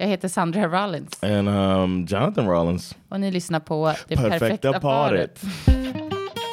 Jag 0.00 0.06
heter 0.06 0.28
Sandra 0.28 0.68
Rollins 0.68 1.22
And 1.22 1.48
um, 1.48 2.06
Jonathan 2.08 2.48
Rollins. 2.48 2.96
och 3.08 3.20
ni 3.20 3.30
lyssnar 3.30 3.60
på 3.60 3.94
Det 4.08 4.16
perfekta, 4.16 4.38
Perfekta 4.38 4.80
paret. 4.80 5.40
paret. 5.40 6.50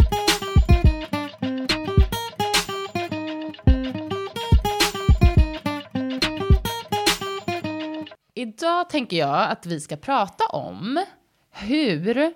Idag 8.33 8.89
tänker 8.89 9.17
jag 9.17 9.49
att 9.51 9.65
vi 9.65 9.79
ska 9.79 9.95
prata 9.95 10.45
om 10.45 11.05
hur 11.51 12.33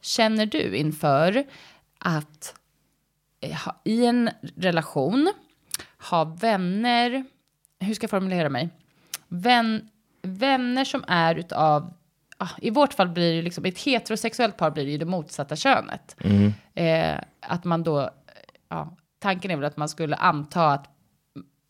känner 0.00 0.46
du 0.46 0.76
inför 0.76 1.44
att 1.98 2.54
eh, 3.40 3.68
i 3.84 4.06
en 4.06 4.30
relation 4.56 5.32
ha 6.10 6.24
vänner, 6.24 7.24
hur 7.80 7.94
ska 7.94 8.04
jag 8.04 8.10
formulera 8.10 8.48
mig? 8.48 8.68
Vän, 9.28 9.89
vänner 10.22 10.84
som 10.84 11.04
är 11.08 11.34
utav, 11.34 11.92
i 12.58 12.70
vårt 12.70 12.94
fall 12.94 13.08
blir 13.08 13.36
det 13.36 13.42
liksom, 13.42 13.64
ett 13.64 13.78
heterosexuellt 13.78 14.56
par 14.56 14.70
blir 14.70 14.84
det 14.84 14.90
ju 14.90 14.98
det 14.98 15.04
motsatta 15.04 15.56
könet. 15.56 16.16
Eh, 16.74 17.18
att 17.40 17.64
man 17.64 17.82
då, 17.82 18.10
ja, 18.68 18.96
tanken 19.18 19.50
är 19.50 19.56
väl 19.56 19.64
att 19.64 19.76
man 19.76 19.88
skulle 19.88 20.16
anta 20.16 20.66
att 20.72 20.86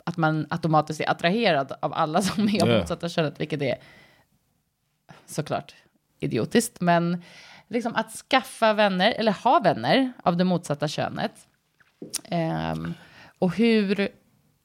att 0.03 0.17
man 0.17 0.47
automatiskt 0.49 1.01
är 1.01 1.09
attraherad 1.11 1.71
av 1.81 1.93
alla 1.93 2.21
som 2.21 2.49
är 2.49 2.63
av 2.63 2.69
Ja. 2.69 2.79
motsatta 2.79 3.09
könet, 3.09 3.39
vilket 3.39 3.61
är 3.61 3.75
såklart 5.25 5.75
idiotiskt. 6.19 6.81
Men 6.81 7.23
liksom 7.67 7.95
att 7.95 8.11
skaffa 8.11 8.73
vänner, 8.73 9.11
eller 9.11 9.31
ha 9.31 9.59
vänner 9.59 10.13
av 10.23 10.37
det 10.37 10.43
motsatta 10.43 10.87
könet. 10.87 11.31
Ehm, 12.29 12.93
och 13.39 13.55
hur, 13.55 14.09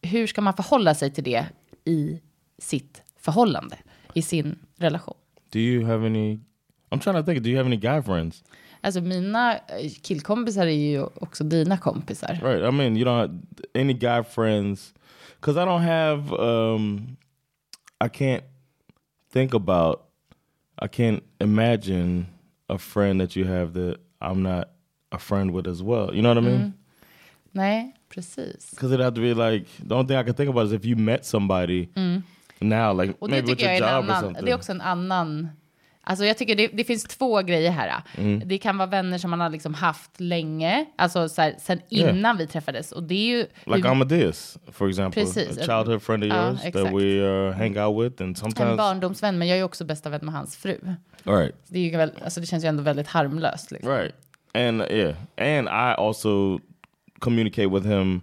hur 0.02 0.26
ska 0.26 0.40
man 0.40 0.54
förhålla 0.54 0.94
sig 0.94 1.10
till 1.14 1.24
det 1.24 1.46
i 1.84 2.20
sitt 2.58 3.02
förhållande, 3.26 3.76
i 4.14 4.22
sin 4.22 4.58
relation? 4.78 5.16
Do 5.50 5.58
you 5.58 5.86
have 5.86 6.06
any? 6.06 6.40
I'm 6.90 7.00
trying 7.00 7.16
to 7.16 7.22
think. 7.22 7.42
Do 7.42 7.50
you 7.50 7.56
have 7.56 7.66
any 7.66 7.76
guy 7.76 8.02
friends? 8.02 8.44
Alltså 8.80 9.00
mina 9.00 9.54
eh, 9.54 9.90
killkompisar 10.02 10.66
är 10.66 10.90
ju 10.90 11.02
också 11.02 11.44
dina 11.44 11.78
kompisar. 11.78 12.38
Right. 12.42 12.62
I 12.62 12.70
mean, 12.70 12.96
you 12.96 13.04
don't 13.04 13.18
have 13.18 13.40
any 13.74 13.92
guy 13.92 14.22
friends 14.22 14.94
because 15.40 15.62
I 15.62 15.64
don't 15.64 15.82
have. 15.82 16.32
Um, 16.32 17.16
I 18.04 18.08
can't 18.08 18.44
think 19.32 19.54
about. 19.54 19.98
I 20.82 20.88
can't 20.88 21.22
imagine 21.40 22.26
a 22.68 22.78
friend 22.78 23.20
that 23.20 23.36
you 23.36 23.46
have 23.46 23.72
that 23.72 23.96
I'm 24.20 24.42
not 24.42 24.64
a 25.10 25.18
friend 25.18 25.50
with 25.54 25.66
as 25.66 25.82
well. 25.82 26.14
You 26.14 26.22
know 26.22 26.34
what 26.34 26.44
I 26.44 26.46
mean? 26.46 26.72
Nej, 27.52 27.94
precis. 28.08 28.70
Because 28.70 28.92
it'd 28.92 29.04
have 29.04 29.14
to 29.14 29.20
be 29.20 29.34
like 29.34 29.66
the 29.88 29.94
only 29.94 30.06
thing 30.08 30.16
I 30.18 30.22
can 30.22 30.34
think 30.34 30.50
about 30.50 30.66
is 30.66 30.72
if 30.72 30.84
you 30.84 30.96
met 30.96 31.24
somebody 31.24 31.88
now, 32.60 33.00
like 33.02 33.14
Och 33.18 33.28
det 33.30 33.42
tycker 33.42 33.64
jag 33.66 33.76
är 33.76 33.82
en 33.82 34.10
annan, 34.10 34.36
det 34.42 34.50
är 34.50 34.54
också 34.54 34.72
en 34.72 34.80
annan, 34.80 35.48
alltså 36.02 36.24
jag 36.24 36.38
tycker 36.38 36.56
det, 36.56 36.66
det 36.72 36.84
finns 36.84 37.04
två 37.04 37.42
grejer 37.42 37.70
här. 37.70 38.02
Mm. 38.18 38.42
Det 38.48 38.58
kan 38.58 38.78
vara 38.78 38.86
vänner 38.88 39.18
som 39.18 39.30
man 39.30 39.40
har 39.40 39.50
liksom 39.50 39.74
haft 39.74 40.20
länge, 40.20 40.86
alltså 40.96 41.28
så 41.28 41.42
här, 41.42 41.54
sen 41.58 41.80
Yeah. 41.90 42.16
innan 42.18 42.36
vi 42.36 42.46
träffades. 42.46 42.92
Och 42.92 43.02
det 43.02 43.14
är 43.14 43.26
ju... 43.36 43.46
Like 43.64 43.76
hur- 43.76 43.86
Amadeus, 43.86 44.58
for 44.72 44.88
example, 44.88 45.22
Precis. 45.22 45.58
a 45.58 45.60
childhood 45.60 46.02
friend 46.02 46.24
of 46.24 46.28
Ja, 46.30 46.46
yours 46.48 46.58
that 46.60 46.66
exakt. 46.66 46.94
we 46.94 47.02
uh, 47.20 47.52
hang 47.54 47.78
out 47.78 48.04
with, 48.04 48.22
and 48.22 48.28
en 48.28 48.34
sometimes 48.36 48.76
barndomsvän, 48.76 49.38
men 49.38 49.48
jag 49.48 49.54
är 49.54 49.58
ju 49.58 49.64
också 49.64 49.84
bästa 49.84 50.10
vän 50.10 50.20
med 50.22 50.34
hans 50.34 50.56
fru. 50.56 50.78
right, 51.24 51.54
Det, 51.68 51.78
är 51.78 51.82
ju 51.82 51.96
väl, 51.96 52.12
alltså 52.24 52.40
det 52.40 52.46
känns 52.46 52.64
ju 52.64 52.68
ändå 52.68 52.82
väldigt 52.82 53.08
harmlöst. 53.08 53.70
Liksom. 53.70 53.90
right, 53.92 54.14
and 54.54 54.82
yeah, 54.82 55.14
and 55.36 55.68
I 55.68 55.94
also 56.02 56.58
communicate 57.18 57.68
with 57.68 57.86
him. 57.86 58.20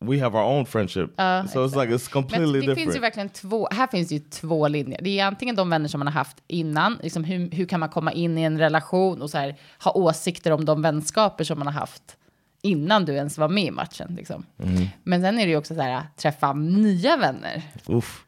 We 0.00 0.20
have 0.20 0.38
our 0.38 0.44
own 0.44 0.66
friendship, 0.66 1.10
so 1.48 1.64
it's 1.64 1.74
like 1.74 1.94
it's 1.94 2.14
Men 2.14 2.22
completely 2.22 2.66
det 2.66 2.74
finns 2.74 2.96
ju 2.96 3.00
verkligen 3.00 3.28
två, 3.28 3.68
här 3.70 3.86
finns 3.86 4.12
ju 4.12 4.18
två 4.18 4.68
linjer. 4.68 5.00
Det 5.02 5.20
är 5.20 5.26
antingen 5.26 5.56
de 5.56 5.70
vänner 5.70 5.88
som 5.88 5.98
man 5.98 6.06
har 6.06 6.14
haft 6.14 6.36
innan, 6.46 6.98
liksom 7.02 7.24
hur, 7.24 7.50
hur 7.50 7.66
kan 7.66 7.80
man 7.80 7.88
komma 7.88 8.12
in 8.12 8.38
i 8.38 8.42
en 8.42 8.58
relation 8.58 9.22
och 9.22 9.30
så 9.30 9.38
här, 9.38 9.56
ha 9.84 9.92
åsikter 9.92 10.50
om 10.50 10.64
de 10.64 10.82
vänskaper 10.82 11.44
som 11.44 11.58
man 11.58 11.66
har 11.66 11.74
haft 11.74 12.16
innan 12.62 13.04
du 13.04 13.14
ens 13.14 13.38
var 13.38 13.48
med 13.48 13.64
i 13.64 13.70
matchen. 13.70 14.14
Liksom. 14.16 14.46
Mm. 14.62 14.86
Men 15.02 15.22
sen 15.22 15.38
är 15.38 15.44
det 15.44 15.50
ju 15.50 15.56
också 15.56 15.74
så 15.74 15.80
här, 15.80 16.02
träffa 16.16 16.52
nya 16.52 17.16
vänner. 17.16 17.62
Oof. 17.86 18.24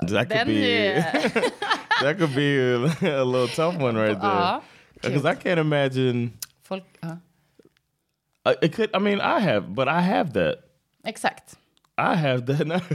That 0.00 0.28
could 0.28 0.46
be 0.46 1.02
that 2.02 2.18
could 2.18 2.34
be 2.34 2.74
a, 3.02 3.24
little 3.24 3.48
tough 3.48 3.82
one 3.82 4.02
right 4.06 4.20
there. 4.20 4.60
Because 5.02 5.32
I 5.32 5.34
can't 5.34 5.60
imagine. 5.60 6.30
folk, 6.62 6.84
Uh, 7.04 7.14
it 8.62 8.72
could. 8.72 8.90
I 8.94 8.98
mean, 8.98 9.20
I 9.20 9.40
have, 9.40 9.74
but 9.74 9.88
I 9.88 10.00
have 10.00 10.32
that. 10.32 10.58
exakt. 11.04 11.54
I 11.98 12.14
have 12.16 12.46
that 12.46 12.66
now. 12.66 12.80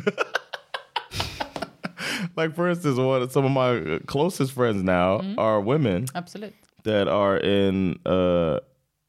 like 2.36 2.56
for 2.56 2.70
instance, 2.70 2.98
one 2.98 3.30
some 3.30 3.46
of 3.46 3.52
my 3.52 4.00
closest 4.08 4.54
friends 4.54 4.84
now 4.84 5.22
are 5.38 5.62
women 5.62 6.06
Absolut. 6.16 6.54
that 6.84 7.08
are 7.08 7.38
in 7.38 8.00
uh 8.06 8.60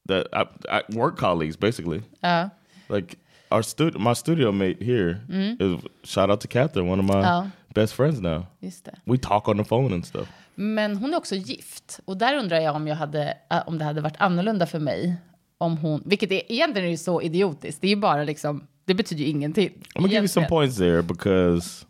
that 0.06 0.28
I, 0.32 0.44
I 0.70 0.82
work 0.94 1.16
colleagues 1.18 1.56
basically. 1.56 2.02
Ja, 2.22 2.50
Like 2.88 3.16
our 3.50 3.62
stud 3.62 3.98
my 3.98 4.12
studio 4.14 4.52
mate 4.52 4.82
here 4.82 5.20
is 5.60 5.80
shout 6.04 6.30
out 6.30 6.40
to 6.40 6.48
Catherine, 6.48 6.88
one 6.90 7.00
of 7.00 7.06
my 7.06 7.20
Ja. 7.22 7.46
best 7.74 7.94
friends 7.94 8.20
now. 8.20 8.46
just 8.62 8.84
det. 8.84 8.94
We 9.06 9.18
talk 9.18 9.48
on 9.48 9.56
the 9.56 9.64
phone 9.64 9.92
and 9.94 10.04
stuff. 10.06 10.28
Men 10.54 10.96
hon 10.96 11.14
är 11.14 11.18
också 11.18 11.34
gift. 11.34 12.00
Och 12.04 12.16
där 12.16 12.36
undrar 12.36 12.60
jag 12.60 12.76
om, 12.76 12.86
jag 12.88 12.96
hade, 12.96 13.36
äh, 13.50 13.62
om 13.68 13.78
det 13.78 13.84
hade 13.84 14.00
varit 14.00 14.16
annorlunda 14.20 14.66
för 14.66 14.78
mig. 14.78 15.16
Om 15.58 15.76
hon, 15.76 16.02
vilket 16.06 16.32
är, 16.32 16.52
egentligen 16.52 16.92
är 16.92 16.96
så 16.96 17.22
idiotiskt. 17.22 17.80
Det 17.80 17.86
är 17.86 17.90
ju 17.90 17.96
bara 17.96 18.24
liksom, 18.24 18.66
det 18.84 18.94
betyder 18.94 19.22
ju 19.24 19.30
ingenting. 19.30 19.68
I'm 19.68 19.82
gonna 19.94 20.08
give 20.08 20.18
you 20.20 20.28
some 20.28 20.48
points 20.48 20.76
there 20.76 21.02
because 21.02 21.86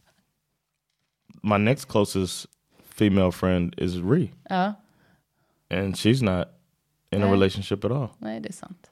my 1.42 1.58
next 1.58 1.84
closest 1.88 2.46
female 2.88 3.32
friend 3.32 3.74
is 3.78 3.94
Ree, 3.96 4.28
Ja, 4.50 4.74
and 5.70 5.94
she's 5.94 6.22
not 6.24 6.48
in 7.10 7.22
a 7.22 7.26
Nej. 7.26 7.32
relationship 7.32 7.84
at 7.84 7.90
all. 7.90 8.08
nej 8.18 8.40
det 8.40 8.48
är 8.48 8.52
sant. 8.52 8.90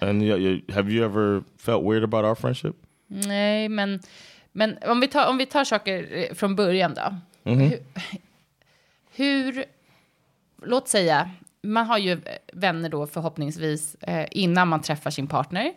And 0.00 0.22
you, 0.22 0.36
you, 0.38 0.60
have 0.72 0.92
you 0.92 1.04
ever 1.04 1.42
felt 1.56 1.84
weird 1.84 2.04
about 2.04 2.24
our 2.24 2.34
friendship? 2.34 2.76
Nej, 3.06 3.68
men, 3.68 4.00
men 4.52 4.78
om, 4.86 5.00
vi 5.00 5.08
tar, 5.08 5.30
om 5.30 5.38
vi 5.38 5.46
tar 5.46 5.64
saker 5.64 6.08
eh, 6.12 6.34
från 6.34 6.56
början 6.56 6.94
då. 6.94 7.16
Hur, 7.44 7.78
hur, 9.14 9.64
låt 10.62 10.88
säga, 10.88 11.30
man 11.62 11.86
har 11.86 11.98
ju 11.98 12.20
vänner 12.52 12.88
då 12.88 13.06
förhoppningsvis 13.06 13.94
eh, 13.94 14.26
innan 14.30 14.68
man 14.68 14.82
träffar 14.82 15.10
sin 15.10 15.26
partner. 15.26 15.72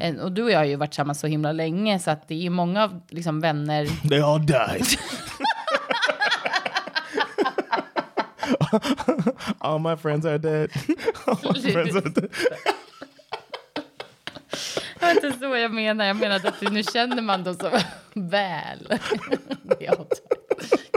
Eh, 0.00 0.14
och 0.16 0.32
du 0.32 0.42
och 0.42 0.50
jag 0.50 0.58
har 0.58 0.64
ju 0.64 0.76
varit 0.76 0.90
tillsammans 0.90 1.20
så 1.20 1.26
himla 1.26 1.52
länge 1.52 1.98
så 1.98 2.10
att 2.10 2.28
det 2.28 2.46
är 2.46 2.50
många 2.50 2.84
av 2.84 3.00
liksom, 3.08 3.40
vänner 3.40 3.86
They 4.08 4.20
all 4.20 4.46
died. 4.46 4.86
all 9.58 9.80
my 9.80 9.96
friends 9.96 10.26
are 10.26 10.38
dead. 10.38 10.70
all 11.26 11.52
my 11.54 11.60
friends 11.72 11.96
are 11.96 12.00
dead. 12.10 12.28
Det 15.00 15.06
var 15.06 15.10
inte 15.10 15.32
så 15.38 15.56
jag 15.56 15.74
menar. 15.74 16.04
Jag 16.04 16.16
menade 16.16 16.48
att 16.48 16.60
nu 16.72 16.82
känner 16.82 17.22
man 17.22 17.44
dem 17.44 17.54
så 17.54 17.70
väl. 18.20 18.98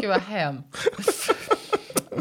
Gud 0.02 0.10
vad 0.10 0.22
hemskt. 0.22 1.32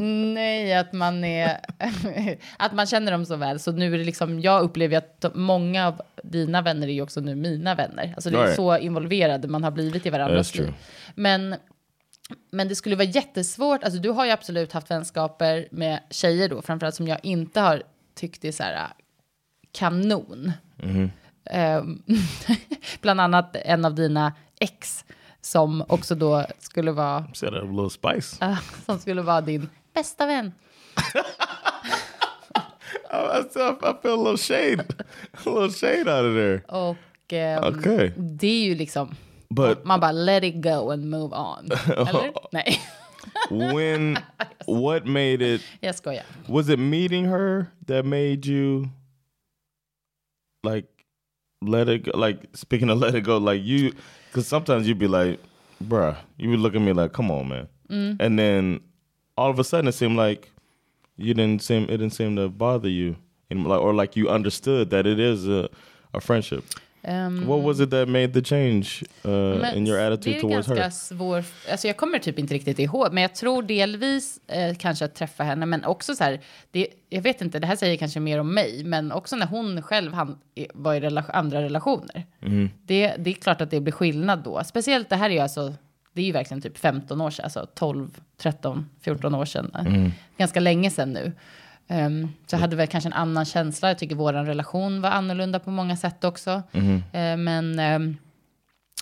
Nej, 0.01 0.75
att 0.75 0.93
man 0.93 1.25
är... 1.25 1.61
Att 2.57 2.73
man 2.73 2.87
känner 2.87 3.13
dem 3.13 3.27
så 3.27 3.37
väl. 3.37 3.61
Så 3.61 3.73
nu 3.73 3.95
är 3.95 3.99
det 3.99 4.05
liksom... 4.05 4.41
Jag 4.41 4.63
upplever 4.63 4.97
att 4.97 5.25
många 5.35 5.87
av 5.89 6.03
dina 6.23 6.63
vänner 6.63 6.89
är 6.89 6.93
ju 6.93 7.03
också 7.03 7.21
nu 7.21 7.35
mina 7.35 7.75
vänner. 7.75 8.13
Alltså 8.15 8.31
det 8.31 8.37
är 8.39 8.43
Right. 8.43 8.57
så 8.57 8.79
involverade 8.79 9.49
man 9.49 9.65
har 9.65 9.71
blivit 9.71 10.07
i 10.07 10.11
varandras 10.11 10.55
liv. 10.55 10.75
Men... 11.15 11.57
Men 12.51 12.69
det 12.69 12.75
skulle 12.75 12.97
vara 12.97 13.09
jättesvårt. 13.09 13.85
Alltså 13.85 14.01
du 14.01 14.11
har 14.11 14.25
ju 14.25 14.31
absolut 14.31 14.73
haft 14.73 14.91
vänskaper 14.91 15.69
med 15.71 16.01
tjejer 16.11 16.49
då, 16.49 16.63
framförallt 16.63 16.95
som 16.95 17.09
jag 17.09 17.19
inte 17.23 17.61
har 17.61 17.83
tyckt 18.15 18.45
är 18.45 18.53
så 18.53 18.63
här 18.63 18.89
kanon. 19.73 20.53
Ehm, 21.51 22.03
bland 23.01 23.21
annat 23.21 23.57
en 23.57 23.85
av 23.85 23.95
dina 23.95 24.33
ex 24.61 25.05
som 25.41 25.85
också 25.89 26.15
då 26.15 26.47
skulle 26.59 26.93
vara, 26.93 27.25
Set 27.35 27.49
a 27.53 27.63
little 27.63 27.91
spice. 27.91 28.59
som 28.87 28.99
skulle 28.99 29.23
vara 29.23 29.41
din 29.41 29.69
bästa 29.95 30.27
vän. 30.27 30.53
I, 33.11 33.43
feel 34.03 34.15
a 34.15 34.17
little 34.17 34.37
shade, 34.37 34.81
a 35.47 35.51
little 35.51 35.71
shade 35.71 36.09
out 36.09 36.25
of 36.25 36.35
there. 36.35 36.63
Och 36.69 37.33
ehm, 37.33 37.65
Okay. 37.65 38.13
det 38.17 38.47
är 38.47 38.65
ju 38.65 38.75
liksom, 38.75 39.15
But 39.51 39.85
Man 39.85 40.01
bara 40.01 40.13
let 40.13 40.45
it 40.45 40.55
go 40.63 40.91
and 40.91 41.11
move 41.11 41.33
on. 41.37 41.69
Eller? 41.97 42.33
Nej, 42.53 42.81
when 43.51 44.19
what 44.67 45.07
made 45.07 45.55
it 45.55 45.61
jag 45.81 45.95
skojar. 45.95 46.25
was 46.49 46.69
it 46.69 46.79
meeting 46.79 47.25
her 47.27 47.67
that 47.87 48.05
made 48.05 48.47
you 48.47 48.89
like 50.63 50.87
let 51.63 51.89
it 51.89 52.05
go 52.05 52.13
like 52.19 52.39
speaking 52.55 52.91
of 52.91 52.99
let 52.99 53.15
it 53.15 53.25
go 53.25 53.39
like 53.39 53.63
you 53.65 53.93
because 54.29 54.47
sometimes 54.49 54.87
you'd 54.87 54.99
be 54.99 55.09
like 55.09 55.39
bruh 55.79 56.17
you 56.37 56.49
would 56.51 56.61
look 56.61 56.75
at 56.75 56.83
me 56.83 56.93
like 56.93 57.13
come 57.13 57.31
on 57.31 57.49
man 57.49 57.67
and 58.21 58.39
then 58.39 58.81
all 59.37 59.51
of 59.51 59.59
a 59.59 59.65
sudden 59.65 59.89
it 59.89 59.95
seemed 59.95 60.17
like 60.17 60.51
you 61.17 61.35
didn't 61.35 61.63
seem 61.63 61.85
it 61.85 61.99
didn't 61.99 62.13
seem 62.13 62.37
to 62.37 62.49
bother 62.49 62.89
you 62.89 63.17
and 63.51 63.65
like 63.65 63.81
or 63.81 63.95
like 63.95 64.21
you 64.21 64.29
understood 64.29 64.91
that 64.91 65.07
it 65.07 65.19
is 65.19 65.49
a, 65.49 65.69
a 66.13 66.21
friendship. 66.21 66.65
Ehm, 67.07 67.47
what 67.47 67.63
was 67.63 67.81
it 67.81 67.91
that 67.91 68.09
made 68.09 68.33
the 68.33 68.43
change 68.43 69.05
uh, 69.25 69.77
in 69.77 69.87
your 69.87 69.99
attitude 69.99 70.33
det 70.33 70.39
är 70.39 70.41
towards 70.41 70.67
ganska 70.67 70.83
her 70.83 70.91
svår, 70.91 71.45
alltså 71.71 71.87
jag 71.87 71.97
kommer 71.97 72.19
typ 72.19 72.39
inte 72.39 72.55
riktigt 72.55 72.79
ihåg, 72.79 73.13
men 73.13 73.23
jag 73.23 73.35
tror 73.35 73.63
delvis 73.63 74.41
eh, 74.47 74.75
kanske 74.75 75.05
att 75.05 75.15
träffa 75.15 75.45
henne, 75.45 75.67
men 75.67 75.85
också 75.85 76.15
så 76.15 76.25
här, 76.25 76.41
det, 76.71 76.89
jag 77.09 77.23
vet 77.23 77.41
inte, 77.41 77.59
det 77.59 77.67
här 77.67 77.77
säger 77.77 77.97
kanske 77.97 78.21
mer 78.21 78.41
om 78.41 78.55
mig, 78.55 78.85
men 78.85 79.13
också 79.13 79.37
när 79.37 79.47
hon 79.47 79.83
själv 79.83 80.13
han, 80.13 80.39
var 80.75 80.95
i 80.95 81.01
rela, 81.01 81.25
andra 81.29 81.63
relationer. 81.63 82.27
Det, 82.85 83.15
det 83.19 83.31
är 83.31 83.35
klart 83.35 83.61
att 83.61 83.71
det 83.71 83.81
blir 83.81 83.93
skillnad 83.93 84.43
då, 84.43 84.65
speciellt 84.65 85.09
det 85.09 85.17
här 85.17 85.31
är 85.31 85.35
ju 85.35 85.41
alltså, 85.41 85.75
det 86.15 86.23
är 86.23 86.27
ju 86.27 86.33
verkligen 86.33 86.61
typ 86.61 86.79
15 86.79 87.21
år 87.21 87.31
sedan, 87.31 87.45
alltså 87.45 87.67
12, 87.75 88.21
13, 88.37 88.91
14 89.01 89.35
år 89.35 89.45
sedan, 89.45 90.13
ganska 90.39 90.61
länge 90.61 90.91
sedan 90.91 91.13
nu. 91.13 91.33
Um, 91.89 92.29
så 92.47 92.55
jag 92.55 92.61
hade 92.61 92.77
väl 92.77 92.87
kanske 92.87 93.09
en 93.09 93.13
annan 93.13 93.45
känsla. 93.45 93.89
Jag 93.89 93.99
tycker 93.99 94.15
vår 94.15 94.33
relation 94.33 95.01
var 95.01 95.11
annorlunda 95.11 95.59
på 95.59 95.71
många 95.71 95.97
sätt 95.97 96.25
också. 96.25 96.63
Eh, 97.13 97.37
men, 97.37 97.79
ehm, 97.79 98.17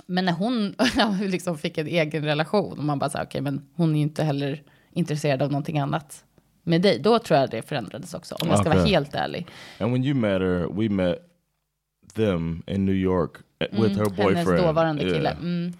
men 0.07 0.25
när 0.25 0.33
hon 0.33 0.75
liksom 1.31 1.59
fick 1.59 1.79
en 1.79 1.87
egen 1.87 2.25
relation 2.25 2.79
och 2.79 2.85
man 2.85 2.99
bara 2.99 3.11
sa 3.11 3.23
okej, 3.23 3.41
men 3.41 3.67
hon 3.75 3.91
är 3.91 3.97
ju 3.97 4.03
inte 4.03 4.25
heller 4.25 4.63
intresserad 4.93 5.43
av 5.43 5.51
någonting 5.51 5.79
annat 5.79 6.25
med 6.63 6.83
dig. 6.83 6.99
Då 6.99 7.19
tror 7.19 7.41
jag 7.41 7.51
det 7.51 7.63
förändrades 7.69 8.15
också, 8.15 8.35
om 8.35 8.49
jag 8.49 8.59
ska 8.59 8.69
vara 8.69 8.81
Okej. 8.81 8.93
helt 8.93 9.15
ärlig. 9.15 9.47
and 9.79 9.93
when 9.93 10.05
you 10.05 10.15
met 10.15 10.41
her 10.41 10.67
we 10.73 10.89
met 10.89 11.19
them 12.15 12.63
in 12.67 12.85
New 12.85 12.95
York 12.95 13.37
uh, 13.37 13.83
with 13.83 13.99
her 13.99 14.05
boyfriend 14.05 14.37
Hennes 14.37 14.63
dåvarande 14.63 15.03
kille. 15.03 15.37
Yeah. 15.43 15.73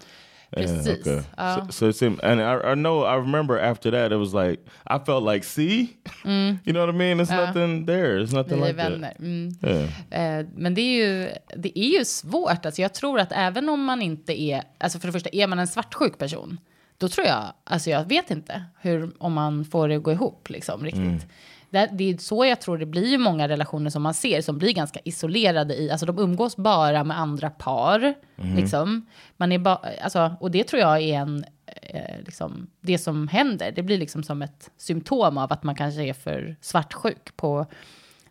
Mm, 0.55 0.67
Yeah, 0.69 0.83
precis. 0.83 1.07
okay. 1.07 1.21
Ja. 1.37 1.55
So, 1.55 1.71
so 1.71 1.89
it 1.89 1.95
seemed, 1.95 2.19
and 2.23 2.41
I, 2.41 2.71
I 2.71 2.75
know, 2.75 3.03
I 3.03 3.15
remember 3.15 3.59
after 3.59 3.91
that, 3.91 4.11
it 4.11 4.17
was 4.17 4.33
like, 4.33 4.61
I 4.85 4.99
felt 5.05 5.23
like, 5.33 5.43
see, 5.45 5.97
you 6.25 6.73
know 6.73 6.85
what 6.85 6.95
I 6.95 6.97
mean? 6.97 7.19
It's 7.19 7.31
nothing 7.31 7.85
there. 7.85 8.19
It's 8.23 8.33
nothing 8.33 8.61
vi 8.61 8.67
like 8.67 8.77
vänner. 8.77 9.13
Mm. 9.19 9.51
that. 9.61 9.69
Yeah. 10.11 10.39
Eh, 10.39 10.45
men 10.55 10.73
det 10.75 10.81
är, 10.81 10.95
ju, 11.07 11.29
det 11.57 11.79
är 11.79 11.99
ju 11.99 12.05
svårt. 12.05 12.65
Alltså 12.65 12.81
jag 12.81 12.93
tror 12.93 13.19
att 13.19 13.31
även 13.31 13.69
om 13.69 13.83
man 13.83 14.01
inte 14.01 14.41
är, 14.41 14.63
alltså 14.77 14.99
för 14.99 15.07
det 15.07 15.11
första, 15.11 15.29
är 15.33 15.47
man 15.47 15.59
en 15.59 15.67
svartsjuk 15.67 16.17
person, 16.17 16.57
då 16.97 17.07
tror 17.09 17.27
jag, 17.27 17.43
alltså 17.63 17.89
jag 17.89 18.09
vet 18.09 18.31
inte 18.31 18.63
hur, 18.81 19.11
om 19.17 19.33
man 19.33 19.65
får 19.65 19.87
det 19.87 19.95
att 19.95 20.03
gå 20.03 20.11
ihop 20.11 20.49
liksom 20.49 20.83
riktigt. 20.83 21.27
Det, 21.73 21.89
det 21.91 22.09
är 22.09 22.17
så 22.17 22.45
jag 22.45 22.61
tror 22.61 22.77
det 22.77 22.85
blir 22.85 23.07
ju 23.07 23.17
många 23.17 23.47
relationer 23.47 23.89
som 23.89 24.01
man 24.03 24.13
ser 24.13 24.41
som 24.41 24.57
blir 24.57 24.73
ganska 24.73 24.99
isolerade 25.03 25.75
i, 25.75 25.91
alltså 25.91 26.05
de 26.05 26.19
umgås 26.19 26.57
bara 26.57 27.03
med 27.03 27.19
andra 27.19 27.49
par, 27.49 28.13
liksom. 28.55 29.05
Man 29.37 29.51
är 29.51 29.59
ba, 29.59 29.79
alltså, 30.03 30.35
och 30.39 30.51
det 30.51 30.63
tror 30.63 30.79
jag 30.79 31.01
är 31.01 31.13
en, 31.19 31.45
eh, 31.65 32.19
liksom, 32.25 32.67
det 32.81 32.97
som 32.97 33.27
händer. 33.27 33.71
Det 33.71 33.83
blir 33.83 33.97
liksom 33.97 34.23
som 34.23 34.41
ett 34.41 34.69
symptom 34.77 35.37
av 35.37 35.53
att 35.53 35.63
man 35.63 35.75
kanske 35.75 36.03
är 36.03 36.13
för 36.13 36.55
svartsjuk 36.61 37.35
på 37.35 37.65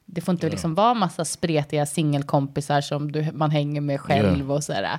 det 0.04 0.20
får 0.20 0.32
inte 0.32 0.50
liksom 0.50 0.74
vara 0.74 0.94
massa 0.94 1.24
spretiga 1.24 1.86
singelkompisar 1.86 2.80
som 2.80 3.12
du, 3.12 3.32
man 3.32 3.50
hänger 3.50 3.80
med 3.80 4.00
själv 4.00 4.52
och 4.52 4.64
sådär. 4.64 4.98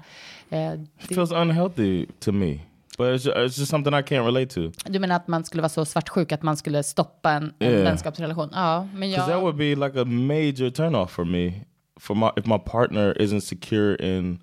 Eh, 0.50 0.74
It 0.74 1.16
feels 1.16 1.32
unhealthy 1.32 2.06
to 2.20 2.32
me, 2.32 2.60
but 2.98 3.08
it's 3.08 3.26
just, 3.26 3.38
it's 3.38 3.60
just 3.60 3.68
something 3.72 3.94
I 3.94 4.02
can't 4.04 4.26
relate 4.26 4.54
to. 4.54 4.72
du 4.86 5.00
menar 5.00 5.16
att 5.16 5.28
man 5.28 5.44
skulle 5.44 5.62
vara 5.62 5.70
så 5.70 5.86
svartsjuk 5.86 6.32
att 6.32 6.42
man 6.44 6.58
skulle 6.58 6.84
stoppa 6.84 7.32
en, 7.32 7.54
en 7.60 7.72
Yeah. 7.72 7.84
vänskapsrelation? 7.84 8.50
Ja, 8.54 8.88
men 8.94 9.00
Because 9.10 9.18
that 9.26 9.30
jag... 9.30 9.42
would 9.42 9.56
be 9.56 9.76
like 9.76 10.00
a 10.02 10.06
major 10.06 10.70
turnoff 10.70 11.12
for 11.12 11.26
me, 11.26 11.52
for 12.00 12.16
my 12.16 12.30
if 12.38 12.46
my 12.46 12.58
partner 12.66 13.14
isn't 13.22 13.42
secure 13.42 13.96
in 14.18 14.40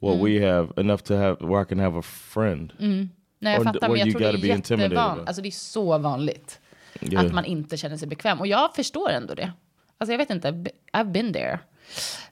what 0.00 0.14
Mm. 0.14 0.24
we 0.24 0.46
have 0.52 0.68
enough 0.76 1.00
to 1.02 1.14
have 1.14 1.36
where 1.40 1.62
I 1.62 1.64
can 1.64 1.78
have 1.78 1.98
a 1.98 2.02
friend. 2.02 2.72
Nej, 2.78 3.08
jag 3.52 3.60
or 3.60 3.64
fattar, 3.64 3.88
men 3.88 3.98
jag 3.98 4.10
tror 4.10 4.20
det 4.20 4.28
är 4.28 4.44
jättevanligt. 4.44 5.28
Alltså 5.28 5.42
det 5.42 5.48
är 5.48 5.50
så 5.50 5.98
vanligt 5.98 6.58
Yeah. 7.00 7.26
att 7.26 7.32
man 7.32 7.44
inte 7.44 7.76
känner 7.76 7.96
sig 7.96 8.08
bekväm. 8.08 8.40
Och 8.40 8.46
jag 8.46 8.74
förstår 8.74 9.10
ändå 9.10 9.34
det. 9.34 9.52
Alltså 9.98 10.12
jag 10.12 10.18
vet 10.18 10.30
inte, 10.30 10.50
I've 10.92 11.12
been 11.12 11.32
there. 11.32 11.58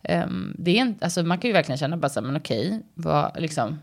Ehm, 0.03 0.55
det 0.59 0.77
är 0.79 0.81
en, 0.83 0.95
alltså 1.01 1.23
man 1.23 1.39
kan 1.39 1.49
ju 1.49 1.53
verkligen 1.53 1.79
känna 1.79 1.97
bara 1.97 2.09
så 2.09 2.21
här, 2.21 2.27
men 2.27 2.37
okej, 2.37 2.83
vad, 2.95 3.41
liksom, 3.41 3.79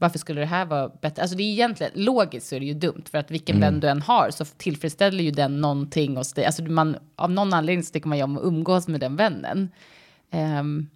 varför 0.00 0.18
skulle 0.18 0.40
det 0.40 0.46
här 0.46 0.64
vara 0.64 0.88
bättre? 0.88 1.22
Alltså 1.22 1.36
det 1.36 1.42
är 1.42 1.52
egentligen, 1.52 1.92
logiskt 1.94 2.46
så 2.46 2.54
är 2.54 2.60
det 2.60 2.66
ju 2.66 2.74
dumt, 2.74 3.02
för 3.10 3.18
att 3.18 3.30
vilken 3.30 3.60
vän 3.60 3.80
du 3.80 3.88
än 3.88 4.02
har 4.02 4.30
så 4.30 4.44
tillfredsställer 4.44 5.24
ju 5.24 5.30
den 5.30 5.60
någonting 5.60 6.16
hos 6.16 6.32
dig. 6.32 6.44
Alltså 6.44 6.62
man, 6.62 6.96
av 7.16 7.30
någon 7.30 7.52
anledning 7.52 7.84
så 7.84 7.92
tycker 7.92 8.08
man 8.08 8.18
ju 8.18 8.24
om 8.24 8.36
att 8.36 8.44
umgås 8.44 8.88
med 8.88 9.00
den 9.00 9.16
vännen. 9.16 9.68
Ehm, 10.30 10.88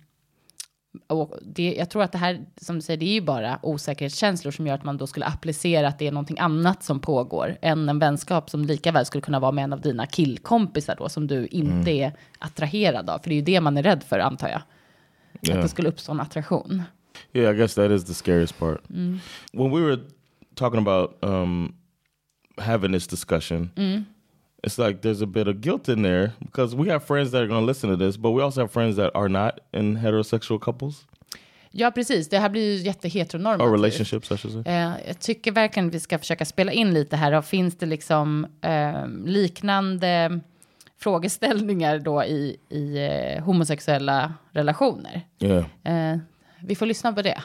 och 1.07 1.39
det, 1.43 1.75
jag 1.79 1.91
tror 1.91 2.03
att 2.03 2.13
det 2.13 2.19
här, 2.19 2.45
som 2.57 2.77
du 2.77 2.83
säger, 2.83 2.99
det 2.99 3.05
är 3.05 3.15
ju 3.15 3.21
bara 3.21 3.59
osäkerhetskänslor 3.63 4.53
som 4.53 4.67
gör 4.67 4.75
att 4.75 4.85
man 4.85 4.97
då 4.97 5.07
skulle 5.07 5.27
applicera 5.27 5.89
att 5.89 5.99
det 5.99 6.07
är 6.07 6.13
någonting 6.13 6.39
annat 6.39 6.83
som 6.83 7.01
pågår 7.01 7.57
än 7.63 7.89
en 7.89 7.99
vänskap 7.99 8.51
som 8.51 8.65
lika 8.65 8.93
väl 8.93 9.07
skulle 9.07 9.23
kunna 9.23 9.41
vara 9.41 9.53
med 9.53 9.65
en 9.65 9.73
av 9.73 9.81
dina 9.81 10.07
killkompisar 10.07 10.97
då, 10.99 11.09
som 11.09 11.27
du 11.27 11.47
inte 11.47 11.91
är 11.91 12.13
attraherad 12.39 13.11
av. 13.11 13.19
För 13.19 13.29
det 13.29 13.35
är 13.35 13.37
ju 13.37 13.43
det 13.43 13.61
man 13.61 13.77
är 13.77 13.83
rädd 13.83 14.03
för, 14.03 14.19
antar 14.19 14.49
jag. 14.49 14.63
Att 15.35 15.49
Yeah. 15.49 15.63
det 15.63 15.69
skulle 15.69 15.89
uppstå 15.89 16.13
en 16.13 16.21
attraktion. 16.21 16.83
Yeah, 17.33 17.51
I 17.51 17.55
guess 17.55 17.75
that 17.75 17.91
is 17.91 18.05
the 18.05 18.15
scariest 18.15 18.59
part. 18.59 18.81
When 18.89 19.71
we 19.71 19.83
were 19.83 20.01
talking 20.57 20.81
about 20.81 21.17
um, 21.23 21.75
having 22.59 22.93
this 22.93 23.07
discussion, 23.07 23.71
it's 24.63 24.79
like 24.79 25.03
there's 25.03 25.23
a 25.23 25.27
bit 25.27 25.49
of 25.49 25.61
guilt 25.61 25.89
in 25.89 26.03
there 26.03 26.33
because 26.41 26.75
we 26.75 26.89
have 26.89 27.05
friends 27.05 27.31
that 27.33 27.43
are 27.43 27.47
going 27.47 27.61
to 27.61 27.67
listen 27.67 27.91
to 27.91 27.97
this, 27.97 28.17
but 28.17 28.31
we 28.31 28.43
also 28.43 28.63
have 28.63 28.71
friends 28.73 28.97
that 28.97 29.11
are 29.15 29.29
not 29.29 29.61
in 29.73 29.97
heterosexual 29.97 30.61
couples 30.61 31.05
Ja, 31.77 31.91
precis. 31.91 32.29
Det 32.29 32.39
här 32.39 32.49
blir 32.49 32.63
ju 32.63 32.81
or 32.81 32.87
jätteheteronormativt. 32.87 33.73
relationships, 33.73 34.33
I 34.33 34.37
should 34.37 34.65
say. 34.65 34.73
Eh, 34.73 34.93
jag 35.07 35.19
tycker 35.21 35.53
verkligen 35.53 35.91
vi 35.91 36.01
ska 36.01 36.19
försöka 36.19 36.45
spela 36.45 36.73
in 36.73 36.95
lite 36.95 37.17
här. 37.17 37.33
Och 37.33 37.45
finns 37.45 37.77
det 37.77 37.87
liksom 37.87 38.47
eh, 38.61 39.09
liknande 39.25 40.41
frågeställningar 40.99 41.99
då 41.99 42.25
i, 42.25 42.57
i 42.69 42.99
eh, 42.99 43.45
homosexuella 43.45 44.35
relationer? 44.53 45.21
Yeah. 45.39 46.19
Vi 46.67 46.75
får 46.75 46.87
lyssna 46.87 47.13
på 47.13 47.23
det. 47.23 47.43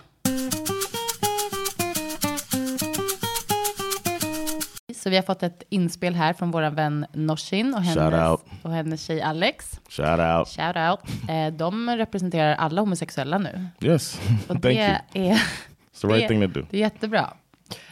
Så 4.96 5.10
vi 5.10 5.16
har 5.16 5.24
fått 5.24 5.44
ett 5.44 5.64
inspel 5.70 6.16
här 6.16 6.34
från 6.34 6.52
vår 6.52 6.70
vän 6.70 7.06
Norsin 7.14 7.74
och 7.74 7.84
Shout 7.84 7.98
hennes, 7.98 8.30
out. 8.30 8.42
och 8.62 8.72
hennes 8.72 9.04
tjej 9.06 9.22
Alex. 9.22 9.80
Shout 9.90 10.20
out. 10.20 10.48
Shout 10.48 10.76
out. 10.76 11.30
Eh, 11.30 11.48
de 11.54 11.90
representerar 11.90 12.56
alla 12.56 12.82
homosexuella 12.82 13.38
nu. 13.38 13.68
Yes. 13.82 14.20
Och 14.48 14.48
Thank 14.48 14.62
det 14.64 15.02
you. 15.14 15.28
är 15.28 15.34
It's 15.34 16.02
the 16.02 16.08
right 16.08 16.22
det, 16.22 16.28
thing 16.28 16.42
to 16.42 16.60
do. 16.60 16.66
Det 16.70 16.78
är 16.78 16.82
jättebra. 16.82 17.34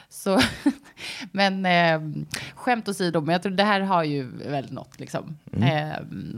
Så, 0.10 0.40
men 1.32 1.66
eh, 1.66 2.02
skämt 2.56 2.88
åsido, 2.90 3.22
men 3.22 3.34
jag 3.34 3.42
tror 3.44 3.52
det 3.54 3.64
här 3.64 3.82
har 3.82 4.04
ju 4.04 4.32
väl 4.50 4.74
något 4.74 5.00
liksom, 5.00 5.38
Mm. 5.54 5.90
eh, 5.92 5.96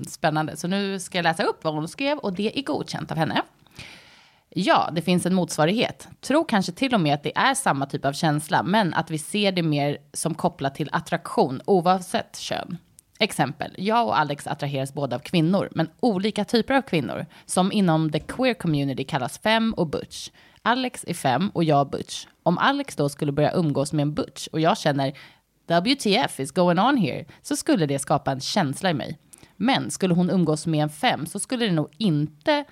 spännande. 0.08 0.58
Så 0.58 0.67
nu 0.67 1.00
ska 1.00 1.17
jag 1.17 1.24
läsa 1.24 1.43
upp 1.43 1.63
vad 1.63 1.74
hon 1.74 1.88
skrev 1.88 2.17
och 2.17 2.34
det 2.34 2.60
är 2.60 2.63
godkänt 2.63 3.12
av 3.12 3.17
henne. 3.17 3.41
Ja, 4.50 4.89
det 4.91 5.01
finns 5.01 5.25
en 5.25 5.34
motsvarighet. 5.34 6.08
Tror 6.22 6.46
kanske 6.50 6.72
till 6.72 6.94
och 6.94 7.01
med 7.01 7.13
att 7.13 7.24
det 7.24 7.38
är 7.38 7.53
samma 7.53 7.86
typ 7.86 8.06
av 8.06 8.13
känsla, 8.13 8.63
men 8.63 8.94
att 8.94 9.12
vi 9.12 9.18
ser 9.18 9.51
det 9.51 9.63
mer 9.63 9.98
som 10.13 10.36
kopplat 10.36 10.75
till 10.75 10.89
attraktion 10.91 11.62
oavsett 11.65 12.38
kön. 12.38 12.77
Exempel, 13.20 13.75
jag 13.77 14.08
och 14.08 14.20
Alex 14.20 14.48
attraheras 14.48 14.94
båda 14.94 15.15
av 15.15 15.20
kvinnor, 15.20 15.70
men 15.72 15.89
olika 16.00 16.46
typer 16.46 16.74
av 16.74 16.82
kvinnor, 16.82 17.25
som 17.46 17.72
inom 17.72 18.12
the 18.12 18.20
queer 18.20 18.53
community 18.53 19.03
kallas 19.03 19.39
fem 19.39 19.74
och 19.74 19.88
butch. 19.88 20.29
Alex 20.62 21.06
är 21.08 21.13
fem 21.13 21.50
och 21.50 21.63
jag 21.63 21.89
butch. 21.89 22.27
Om 22.44 22.58
Alex 22.58 22.96
då 22.96 23.10
skulle 23.10 23.32
börja 23.32 23.51
umgås 23.51 23.94
med 23.94 24.03
en 24.03 24.13
butch 24.13 24.48
och 24.48 24.60
jag 24.60 24.77
känner 24.77 25.13
WTF 25.68 26.39
is 26.39 26.51
going 26.51 26.79
on 26.79 26.98
here, 26.98 27.25
så 27.41 27.56
skulle 27.56 27.86
det 27.86 28.00
skapa 28.00 28.32
en 28.32 28.39
känsla 28.39 28.89
i 28.89 28.94
mig. 28.94 29.20
Men 29.56 29.91
skulle 29.91 30.13
hon 30.13 30.29
umgås 30.29 30.68
med 30.68 30.84
en 30.84 30.89
fem 30.89 31.25
så 31.25 31.39
skulle 31.39 31.65
det 31.65 31.72
nog 31.72 31.89
inte 31.98 32.65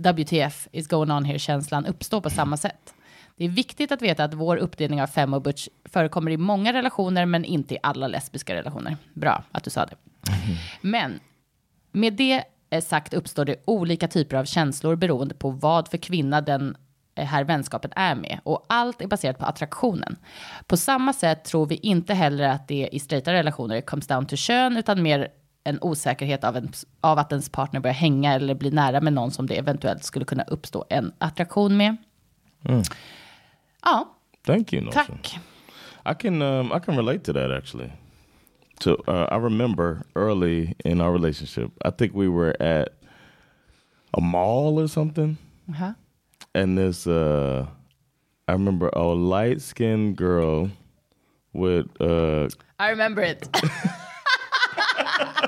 WTF 0.00 0.68
is 0.72 0.86
going 0.86 1.10
on 1.10 1.24
here-känslan 1.24 1.86
uppstår 1.86 2.20
på 2.20 2.30
samma 2.30 2.56
sätt. 2.56 2.94
Det 3.36 3.44
är 3.44 3.48
viktigt 3.48 3.92
att 3.92 4.02
veta 4.02 4.24
att 4.24 4.34
vår 4.34 4.56
uppdelning 4.56 5.02
av 5.02 5.06
fem 5.06 5.34
och 5.34 5.42
butch 5.42 5.68
förekommer 5.84 6.30
i 6.30 6.36
många 6.36 6.72
relationer, 6.72 7.26
men 7.26 7.44
inte 7.44 7.74
i 7.74 7.78
alla 7.82 8.08
lesbiska 8.08 8.54
relationer. 8.54 8.96
Bra 9.14 9.44
att 9.52 9.64
du 9.64 9.70
sa 9.70 9.86
det. 9.86 9.94
Men 10.80 11.20
med 11.92 12.12
det 12.12 12.44
eh, 12.70 12.82
sagt 12.82 13.14
uppstår 13.14 13.44
det 13.44 13.56
olika 13.64 14.08
typer 14.08 14.36
av 14.36 14.44
känslor 14.44 14.96
beroende 14.96 15.34
på 15.34 15.50
vad 15.50 15.88
för 15.88 15.98
kvinna 15.98 16.40
den 16.40 16.76
eh, 17.14 17.26
här 17.26 17.44
vänskapen 17.44 17.90
är 17.96 18.14
med. 18.14 18.40
Och 18.42 18.66
allt 18.68 19.02
är 19.02 19.06
baserat 19.06 19.38
på 19.38 19.44
attraktionen. 19.44 20.16
På 20.66 20.76
samma 20.76 21.12
sätt 21.12 21.44
tror 21.44 21.66
vi 21.66 21.74
inte 21.74 22.14
heller 22.14 22.48
att 22.48 22.68
det 22.68 22.88
i 22.92 22.98
straighta 22.98 23.32
relationer 23.32 23.80
comes 23.80 24.06
down 24.06 24.26
to 24.26 24.36
kön, 24.36 24.76
utan 24.76 25.02
mer 25.02 25.28
en 25.64 25.78
osäkerhet 25.80 26.44
av, 26.44 26.56
en, 26.56 26.72
av 27.00 27.18
att 27.18 27.32
ens 27.32 27.48
partner 27.48 27.80
börjar 27.80 27.94
hänga 27.94 28.34
eller 28.34 28.54
bli 28.54 28.70
nära 28.70 29.00
med 29.00 29.12
någon 29.12 29.30
som 29.30 29.46
det 29.46 29.58
eventuellt 29.58 30.04
skulle 30.04 30.24
kunna 30.24 30.42
uppstå 30.42 30.84
en 30.88 31.12
attraktion 31.18 31.76
med. 31.76 31.96
Ja, 33.82 34.16
Thank 34.46 34.72
you, 34.72 34.90
tack. 34.90 35.38
I 36.06 36.14
can 36.14 36.42
um, 36.42 36.72
I 36.72 36.80
can 36.80 36.96
relate 36.96 37.24
to 37.24 37.32
that 37.32 37.50
actually. 37.50 37.92
So 38.80 38.94
uh, 39.06 39.26
I 39.30 39.36
remember 39.36 40.02
early 40.14 40.74
in 40.84 41.00
our 41.00 41.12
relationship, 41.12 41.70
I 41.84 41.90
think 41.90 42.14
we 42.14 42.28
were 42.28 42.56
at 42.60 42.88
a 44.14 44.20
mall 44.20 44.80
or 44.80 44.88
something, 44.88 45.36
Jaha. 45.68 45.94
and 46.54 46.78
this 46.78 47.06
uh, 47.06 47.66
I 48.48 48.52
remember 48.52 48.88
a 48.88 49.14
light 49.14 49.60
skinned 49.60 50.16
girl 50.16 50.70
with 51.52 51.86
uh, 52.00 52.48
I 52.78 52.90
remember 52.90 53.22
it. 53.22 53.46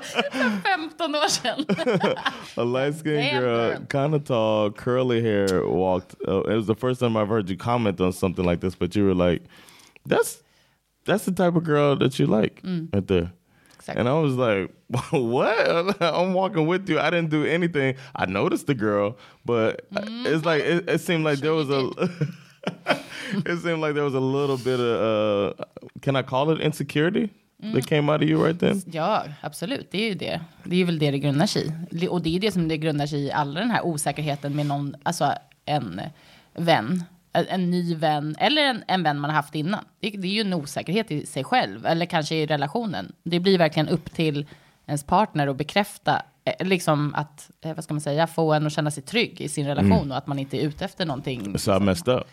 För 0.01 0.79
15 0.79 1.15
år 1.15 1.29
sedan. 1.29 1.65
a 2.57 2.65
light 2.65 2.99
skinned 2.99 3.41
girl, 3.41 3.87
kind 3.89 4.15
of 4.15 4.25
tall, 4.25 4.71
curly 4.71 5.23
hair, 5.23 5.67
walked. 5.67 6.15
Uh, 6.29 6.41
it 6.53 6.57
was 6.57 6.67
the 6.67 6.75
first 6.75 7.01
time 7.01 7.17
I've 7.17 7.29
heard 7.29 7.51
you 7.51 7.57
comment 7.57 8.01
on 8.01 8.13
something 8.13 8.45
like 8.45 8.61
this, 8.61 8.75
but 8.75 8.97
you 8.97 9.05
were 9.05 9.15
like, 9.15 9.43
"That's 10.07 10.43
that's 11.05 11.25
the 11.25 11.33
type 11.33 11.57
of 11.57 11.65
girl 11.65 11.97
that 11.97 12.19
you 12.19 12.27
like 12.27 12.61
right 12.65 13.07
there." 13.07 13.33
Exakt. 13.77 13.99
And 13.99 14.09
I 14.09 14.15
was 14.21 14.35
like, 14.35 14.71
"What? 15.11 15.97
I'm 16.01 16.35
walking 16.35 16.67
with 16.67 16.89
you. 16.89 17.01
I 17.01 17.11
didn't 17.11 17.31
do 17.31 17.45
anything. 17.45 17.97
I 18.15 18.27
noticed 18.27 18.67
the 18.67 18.75
girl, 18.75 19.17
but 19.45 19.87
it's 19.93 20.45
like 20.45 20.63
it, 20.63 20.89
it 20.89 21.01
seemed 21.01 21.25
like 21.25 21.41
there 21.41 21.55
was 21.55 21.71
a." 21.71 21.91
it 23.33 23.59
seemed 23.63 23.81
like 23.81 23.95
there 23.95 24.05
was 24.05 24.15
a 24.15 24.21
little 24.21 24.57
bit 24.57 24.79
of 24.79 25.59
uh, 25.59 25.65
can 26.01 26.15
I 26.15 26.23
call 26.23 26.51
it 26.51 26.61
insecurity 26.61 27.31
that 27.75 27.87
came 27.87 28.13
out 28.13 28.23
of 28.23 28.29
you 28.29 28.45
right 28.45 28.61
then? 28.61 28.83
Ja, 28.87 29.25
absolut. 29.41 29.91
Det 29.91 29.99
är 29.99 30.09
ju 30.09 30.15
det. 30.15 30.41
Det 30.65 30.81
är 30.81 30.85
väl 30.85 30.99
det 30.99 31.11
det 31.11 31.19
grundar 31.19 31.47
sig 31.47 31.75
i. 31.91 32.09
Och 32.09 32.23
det 32.23 32.37
är 32.37 32.41
det 32.41 32.53
som 32.53 32.69
det 32.69 32.77
grundar 32.77 33.07
sig 33.07 33.21
i, 33.21 33.33
alla 33.33 33.61
den 33.61 33.71
här 33.71 33.87
osäkerheten 33.87 34.57
med 34.57 34.67
någon, 34.67 34.95
alltså 35.03 35.33
en 35.65 36.01
vän. 36.55 37.05
En, 37.35 37.71
ny 37.71 37.95
vän, 37.95 38.37
eller 38.39 38.63
en, 38.63 38.85
en 38.89 39.03
vän 39.03 39.21
man 39.21 39.31
har 39.31 39.37
haft 39.37 39.55
innan. 39.55 39.85
Det, 40.01 40.11
det 40.11 40.29
är 40.29 40.33
ju 40.33 40.41
en 40.41 40.55
osäkerhet 40.55 41.11
i 41.11 41.27
sig 41.27 41.45
själv, 41.45 41.87
eller 41.87 42.07
kanske 42.07 42.35
i 42.35 42.47
relationen. 42.47 43.13
Det 43.23 43.41
blir 43.41 43.59
verkligen 43.59 43.89
upp 43.89 44.13
till 44.15 44.47
ens 44.87 45.05
partner 45.05 45.47
att 45.47 45.57
bekräfta, 45.57 46.23
eh, 46.45 46.67
liksom 46.67 47.15
att, 47.15 47.51
eh, 47.61 47.75
vad 47.75 47.85
ska 47.85 47.95
man 47.95 48.01
säga, 48.01 48.27
få 48.27 48.53
en 48.53 48.67
att 48.67 48.73
känna 48.73 48.91
sig 48.91 49.03
trygg 49.03 49.41
i 49.41 49.49
sin 49.49 49.67
relation 49.67 50.11
och 50.11 50.17
att 50.17 50.27
man 50.27 50.39
inte 50.39 50.57
är 50.57 50.61
ute 50.67 50.85
efter 50.85 51.07
någonting. 51.07 51.59
So 51.59 51.77
I 51.77 51.81
messed 51.81 52.15
up. 52.15 52.27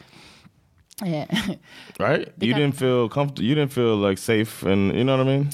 Eh, 1.05 1.25
right? 1.99 2.29
You 2.41 2.53
didn't 2.57 2.71
feel 2.75 3.09
comfortable. 3.09 3.45
You 3.49 3.55
didn't 3.55 3.73
feel 3.73 4.09
like 4.09 4.21
safe, 4.21 4.71
and 4.71 4.91
you 4.91 5.03
know 5.03 5.17
what 5.17 5.27
I 5.27 5.29
mean. 5.29 5.49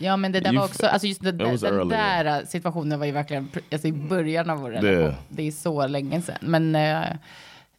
Ja, 0.00 0.16
men 0.16 0.32
det 0.32 0.40
där 0.40 0.50
You 0.52 0.58
var 0.58 0.64
också, 0.66 0.86
alltså 0.86 1.06
just 1.08 1.22
det, 1.22 1.32
den, 1.32 1.46
earlier. 1.46 2.24
där 2.24 2.44
situationen 2.44 2.98
var 2.98 3.06
ju 3.06 3.12
verkligen 3.12 3.48
alltså 3.72 3.88
i 3.88 3.92
början 3.92 4.50
av 4.50 4.58
vår 4.58 4.70
relation. 4.70 4.90
Det- 4.90 5.14
Det 5.28 5.42
är 5.46 5.52
så 5.52 5.86
länge 5.86 6.22
sedan. 6.22 6.36
Men 6.40 6.74
eh, 6.74 7.04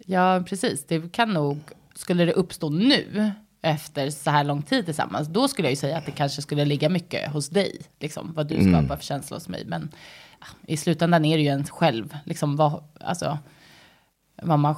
ja, 0.06 0.44
precis, 0.50 0.86
det 0.88 1.12
kan 1.12 1.34
nog, 1.34 1.60
skulle 1.96 2.26
det 2.26 2.34
uppstå 2.34 2.70
nu, 2.70 3.32
efter 3.62 4.10
så 4.10 4.30
här 4.32 4.44
lång 4.44 4.62
tid 4.62 4.86
tillsammans, 4.86 5.28
då 5.28 5.48
skulle 5.48 5.66
jag 5.68 5.72
ju 5.72 5.76
säga 5.76 5.98
att 5.98 6.06
det 6.06 6.12
kanske 6.12 6.42
skulle 6.42 6.66
ligga 6.66 6.90
mycket 6.90 7.32
hos 7.32 7.50
dig, 7.50 7.82
liksom, 8.00 8.34
vad 8.36 8.48
du 8.48 8.56
Mm. 8.56 8.74
skapar 8.74 8.96
för 8.98 9.04
känsla 9.04 9.38
hos 9.38 9.48
mig. 9.50 9.64
Men 9.66 9.92
ja, 10.40 10.46
i 10.68 10.78
slutändan 10.78 11.26
är 11.26 11.38
det 11.38 11.44
ju 11.44 11.50
en 11.50 11.64
själv, 11.66 12.18
liksom, 12.26 12.56
vad, 12.56 12.84
alltså, 13.00 13.38
vad 14.42 14.60
man, 14.60 14.76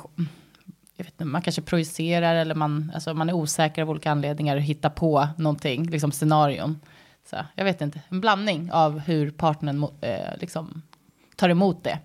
jag 1.01 1.05
vet 1.05 1.13
inte, 1.13 1.25
man 1.25 1.41
kanske 1.41 1.61
projicerar 1.61 2.35
eller 2.35 2.55
man, 2.55 2.91
alltså, 2.93 3.13
man 3.13 3.29
är 3.29 3.33
osäker 3.33 3.81
av 3.81 3.89
olika 3.89 4.11
anledningar 4.11 4.55
och 4.55 4.61
hittar 4.61 4.89
på 4.89 5.27
någonting, 5.37 5.89
liksom 5.89 6.11
scenarion. 6.11 6.79
Så, 7.29 7.37
jag 7.55 7.65
vet 7.65 7.81
inte, 7.81 8.01
en 8.09 8.21
blandning 8.21 8.71
av 8.71 8.99
hur 8.99 9.31
partnern 9.31 9.87
eh, 10.01 10.37
liksom, 10.39 10.81
tar 11.35 11.49
emot 11.49 11.83
det. 11.83 11.99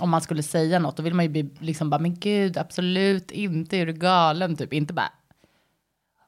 Om 0.00 0.10
man 0.10 0.20
skulle 0.20 0.42
säga 0.42 0.78
något, 0.78 0.96
då 0.96 1.02
vill 1.02 1.14
man 1.14 1.24
ju 1.24 1.28
bli 1.28 1.50
liksom 1.58 1.90
bara, 1.90 2.00
men 2.00 2.14
gud, 2.14 2.58
absolut 2.58 3.30
inte, 3.30 3.76
är 3.76 3.86
du 3.86 3.92
galen? 3.92 4.56
Typ, 4.56 4.72
inte 4.72 4.92
bara, 4.92 5.12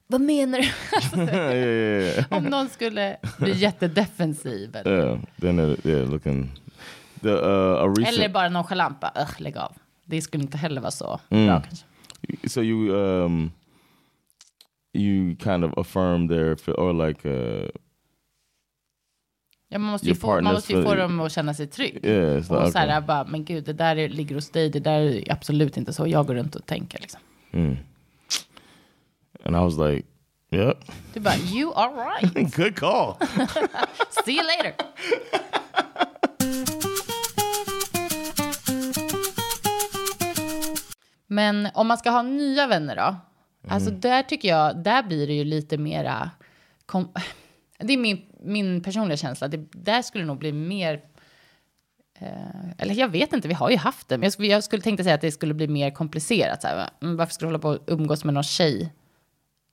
vad 0.07 0.21
menar 0.21 0.59
du? 0.59 1.23
yeah. 1.57 2.25
Om 2.31 2.45
någon 2.45 2.69
skulle 2.69 3.17
bli 3.39 3.53
jättedefensiv. 3.53 4.77
Eller, 4.77 5.07
yeah. 5.07 5.19
Then 5.41 5.59
it, 5.73 5.87
yeah, 5.87 6.11
looking 6.11 6.51
the 7.21 7.29
uh, 7.29 7.95
recent. 7.95 8.09
eller 8.19 8.29
bara 8.29 8.49
nonchalant, 8.49 9.01
bara, 9.01 9.13
"Ugh, 9.23 9.35
lägg 9.39 9.57
av. 9.57 9.73
Det 10.05 10.23
skulle 10.23 10.43
inte 10.43 10.59
heller 10.59 10.81
vara 10.81 10.91
så 10.91 11.21
Mm. 11.31 11.47
bra 11.47 11.61
kanske. 11.61 11.87
so 12.49 12.61
you 12.63 12.95
um 12.97 13.53
you 14.95 15.37
kind 15.37 15.65
of 15.65 15.79
affirm 15.79 16.29
their 16.29 16.71
or 16.81 17.07
like 17.07 17.29
uh 17.29 17.69
Ja, 19.69 19.79
man 19.79 19.91
måste 19.91 20.07
ju 20.09 20.15
få, 20.15 20.41
man 20.41 20.55
måste 20.55 20.73
ju 20.73 20.83
få 20.85 20.95
dem 20.95 21.21
att 21.21 21.33
känna 21.33 21.55
sig 21.55 21.67
trygg. 21.67 22.05
yeah 22.05 22.37
Och 22.37 22.37
like 22.61 22.73
så 22.73 22.79
här, 22.79 22.87
okay. 22.89 23.01
bara, 23.07 23.25
men 23.25 23.45
gud, 23.45 23.65
det 23.65 23.73
där 23.73 23.97
är, 23.97 24.09
ligger 24.09 24.35
hos 24.35 24.51
dig, 24.51 24.69
det 24.71 24.81
där 24.81 25.01
är 25.01 25.33
absolut 25.33 25.77
inte 25.77 25.93
så 25.93 26.07
jag 26.07 26.27
går 26.27 26.35
runt 26.35 26.55
och 26.55 26.67
tänker. 26.67 26.99
Liksom. 27.01 27.21
Mm. 27.53 27.77
and 29.45 29.57
I 29.57 29.59
was 29.59 29.79
like, 29.79 30.07
yep, 30.51 30.79
Du 31.15 31.21
bara, 31.21 31.37
you 31.37 31.73
are 31.75 31.91
right, 31.95 32.57
good 32.57 32.77
call. 32.77 33.15
see 34.25 34.33
you 34.37 34.43
later. 34.43 34.75
Men 41.33 41.69
om 41.75 41.87
man 41.87 41.99
ska 41.99 42.11
ha 42.11 42.23
nya 42.23 42.67
vänner 42.67 42.97
då? 42.97 43.17
Alltså 43.69 43.91
där 43.91 44.23
tycker 44.23 44.49
jag, 44.49 44.77
där 44.85 45.03
blir 45.03 45.27
det 45.27 45.33
ju 45.33 45.45
lite 45.45 45.79
mera... 45.79 46.31
Kom, 46.87 47.13
det 47.79 47.93
är 47.93 47.97
min, 47.97 48.23
min 48.41 48.83
personliga 48.83 49.17
känsla. 49.17 49.49
Det, 49.49 49.57
där 49.73 50.03
skulle 50.03 50.25
det 50.25 50.29
nog 50.29 50.39
bli 50.39 50.53
mer... 50.53 51.01
Eh, 52.19 52.71
eller 52.79 52.95
jag 52.95 53.09
vet 53.09 53.33
inte, 53.33 53.49
vi 53.49 53.55
har 53.55 53.71
ju 53.71 53.77
haft 53.77 54.09
det. 54.09 54.19
Men 54.19 54.23
jag 54.23 54.33
skulle, 54.33 54.49
jag 54.49 54.65
skulle 54.65 54.83
tänkte 54.83 55.05
säga 55.05 55.15
att 55.15 55.21
det 55.21 55.33
skulle 55.33 55.55
bli 55.55 55.69
mer 55.69 55.91
komplicerat. 55.91 56.63
Så 56.63 56.69
här, 56.69 56.89
varför 57.01 57.35
skulle 57.35 57.49
du 57.51 57.53
hålla 57.53 57.59
på 57.59 57.69
och 57.69 57.85
umgås 57.87 58.25
med 58.25 58.35
någon 58.35 58.43
tjej? 58.43 58.93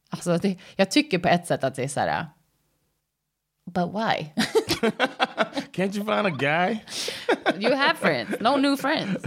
Alltså 0.09 0.37
det, 0.37 0.57
jag 0.75 0.91
tycker 0.91 1.19
på 1.19 1.27
ett 1.27 1.47
sätt 1.47 1.63
att 1.63 1.75
det 1.75 1.83
är 1.83 1.87
så 1.87 1.99
här... 1.99 2.25
But 3.65 3.89
why? 3.93 4.25
Can't 5.79 5.95
you 5.95 6.03
find 6.03 6.27
a 6.27 6.31
guy? 6.31 6.83
You 7.59 7.71
have 7.71 7.97
friends, 7.97 8.35
no 8.41 8.57
new 8.57 8.75
friends. 8.75 9.23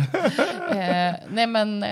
Eh, 0.71 1.15
nej 1.29 1.47
men... 1.47 1.85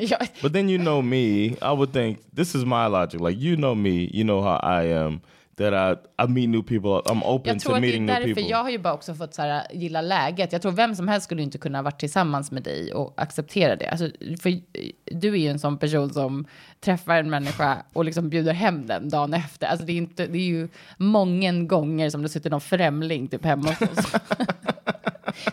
jag, 0.00 0.28
But 0.42 0.52
then 0.52 0.68
you 0.68 0.78
know 0.78 1.02
me. 1.02 1.56
I 1.62 1.72
would 1.72 1.92
think 1.92 2.18
this 2.34 2.54
is 2.54 2.64
my 2.64 2.86
logic. 2.86 3.20
Like 3.20 3.40
you 3.40 3.56
know 3.56 3.74
me, 3.74 4.10
you 4.12 4.22
know 4.24 4.42
how 4.42 4.60
I 4.62 4.84
am. 4.84 5.20
That 5.56 5.72
I 5.72 6.24
I 6.24 6.26
meet 6.26 6.48
new 6.48 6.62
people. 6.62 7.12
I'm 7.12 7.22
open 7.24 7.52
jag 7.52 7.62
to 7.62 7.74
det 7.74 7.80
meeting 7.80 8.06
new 8.06 8.14
people. 8.14 8.42
jag 8.42 8.62
har 8.62 8.70
ju 8.70 8.78
bara 8.78 8.94
också 8.94 9.14
fått 9.14 9.34
så 9.34 9.42
här, 9.42 9.66
gilla 9.72 10.00
läget. 10.00 10.52
Jag 10.52 10.62
tror 10.62 10.72
vem 10.72 10.94
som 10.94 11.08
helst 11.08 11.24
skulle 11.24 11.42
inte 11.42 11.58
kunna 11.58 11.82
vara 11.82 11.92
tillsammans 11.92 12.50
med 12.50 12.62
dig 12.62 12.92
och 12.94 13.14
acceptera 13.16 13.76
det. 13.76 13.86
Alltså, 13.86 14.10
för 14.42 14.60
du 15.04 15.28
är 15.28 15.38
ju 15.38 15.48
en 15.48 15.58
sån 15.58 15.78
person 15.78 16.10
som 16.10 16.46
träffar 16.80 17.16
en 17.16 17.30
människa 17.30 17.82
och 17.92 18.04
liksom 18.04 18.28
bjuder 18.28 18.52
hem 18.52 18.86
den 18.86 19.08
dagen 19.08 19.34
efter. 19.34 19.66
Alltså 19.66 19.86
det 19.86 19.92
är, 19.92 19.96
inte, 19.96 20.26
det 20.26 20.38
är 20.38 20.46
ju 20.46 20.68
många 20.96 21.52
gånger 21.52 22.10
som 22.10 22.22
det 22.22 22.28
sitter 22.28 22.50
någon 22.50 22.60
främling 22.60 23.28
typ 23.28 23.44
hemma 23.44 23.68
hos 23.68 23.98
oss. 23.98 24.12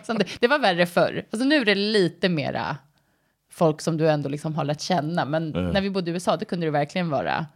Det, 0.06 0.26
det 0.40 0.48
var 0.48 0.58
värre 0.58 0.86
förr. 0.86 1.24
Alltså 1.30 1.48
nu 1.48 1.56
är 1.56 1.64
det 1.64 1.74
lite 1.74 2.28
mera 2.28 2.76
folk 3.50 3.80
som 3.80 3.96
du 3.96 4.10
ändå 4.10 4.28
liksom 4.28 4.54
har 4.54 4.64
lärt 4.64 4.80
känna. 4.80 5.24
Men 5.24 5.50
när 5.50 5.80
vi 5.80 5.90
bodde 5.90 6.10
i 6.10 6.14
USA, 6.14 6.36
då 6.36 6.44
kunde 6.44 6.66
det 6.66 6.70
verkligen 6.70 7.10
vara 7.10 7.46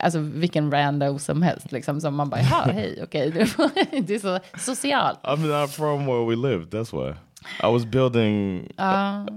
Alltså 0.00 0.18
vilken 0.18 0.72
rando 0.72 1.18
som 1.18 1.42
helst, 1.42 1.72
liksom, 1.72 2.00
som 2.00 2.14
man 2.14 2.30
bara, 2.30 2.40
jaha, 2.40 2.62
hej, 2.72 3.00
okej, 3.02 3.30
du, 3.30 3.38
du 4.02 4.14
är 4.14 4.18
så 4.18 4.38
social. 4.58 5.16
I'm 5.22 5.60
not 5.60 5.70
from 5.70 6.06
where 6.06 6.24
we 6.26 6.36
lived. 6.36 6.74
That's 6.74 6.92
why 6.92 7.14
I 7.62 7.72
was 7.72 7.84
building 7.86 8.56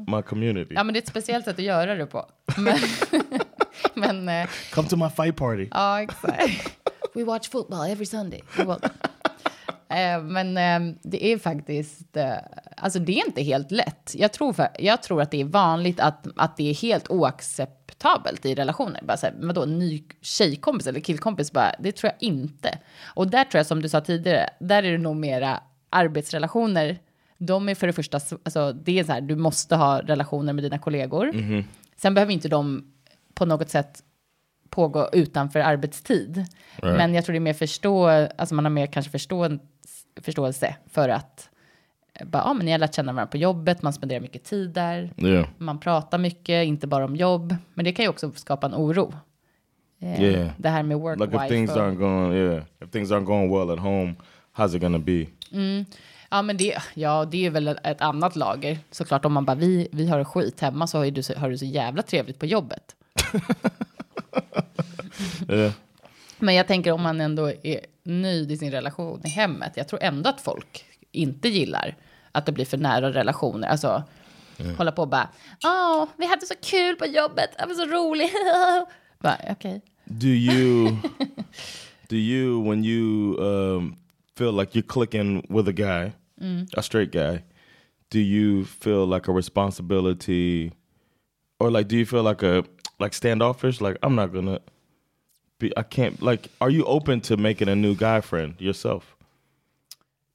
my 0.08 0.22
community. 0.22 0.74
Ja, 0.75 0.84
men 0.84 0.93
det 0.93 1.00
är 1.00 1.01
ett 1.01 1.08
speciellt 1.08 1.46
sätt 1.46 1.60
att 1.60 1.65
göra 1.65 1.96
det 1.96 2.05
på. 2.05 2.25
Men, 2.58 2.77
men 3.93 4.29
eh, 4.29 4.50
Come 4.74 4.88
to 4.88 4.96
my 4.96 5.10
fight 5.10 5.36
party. 5.36 5.67
ja, 5.72 6.01
exakt. 6.01 6.77
We 7.13 7.24
watch 7.24 7.50
football 7.50 7.91
every 7.91 8.05
Sunday. 8.05 8.41
Eh, 9.91 10.21
Men 10.21 10.57
eh, 10.57 10.95
det 11.03 11.25
är 11.25 11.38
faktiskt, 11.38 12.17
eh, 12.17 12.33
alltså 12.77 13.00
det 13.00 13.12
är 13.12 13.25
inte 13.25 13.41
helt 13.41 13.71
lätt. 13.71 14.15
Jag 14.17 14.33
tror, 14.33 14.53
för, 14.53 14.67
jag 14.79 15.03
tror 15.03 15.21
att 15.21 15.31
det 15.31 15.41
är 15.41 15.45
vanligt 15.45 16.00
att, 16.00 16.27
att 16.36 16.57
det 16.57 16.69
är 16.69 16.74
helt 16.74 17.10
oacceptabelt 17.10 18.45
i 18.45 18.55
relationer. 18.55 19.01
Bara 19.03 19.17
så 19.17 19.25
här, 19.25 19.36
vadå, 19.38 19.65
ny 19.65 20.03
tjejkompis 20.21 20.88
eller 20.88 21.00
killkompis? 21.00 21.51
Bara, 21.51 21.75
det 21.79 21.91
tror 21.91 22.12
jag 22.19 22.27
inte. 22.29 22.77
Och 23.15 23.27
där 23.29 23.43
tror 23.43 23.60
jag, 23.60 23.65
som 23.65 23.81
du 23.81 23.89
sa 23.89 24.01
tidigare, 24.01 24.50
där 24.60 24.83
är 24.83 24.91
det 24.91 24.98
nog 24.98 25.15
mera 25.15 25.60
arbetsrelationer. 25.89 27.00
De 27.38 27.69
är 27.69 27.75
för 27.75 27.88
det 27.88 27.93
första, 27.93 28.19
alltså 28.43 28.74
det 28.74 29.00
är 29.00 29.03
så 29.03 29.12
här, 29.12 29.21
du 29.21 29.36
måste 29.36 29.75
ha 29.75 30.01
relationer 30.01 30.53
med 30.53 30.63
dina 30.63 30.77
kollegor. 30.77 31.31
Sen 31.98 32.13
behöver 32.13 32.33
inte 32.33 32.48
de 32.48 32.83
på 33.33 33.45
något 33.45 33.69
sätt 33.69 34.03
pågå 34.69 35.10
utanför 35.13 35.60
arbetstid. 35.60 36.45
Men 36.81 37.13
jag 37.13 37.25
tror 37.25 37.33
det 37.33 37.38
är 37.38 37.39
mer 37.39 37.53
förstå, 37.53 38.07
alltså 38.07 38.55
man 38.55 38.65
har 38.65 38.69
mer 38.69 38.88
kanske 38.88 39.12
förstå, 39.12 39.50
förståelse 40.22 40.75
för 40.91 41.10
att 41.10 41.50
eh, 42.13 42.27
bara, 42.27 42.44
ja, 42.44 42.53
men 42.53 42.65
ni 42.65 42.72
har 42.72 42.80
lärt 42.80 42.96
känna 42.96 43.13
varandra 43.13 43.32
på 43.32 43.38
jobbet, 43.38 43.82
man 43.82 43.94
spenderar 43.94 44.20
mycket 44.20 44.44
tid 44.44 44.70
där, 44.70 45.13
Yeah. 45.18 45.48
man 45.58 45.80
pratar 45.80 46.18
mycket, 46.18 46.65
inte 46.68 46.88
bara 46.88 47.06
om 47.06 47.15
jobb, 47.15 47.56
men 47.74 47.86
det 47.86 47.91
kan 47.91 48.06
ju 48.06 48.10
också 48.10 48.32
skapa 48.36 48.68
en 48.68 48.75
oro. 48.75 49.13
Eh, 50.01 50.22
Yeah. 50.24 50.50
Det 50.58 50.70
här 50.70 50.84
med 50.84 50.98
work 51.00 51.20
Like 51.20 51.36
if 51.36 51.48
things 51.48 51.72
aren't 51.72 51.96
going, 51.96 52.34
yeah, 52.34 52.63
if 52.84 52.91
things 52.91 53.12
aren't 53.12 53.25
going 53.25 53.51
well 53.51 53.70
at 53.72 53.80
home, 53.80 54.15
how's 54.56 54.75
it 54.75 54.82
gonna 54.82 55.00
be? 55.00 55.25
Ja, 56.34 56.41
men 56.41 56.58
det, 56.58 56.77
ja, 56.94 57.25
det 57.25 57.46
är 57.46 57.50
väl 57.50 57.68
ett 57.68 58.01
annat 58.01 58.36
lager. 58.36 58.77
Såklart 58.91 59.25
om 59.25 59.34
man 59.34 59.46
bara, 59.46 59.56
vi, 59.56 59.88
vi 59.91 60.08
har 60.08 60.24
skit 60.24 60.60
hemma 60.62 60.88
så 60.88 60.98
har, 60.98 61.12
du, 61.12 61.22
har 61.38 61.50
du 61.50 61.58
så 61.58 61.65
jävla 61.65 62.01
trevligt 62.03 62.39
på 62.39 62.46
jobbet. 62.46 62.96
Yeah. 65.50 65.72
Men 66.41 66.55
jag 66.55 66.67
tänker 66.67 66.91
om 66.91 67.01
man 67.01 67.21
ändå 67.21 67.51
är 67.63 67.79
nöjd 68.03 68.51
i 68.51 68.57
sin 68.57 68.71
relation 68.71 69.21
i 69.25 69.29
hemmet. 69.29 69.74
Jag 69.75 69.88
tror 69.88 70.03
ändå 70.03 70.29
att 70.29 70.41
folk 70.41 70.86
inte 71.12 71.50
gillar 71.50 71.95
att 72.31 72.45
det 72.45 72.51
blir 72.51 72.65
för 72.65 72.77
nära 72.77 73.12
relationer. 73.13 73.67
Alltså 73.67 74.03
hålla 74.77 74.91
på 74.91 75.01
och 75.01 75.07
bara, 75.07 75.29
åh, 75.63 76.07
vi 76.17 76.25
hade 76.25 76.45
så 76.45 76.53
kul 76.62 76.95
på 76.95 77.05
jobbet, 77.05 77.50
det 77.60 77.65
var 77.65 77.74
så 77.74 77.86
roligt. 77.86 78.33
bara, 79.19 79.38
okej. 79.50 79.81
Do 80.05 80.27
you 80.27 80.98
do 82.10 82.15
you 82.15 82.69
when 82.69 82.86
you 82.86 83.38
um, 83.39 83.95
feel 84.38 84.51
like 84.51 84.79
you're 84.79 84.88
clicking 84.88 85.45
with 85.50 85.69
a 85.69 85.71
guy, 85.71 86.12
a 86.77 86.81
straight 86.81 87.12
guy? 87.12 87.43
Do 88.10 88.19
you 88.19 88.65
feel 88.65 89.05
like 89.05 89.31
a 89.31 89.33
responsibility, 89.33 90.71
or 91.60 91.71
like 91.71 91.88
do 91.88 91.95
you 91.95 92.05
feel 92.05 92.24
like 92.24 92.43
a 92.43 92.63
like 93.00 93.13
standoffish? 93.15 93.81
Like 93.81 93.98
I'm 94.03 94.15
not 94.15 94.33
gonna 94.33 94.60
be. 95.62 95.77
I 95.77 95.84
can't. 95.84 96.22
Like, 96.22 96.50
are 96.60 96.70
you 96.70 96.86
open 96.86 97.22
to 97.22 97.38
making 97.38 97.70
a 97.70 97.75
new 97.75 97.96
guy 97.96 98.22
friend 98.22 98.56
yourself? 98.60 99.15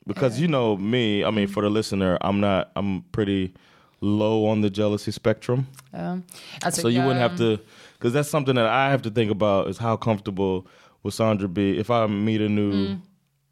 Because 0.06 0.40
you 0.40 0.48
know 0.48 0.76
me. 0.76 1.24
I 1.24 1.30
mean, 1.30 1.48
for 1.48 1.62
the 1.62 1.70
listener, 1.70 2.16
I'm 2.20 2.40
not. 2.40 2.70
I'm 2.76 3.02
pretty 3.12 3.54
low 4.00 4.46
on 4.46 4.60
the 4.60 4.70
jealousy 4.70 5.10
spectrum. 5.10 5.66
Oh, 5.92 6.22
alltså, 6.62 6.82
So 6.82 6.88
you 6.88 7.00
wouldn't 7.00 7.20
have 7.20 7.32
um, 7.32 7.38
to, 7.38 7.60
because 7.94 8.12
that's 8.12 8.28
something 8.28 8.54
that 8.54 8.66
I 8.66 8.90
have 8.90 9.02
to 9.02 9.10
think 9.10 9.30
about 9.30 9.68
is 9.68 9.78
how 9.78 9.96
comfortable 9.96 10.66
would 11.02 11.12
Sandra 11.12 11.48
be 11.48 11.78
if 11.78 11.90
I 11.90 12.06
meet 12.06 12.40
a 12.40 12.48
new 12.48 12.72
mm. 12.72 13.00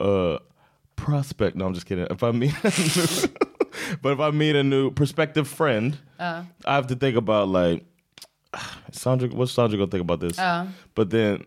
uh, 0.00 0.38
prospect. 0.96 1.56
No, 1.56 1.66
I'm 1.66 1.74
just 1.74 1.86
kidding. 1.86 2.06
If 2.10 2.22
I 2.22 2.30
meet, 2.30 2.52
new, 2.64 3.28
but 4.02 4.12
if 4.12 4.20
I 4.20 4.30
meet 4.30 4.56
a 4.56 4.62
new 4.62 4.90
prospective 4.90 5.48
friend, 5.48 5.98
uh. 6.18 6.44
I 6.64 6.74
have 6.74 6.86
to 6.88 6.96
think 6.96 7.16
about 7.16 7.48
like 7.48 7.84
Sandra. 8.92 9.28
What's 9.28 9.52
Sandra 9.52 9.78
gonna 9.78 9.90
think 9.90 10.02
about 10.02 10.20
this? 10.20 10.38
Uh. 10.38 10.66
But 10.94 11.10
then 11.10 11.44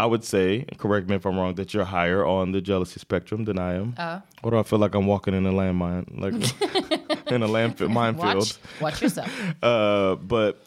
I 0.00 0.06
would 0.06 0.24
say, 0.24 0.64
correct 0.78 1.10
me 1.10 1.16
if 1.16 1.26
I'm 1.26 1.36
wrong, 1.36 1.56
that 1.56 1.74
you're 1.74 1.84
higher 1.84 2.24
on 2.24 2.52
the 2.52 2.62
jealousy 2.62 2.98
spectrum 2.98 3.44
than 3.44 3.58
I 3.58 3.74
am. 3.74 3.94
Or 4.42 4.50
do 4.50 4.58
I 4.58 4.62
feel 4.62 4.78
like 4.78 4.94
I'm 4.94 5.06
walking 5.06 5.34
in 5.34 5.44
a 5.44 5.52
landmine, 5.52 6.04
like 6.18 6.32
in 7.34 7.42
a 7.42 7.48
landfill, 7.48 7.90
minefield? 7.90 8.36
Watch, 8.36 8.58
watch 8.80 9.02
yourself. 9.02 9.30
Uh, 9.62 10.14
but 10.14 10.62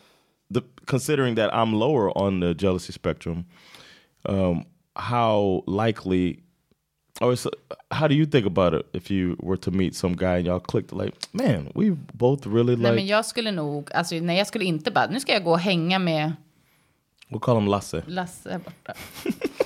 the 0.51 0.61
considering 0.85 1.35
that 1.35 1.49
I'm 1.51 1.73
lower 1.73 2.15
on 2.15 2.41
the 2.41 2.53
jealousy 2.53 2.93
spectrum, 2.93 3.45
um, 4.25 4.65
how 4.95 5.63
likely, 5.65 6.43
or 7.19 7.33
it's, 7.33 7.47
how 7.89 8.07
do 8.07 8.13
you 8.13 8.27
think 8.27 8.45
about 8.45 8.75
it 8.75 8.85
if 8.93 9.09
you 9.09 9.35
were 9.39 9.57
to 9.57 9.71
meet 9.71 9.95
some 9.95 10.13
guy 10.15 10.37
and 10.37 10.45
y'all 10.45 10.59
clicked 10.59 10.93
like, 10.93 11.13
man, 11.33 11.71
we 11.73 11.89
both 12.13 12.45
really 12.45 12.75
Nej, 12.75 12.83
like. 12.83 12.95
men 12.95 13.07
jag 13.07 13.25
skulle 13.25 13.51
nog, 13.51 13.89
alltså 13.93 14.15
nej, 14.15 14.37
jag 14.37 14.47
skulle 14.47 14.65
inte 14.65 14.91
bara, 14.91 15.07
nu 15.07 15.19
ska 15.19 15.31
jag 15.33 15.43
gå 15.43 15.51
och 15.51 15.59
hänga 15.59 15.99
med 15.99 16.33
we'll 17.33 17.39
call 17.39 17.57
him 17.57 17.67
Lasse. 17.67 18.01
Lasse 18.07 18.43
borta. 18.43 18.95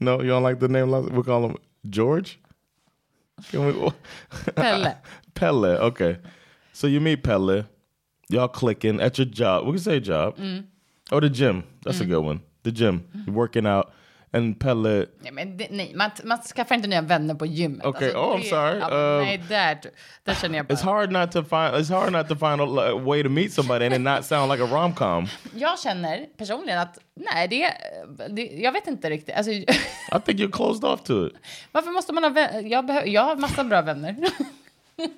No, 0.00 0.20
you 0.20 0.28
don't 0.28 0.42
like 0.42 0.58
the 0.58 0.68
name 0.68 0.90
Lasse. 0.90 1.10
We'll 1.10 1.22
call 1.22 1.44
him 1.44 1.56
George. 1.88 2.40
Can 3.50 3.66
we? 3.66 3.90
Pelle. 4.56 4.98
Pelle. 5.34 5.64
Okay, 5.64 6.18
so 6.72 6.86
you 6.86 7.00
meet 7.00 7.22
Pelle. 7.22 7.64
Y'all 8.28 8.48
clicking 8.48 9.00
at 9.00 9.18
your 9.18 9.26
job. 9.26 9.66
We 9.66 9.72
can 9.72 9.80
say 9.80 10.00
job. 10.00 10.36
Mm. 10.38 10.64
Or 11.12 11.20
the 11.20 11.30
gym. 11.30 11.64
That's 11.84 12.00
a 12.00 12.04
mm. 12.04 12.08
good 12.08 12.24
one. 12.24 12.40
The 12.62 12.72
gym. 12.72 13.06
You're 13.26 13.34
working 13.34 13.66
out. 13.66 13.92
And 14.34 14.60
Pelle, 14.60 15.06
Nej, 15.20 15.32
men 15.32 15.56
det, 15.56 15.66
nej 15.70 15.92
man, 15.94 16.10
man 16.24 16.38
skaffar 16.38 16.74
inte 16.74 16.88
nya 16.88 17.00
vänner 17.02 17.34
på 17.34 17.46
gymmet. 17.46 17.84
Alltså, 17.86 17.98
Okej, 18.04 18.16
oh, 18.16 18.36
I'm 18.36 18.42
sorry. 18.42 18.78
Ja, 18.78 18.86
Um, 19.18 19.24
nej, 19.24 19.42
där, 19.48 19.78
där 20.24 20.34
känner 20.34 20.56
jag 20.56 20.66
bara. 20.66 20.74
it's 20.74 20.82
hard 20.84 21.12
not 21.12 21.32
to 21.32 21.42
find. 21.42 21.74
It's 21.84 21.92
hard 22.00 22.12
not 22.12 22.28
to 22.28 22.34
find 22.36 22.60
a 22.60 22.94
way 22.94 23.22
to 23.22 23.28
meet 23.28 23.52
somebody 23.52 23.84
and 23.86 23.94
it 23.94 24.00
not 24.00 24.24
sound 24.24 24.52
like 24.52 24.64
a 24.64 24.66
rom 24.70 24.94
com. 24.94 25.26
Jag 25.54 25.78
känner 25.78 26.26
personligen 26.38 26.78
att, 26.78 26.98
nej, 27.14 27.48
det, 27.48 27.72
det 28.28 28.42
jag 28.42 28.72
vet 28.72 28.86
inte 28.86 29.10
riktigt. 29.10 29.34
Alltså, 29.36 29.52
I 29.52 29.66
think 30.24 30.40
you're 30.40 30.52
closed 30.52 30.84
off 30.84 31.02
to 31.02 31.26
it. 31.26 31.32
varför 31.72 31.90
måste 31.90 32.12
man 32.12 32.22
ha 32.24 32.30
vänner? 32.30 32.60
Jag, 32.60 32.86
behöver, 32.86 33.06
jag 33.08 33.22
har 33.22 33.36
massa 33.36 33.64
bra 33.64 33.82
vänner. 33.82 34.16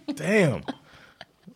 Damn, 0.06 0.62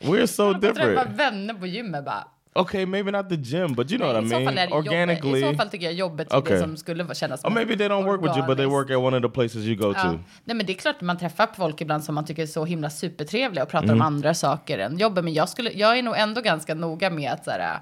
we're 0.00 0.26
so 0.26 0.42
Jag 0.52 0.60
träffar 0.60 0.88
different. 0.88 1.16
vänner 1.16 1.54
på 1.54 1.66
gymmet 1.66 2.04
bara. 2.04 2.28
Okay, 2.54 2.86
maybe 2.86 3.10
not 3.10 3.28
the 3.28 3.34
gym, 3.36 3.74
but 3.74 3.90
you 3.90 3.98
know 3.98 4.12
Nej, 4.22 4.44
what 4.44 4.52
I 4.52 4.56
mean. 4.56 4.72
Organically, 4.72 5.40
jobbet. 5.40 5.50
I 5.50 5.52
så 5.52 5.56
fall 5.62 5.68
tycker 5.70 5.86
jag 5.86 5.94
jobbet 5.94 6.32
Okay. 6.34 6.54
det 6.56 6.62
som 6.62 6.76
skulle 6.76 7.14
kännas 7.14 7.44
or 7.44 7.50
maybe 7.50 7.76
they 7.76 7.88
don't 7.88 8.04
work 8.04 8.22
with 8.22 8.38
you, 8.38 8.46
but 8.46 8.56
they 8.56 8.66
organiskt. 8.66 8.72
work 8.72 8.90
at 8.90 8.96
one 9.12 9.16
of 9.16 9.22
the 9.22 9.28
places 9.34 9.56
you 9.64 9.76
go 9.76 9.92
Ja. 9.96 10.02
to. 10.02 10.18
Nej, 10.44 10.56
men 10.56 10.66
det 10.66 10.72
är 10.72 10.74
klart 10.74 10.96
att 10.96 11.02
man 11.02 11.18
träffar 11.18 11.48
folk 11.56 11.80
ibland 11.80 12.04
som 12.04 12.14
man 12.14 12.24
tycker 12.24 12.42
är 12.42 12.46
så 12.46 12.64
himla 12.64 12.90
supertrevliga 12.90 13.62
och 13.64 13.70
pratar 13.70 13.84
Mm. 13.88 13.96
om 13.96 14.02
andra 14.06 14.34
saker 14.34 14.78
än 14.78 14.98
jobbet. 14.98 15.24
Men 15.24 15.34
jag, 15.34 15.48
skulle, 15.48 15.70
jag 15.72 15.98
är 15.98 16.02
nog 16.02 16.14
ändå 16.18 16.40
ganska 16.40 16.74
noga 16.74 17.10
med 17.10 17.32
att 17.32 17.44
så 17.44 17.50
här, 17.50 17.80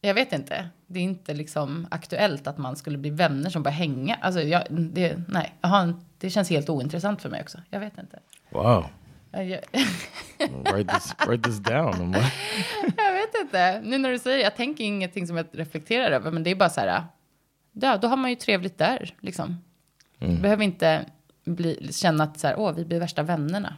jag 0.00 0.14
vet 0.14 0.32
inte, 0.32 0.68
det 0.86 0.98
är 0.98 1.02
inte 1.02 1.34
liksom 1.34 1.86
aktuellt 1.90 2.46
att 2.46 2.58
man 2.58 2.76
skulle 2.76 2.98
bli 2.98 3.10
vänner 3.10 3.50
som 3.50 3.62
bara 3.62 3.70
hänga. 3.70 4.14
Alltså, 4.20 4.40
jag, 4.40 4.62
det, 4.70 5.22
nej, 5.28 5.54
en, 5.62 6.00
det 6.18 6.30
känns 6.30 6.50
helt 6.50 6.68
ointressant 6.70 7.22
för 7.22 7.28
mig 7.28 7.40
också. 7.42 7.58
Jag 7.70 7.80
vet 7.80 7.98
inte. 7.98 8.18
Wow. 8.50 8.84
Write 10.72 10.94
this 10.94 11.14
write 11.26 11.42
this 11.42 11.58
down. 11.58 12.12
Jag 12.96 13.12
vet 13.12 13.34
inte. 13.40 13.80
Nu 13.80 13.98
när 13.98 14.10
du 14.10 14.18
säger 14.18 14.44
jag 14.44 14.56
tänker 14.56 14.84
ingenting 14.84 15.26
som 15.26 15.36
jag 15.36 15.46
reflekterar 15.52 16.10
över, 16.10 16.30
men 16.30 16.42
det 16.42 16.50
är 16.50 16.54
bara 16.54 16.70
så 16.70 16.80
här, 16.80 17.04
ja, 17.72 17.96
då 17.96 18.08
har 18.08 18.16
man 18.16 18.30
ju 18.30 18.36
trevligt 18.36 18.78
där, 18.78 19.14
liksom. 19.20 19.56
Behöver 20.18 20.64
inte 20.64 21.04
bli, 21.44 21.92
känna 21.92 22.24
att 22.24 22.38
så 22.38 22.46
här, 22.46 22.58
åh, 22.58 22.72
vi 22.72 22.84
blir 22.84 23.00
värsta 23.00 23.22
vännerna. 23.22 23.76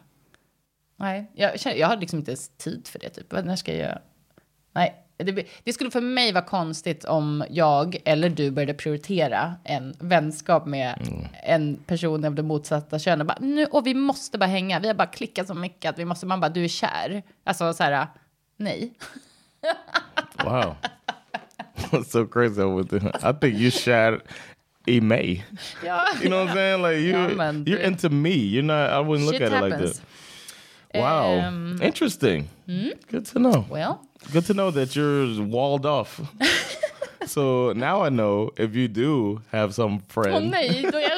Nej, 0.97 1.31
jag, 1.35 1.53
jag 1.77 1.89
har 1.89 1.97
liksom 1.97 2.19
inte 2.19 2.31
ens 2.31 2.49
tid 2.49 2.89
för 2.89 2.99
det, 2.99 3.09
typ. 3.09 3.33
När 3.33 3.57
ska 3.57 3.75
jag... 3.77 3.99
Nej, 4.73 5.08
det, 5.25 5.47
det 5.65 5.73
skulle 5.73 5.91
för 5.91 6.01
mig 6.01 6.33
vara 6.33 6.45
konstigt 6.45 7.05
om 7.05 7.45
jag 7.51 7.97
eller 8.05 8.29
du 8.29 8.51
började 8.51 8.75
prioritera 8.75 9.55
en 9.65 9.95
vänskap 10.01 10.67
med 10.67 11.09
en 11.45 11.77
person 11.77 12.25
av 12.25 12.35
det 12.35 12.43
motsatta 12.43 12.99
könet. 12.99 13.27
Bara, 13.27 13.39
nu, 13.41 13.67
och 13.67 13.87
vi 13.87 13.95
måste 13.95 14.39
bara 14.39 14.47
hänga, 14.47 14.81
vi 14.81 14.87
har 14.87 14.95
bara 14.95 15.07
klickat 15.09 15.47
så 15.47 15.55
mycket 15.55 15.89
att 15.91 15.99
vi 15.99 16.05
måste, 16.05 16.27
man 16.27 16.41
bara, 16.41 16.49
du 16.49 16.65
är 16.65 16.69
kär. 16.69 17.23
Alltså 17.45 17.73
så 17.73 17.83
här, 17.85 18.07
nej. 18.57 18.93
wow. 20.45 20.75
That's 21.91 22.11
so 22.11 22.27
crazy. 22.27 22.63
I 22.63 23.33
think 23.41 23.55
you 23.61 23.71
shot 23.71 24.21
a 24.89 25.01
May. 25.03 25.43
Ja, 25.85 26.05
You 26.23 26.29
know 26.31 26.39
what 26.47 26.49
I'm 26.49 26.55
saying? 26.55 26.83
Like 26.83 27.01
you, 27.01 27.37
man. 27.37 27.65
you're 27.65 27.87
into 27.87 28.09
me. 28.11 28.31
You're 28.31 28.63
not. 28.63 28.91
I 28.91 29.09
wouldn't 29.09 29.27
look 29.27 29.35
Shit 29.37 29.43
at 29.43 29.53
it 29.53 29.63
like 29.63 29.73
happens. 29.75 29.99
that. 29.99 31.01
Wow, 31.03 31.49
Um, 31.49 31.79
interesting. 31.83 32.49
Good 33.11 33.27
to 33.33 33.39
know. 33.39 33.65
well, 33.71 34.01
Good 34.33 34.45
to 34.47 34.55
know 34.55 34.71
that 34.71 34.95
you're 34.97 35.43
walled 35.43 35.87
off. 35.87 36.21
so 37.27 37.73
now 37.73 38.03
I 38.03 38.09
know 38.11 38.51
if 38.57 38.75
you 38.75 38.89
do 38.89 39.41
have 39.53 39.73
some 39.75 39.99
åh 39.99 40.13
friend. 40.13 40.51
nej, 40.51 40.89
då 40.93 40.99
är 40.99 41.18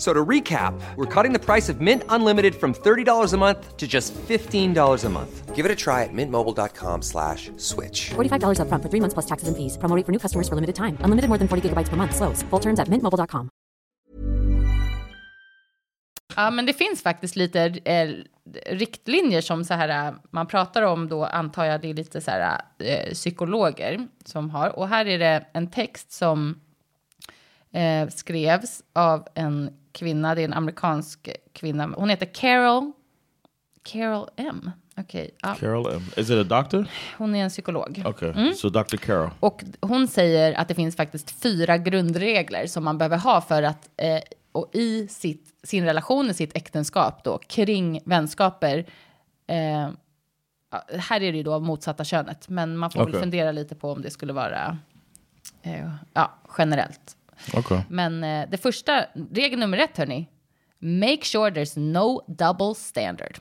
So 0.00 0.14
to 0.14 0.24
recap, 0.24 0.72
we're 0.96 1.04
cutting 1.04 1.34
the 1.34 1.38
price 1.38 1.68
of 1.68 1.82
Mint 1.82 2.04
Unlimited 2.08 2.54
from 2.54 2.72
$30 2.72 3.34
a 3.34 3.36
month 3.36 3.76
to 3.76 3.86
just 3.86 4.14
$15 4.14 5.04
a 5.04 5.08
month. 5.10 5.54
Give 5.54 5.66
it 5.66 5.70
a 5.70 5.76
try 5.76 6.04
at 6.04 6.12
mintmobile.com 6.14 7.02
slash 7.02 7.50
switch. 7.58 8.10
$45 8.16 8.60
upfront 8.60 8.82
for 8.82 8.88
three 8.88 9.00
months 9.00 9.12
plus 9.12 9.26
taxes 9.26 9.48
and 9.48 9.56
fees. 9.56 9.76
Promo 9.76 9.94
rate 9.96 10.06
for 10.06 10.12
new 10.12 10.18
customers 10.18 10.48
for 10.48 10.54
limited 10.54 10.74
time. 10.74 10.96
Unlimited 11.04 11.28
more 11.28 11.36
than 11.36 11.48
40 11.48 11.68
gigabytes 11.68 11.90
per 11.90 11.96
month. 11.96 12.16
Slows. 12.16 12.42
Full 12.48 12.60
terms 12.60 12.80
at 12.80 12.88
mintmobile.com. 12.88 13.50
Ja, 16.36 16.50
men 16.50 16.66
det 16.66 16.72
finns 16.72 17.02
faktiskt 17.02 17.36
lite 17.36 17.60
eh, 17.84 18.10
riktlinjer 18.66 19.40
som 19.40 19.64
så 19.64 19.74
här, 19.74 20.08
eh, 20.08 20.14
man 20.30 20.46
pratar 20.46 20.82
om 20.82 21.08
då, 21.08 21.24
antar 21.24 21.64
jag 21.64 21.80
det 21.80 21.90
är 21.90 21.94
lite 21.94 22.20
så 22.20 22.30
här 22.30 22.60
eh, 22.78 23.12
psykologer 23.12 24.08
som 24.24 24.50
har. 24.50 24.78
Och 24.78 24.88
här 24.88 25.06
är 25.06 25.18
det 25.18 25.46
en 25.52 25.70
text 25.70 26.12
som 26.12 26.60
eh, 27.72 28.08
skrevs 28.08 28.82
av 28.92 29.28
en 29.34 29.70
kvinna, 29.92 30.34
det 30.34 30.40
är 30.40 30.44
en 30.44 30.52
amerikansk 30.52 31.28
kvinna. 31.52 31.90
Hon 31.96 32.08
heter 32.08 32.26
Carol, 32.26 32.92
Carol 33.82 34.28
M. 34.36 34.70
Okej, 34.96 35.30
ja, 35.42 35.54
Carol, 35.54 35.92
M. 35.94 36.02
is 36.16 36.30
it 36.30 36.52
a 36.52 36.62
doctor? 36.62 36.86
hon 37.18 37.34
är 37.34 37.44
en 37.44 37.50
psykolog. 37.50 38.02
Okay, 38.06 38.54
so 38.54 38.68
Dr. 38.68 38.96
Carol. 38.96 39.30
Och 39.40 39.64
hon 39.80 40.08
säger 40.08 40.54
att 40.54 40.68
det 40.68 40.74
finns 40.74 40.96
faktiskt 40.96 41.30
fyra 41.42 41.78
grundregler 41.78 42.66
som 42.66 42.84
man 42.84 42.98
behöver 42.98 43.18
ha 43.18 43.40
för 43.40 43.62
att 43.62 43.88
eh, 43.96 44.20
och 44.52 44.70
i 44.72 45.08
sitt, 45.08 45.54
sin 45.62 45.84
relation, 45.84 46.30
i 46.30 46.34
sitt 46.34 46.56
äktenskap 46.56 47.24
då, 47.24 47.38
kring 47.38 48.00
vänskaper, 48.04 48.78
eh, 49.46 49.88
här 50.98 51.22
är 51.22 51.32
det 51.32 51.36
ju 51.36 51.42
då 51.42 51.60
motsatta 51.60 52.04
könet, 52.04 52.48
men 52.48 52.76
man 52.76 52.90
får 52.90 53.00
Okej. 53.00 53.12
väl 53.12 53.20
fundera 53.20 53.52
lite 53.52 53.74
på 53.74 53.92
om 53.92 54.02
det 54.02 54.10
skulle 54.10 54.32
vara 54.32 54.78
eh, 55.62 55.90
ja, 56.12 56.30
generellt. 56.58 57.16
Okay. 57.54 57.80
Men 57.88 58.24
eh, 58.24 58.48
det 58.50 58.58
första, 58.58 59.04
regel 59.32 59.58
nummer 59.58 59.78
ett 59.78 59.98
hörni, 59.98 60.28
make 60.78 61.24
sure 61.24 61.50
there's 61.50 61.78
no 61.78 62.24
double 62.28 62.74
standard. 62.74 63.38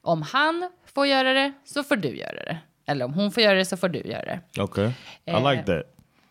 Om 0.00 0.22
han 0.22 0.70
får 0.94 1.06
göra 1.06 1.32
det 1.32 1.52
så 1.64 1.82
får 1.82 1.96
du 1.96 2.16
göra 2.16 2.44
det. 2.44 2.58
Eller 2.86 3.04
om 3.04 3.14
hon 3.14 3.32
får 3.32 3.42
göra 3.42 3.54
det 3.58 3.64
så 3.64 3.76
får 3.76 3.88
du 3.88 3.98
göra 3.98 4.24
det. 4.24 4.62
Okay. 4.62 4.86
I 5.24 5.30
Eh, 5.30 5.50
like 5.50 5.62
that. 5.62 5.82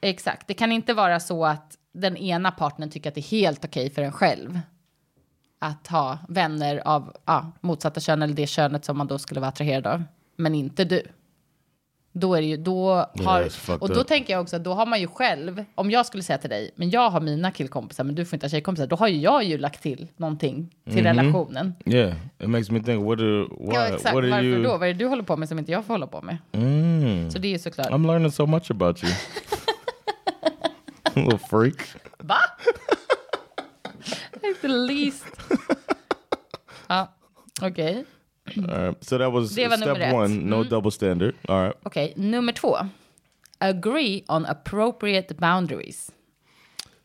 Exakt, 0.01 0.47
det 0.47 0.53
kan 0.53 0.71
inte 0.71 0.93
vara 0.93 1.19
så 1.19 1.45
att 1.45 1.77
den 1.93 2.17
ena 2.17 2.51
partnern 2.51 2.89
tycker 2.89 3.09
att 3.09 3.15
det 3.15 3.21
är 3.21 3.31
helt 3.31 3.65
okej 3.65 3.89
för 3.89 4.01
en 4.01 4.11
själv 4.11 4.59
att 5.59 5.87
ha 5.87 6.17
vänner 6.29 6.81
av 6.85 7.15
ja, 7.25 7.51
motsatta 7.61 7.99
kön 7.99 8.21
eller 8.21 8.33
det 8.33 8.47
könet 8.47 8.85
som 8.85 8.97
man 8.97 9.07
då 9.07 9.19
skulle 9.19 9.39
vara 9.39 9.49
attraherad 9.49 9.87
av, 9.87 10.03
men 10.35 10.55
inte 10.55 10.85
du. 10.85 11.01
Då 12.19 12.35
är 12.35 12.41
det 12.41 12.47
ju, 12.47 12.57
då 12.57 13.05
har, 13.25 13.49
och 13.79 13.89
då 13.89 14.03
tänker 14.03 14.33
jag 14.33 14.41
också, 14.41 14.59
då 14.59 14.73
har 14.73 14.85
man 14.85 14.99
ju 14.99 15.07
själv, 15.07 15.63
om 15.75 15.91
jag 15.91 16.05
skulle 16.05 16.23
säga 16.23 16.37
till 16.37 16.49
dig, 16.49 16.71
men 16.75 16.89
jag 16.89 17.09
har 17.09 17.21
mina 17.21 17.51
killkompisar, 17.51 18.03
men 18.03 18.15
du 18.15 18.25
får 18.25 18.35
inte 18.35 18.45
ha 18.45 18.49
tjejkompisar, 18.49 18.87
då 18.87 18.95
har 18.95 19.07
ju 19.07 19.19
jag 19.19 19.43
ju 19.43 19.57
lagt 19.57 19.83
till 19.83 20.07
någonting 20.17 20.75
till 20.91 21.03
relationen. 21.03 21.73
Yeah, 21.85 22.13
it 22.39 22.49
makes 22.49 22.71
me 22.71 22.79
think. 22.79 23.05
What 23.05 23.17
do 23.17 23.47
why? 23.59 23.73
Ja, 23.73 23.87
exakt. 23.87 24.15
what 24.15 24.23
are 24.23 24.29
Varför 24.29 24.43
you? 24.43 24.63
då? 24.63 24.77
Vad 24.77 24.89
är 24.89 24.93
det 24.93 24.99
du 24.99 25.05
håller 25.07 25.23
på 25.23 25.37
med 25.37 25.49
som 25.49 25.59
inte 25.59 25.71
jag 25.71 25.85
får 25.85 25.93
hålla 25.93 26.07
på 26.07 26.21
med? 26.21 26.37
Mm. 26.51 27.31
Så 27.31 27.39
det 27.39 27.47
är 27.47 27.51
ju 27.51 27.59
såklart. 27.59 27.87
I'm 27.87 28.07
learning 28.07 28.31
so 28.31 28.45
much 28.45 28.71
about 28.71 29.03
you. 29.03 29.13
Little 31.15 31.37
freak. 31.37 31.87
Va? 32.19 32.39
Like 34.43 34.61
the 34.61 34.67
least. 34.67 35.25
ja, 36.87 37.13
okej. 37.61 38.05
All 38.59 38.85
right. 38.85 39.03
So 39.05 39.17
that 39.17 39.31
was 39.33 39.55
Det 39.55 39.67
var 39.67 39.77
nummer 39.77 39.95
step 39.95 40.07
ett. 40.07 40.13
one. 40.13 40.35
No 40.35 40.63
double 40.63 40.91
standard. 40.91 41.33
All 41.47 41.63
right. 41.63 41.77
Okej, 41.83 42.13
nummer 42.15 42.53
två. 42.53 42.77
Agree 43.57 44.23
on 44.27 44.45
appropriate 44.45 45.33
boundaries. 45.35 46.11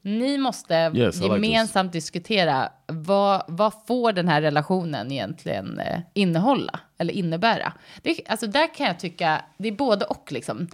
Ni 0.04 0.38
måste 0.38 0.92
Yes, 0.94 1.16
I 1.16 1.22
like 1.22 1.34
gemensamt 1.34 1.92
diskutera 1.92 2.68
vad, 2.86 3.42
vad 3.48 3.72
får 3.86 4.12
den 4.12 4.28
här 4.28 4.42
relationen 4.42 5.12
egentligen 5.12 5.78
eh, 5.78 6.00
innehålla 6.14 6.80
eller 6.98 7.14
innebära. 7.14 7.72
Det, 8.02 8.20
alltså 8.28 8.46
där 8.46 8.74
kan 8.74 8.86
jag 8.86 8.98
tycka, 9.00 9.44
det 9.58 9.68
är 9.68 9.72
både 9.72 10.04
och 10.04 10.32
liksom. 10.32 10.68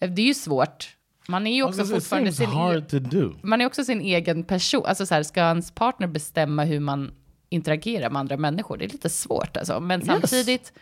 Eh, 0.00 0.10
Det 0.10 0.22
är 0.22 0.26
ju 0.26 0.34
svårt. 0.34 0.96
Man 1.28 1.46
är 1.46 1.54
ju 1.54 1.62
också 1.62 1.82
it 1.82 1.88
fortfarande 1.90 2.32
seems 2.32 2.50
sin, 2.52 2.58
e- 2.58 2.62
hard 2.62 2.88
to 2.88 2.98
do. 2.98 3.34
man 3.42 3.60
är 3.60 3.66
också 3.66 3.84
sin 3.84 4.00
egen 4.00 4.44
person. 4.44 4.82
Alltså 4.86 5.06
så 5.06 5.14
här, 5.14 5.22
ska 5.22 5.40
ens 5.40 5.70
partner 5.70 6.06
bestämma 6.06 6.64
hur 6.64 6.80
man 6.80 7.10
interagerar 7.52 8.10
med 8.10 8.20
andra 8.20 8.36
människor? 8.36 8.76
Det 8.76 8.84
är 8.84 8.88
lite 8.88 9.08
svårt 9.08 9.56
alltså. 9.56 9.80
Men 9.80 10.02
samtidigt, 10.04 10.72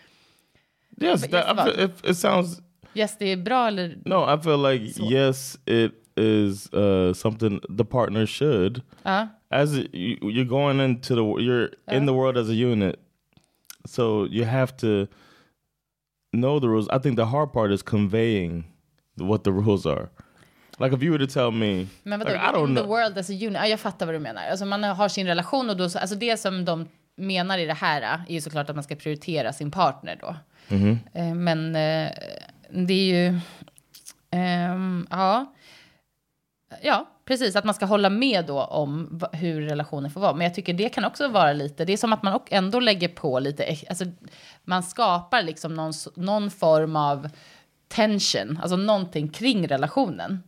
Yes, 1.02 1.22
that, 1.22 1.32
yes, 1.32 1.44
I 1.44 1.54
feel, 1.72 1.84
it, 1.84 2.10
it 2.10 2.18
sounds. 2.18 2.60
yes 2.94 3.16
det 3.18 3.32
är 3.32 3.36
bra 3.36 3.68
eller 3.68 3.98
No, 4.04 4.34
I 4.34 4.42
feel 4.42 4.62
like 4.62 5.02
yes, 5.14 5.58
it 5.66 5.92
is 6.16 6.72
uh, 6.74 7.12
something 7.12 7.60
the 7.78 7.84
partner 7.84 8.26
should. 8.26 8.82
Ja. 9.02 9.28
As 9.50 9.72
a, 9.78 9.82
you, 9.92 10.16
you're 10.30 10.48
going 10.48 10.80
into 10.80 11.14
the 11.14 11.22
you're 11.42 11.70
in 11.92 12.06
the 12.06 12.12
world 12.12 12.36
as 12.36 12.48
a 12.48 12.52
unit, 12.54 12.96
so 13.84 14.26
you 14.26 14.44
have 14.44 14.72
to 14.76 15.06
know 16.32 16.60
the 16.60 16.66
rules. 16.68 16.88
I 16.88 16.98
think 16.98 17.16
the 17.16 17.24
hard 17.24 17.52
part 17.52 17.72
is 17.72 17.82
conveying 17.82 18.64
what 19.16 19.42
the 19.44 19.50
rules 19.50 19.86
are. 19.86 20.08
Like 20.80 20.96
if 20.96 21.02
you 21.02 21.12
were 21.12 21.26
to 21.26 21.32
tell 21.32 21.50
me, 21.50 21.86
Men 22.02 22.18
vadå, 22.18 22.30
like, 22.32 22.44
I 22.44 22.48
don't 22.48 22.74
the 22.76 22.80
know. 22.82 22.86
world 22.88 23.18
as 23.18 23.30
a 23.30 23.32
unit. 23.32 23.52
Ja, 23.54 23.66
jag 23.66 23.80
fattar 23.80 24.06
vad 24.06 24.14
du 24.14 24.18
menar. 24.18 24.42
Alltså 24.50 24.64
man 24.64 24.84
har 24.84 25.08
sin 25.08 25.26
relation 25.26 25.70
och 25.70 25.76
då, 25.76 25.88
så- 25.90 25.98
alltså 25.98 26.16
det 26.16 26.36
som 26.40 26.64
de 26.64 26.88
menar 27.16 27.58
i 27.58 27.66
det 27.66 27.74
här 27.74 28.02
äh, 28.02 28.08
är 28.28 28.32
ju 28.34 28.40
såklart 28.40 28.70
att 28.70 28.76
man 28.76 28.84
ska 28.84 28.94
prioritera 28.96 29.52
sin 29.52 29.70
partner 29.70 30.18
då. 30.20 30.36
Mm-hmm. 30.68 30.98
Eh, 31.14 31.34
Men 31.34 31.76
eh, 31.76 32.10
det 32.70 32.94
är 32.94 33.28
ju, 33.30 33.40
ehm, 34.30 35.06
ja. 35.10 35.54
Ja, 36.82 37.06
precis. 37.24 37.56
Att 37.56 37.64
man 37.64 37.74
ska 37.74 37.86
hålla 37.86 38.10
med 38.10 38.44
då 38.46 38.62
om 38.62 39.20
hur 39.32 39.60
relationen 39.60 40.10
får 40.10 40.20
vara. 40.20 40.32
Men 40.34 40.44
jag 40.44 40.54
tycker 40.54 40.74
det 40.74 40.88
kan 40.88 41.04
också 41.04 41.28
vara 41.28 41.52
lite, 41.52 41.84
det 41.84 41.92
är 41.92 41.96
som 41.96 42.12
att 42.12 42.22
man 42.22 42.40
ändå 42.50 42.80
lägger 42.80 43.08
på 43.08 43.38
lite, 43.38 43.76
alltså 43.88 44.04
man 44.64 44.82
skapar 44.82 45.42
liksom 45.42 45.74
någon, 45.74 45.92
någon 46.16 46.50
form 46.50 46.96
av 46.96 47.28
tension, 47.90 48.58
alltså 48.62 48.76
någonting 48.76 49.28
kring 49.28 49.68
relationen. 49.68 50.42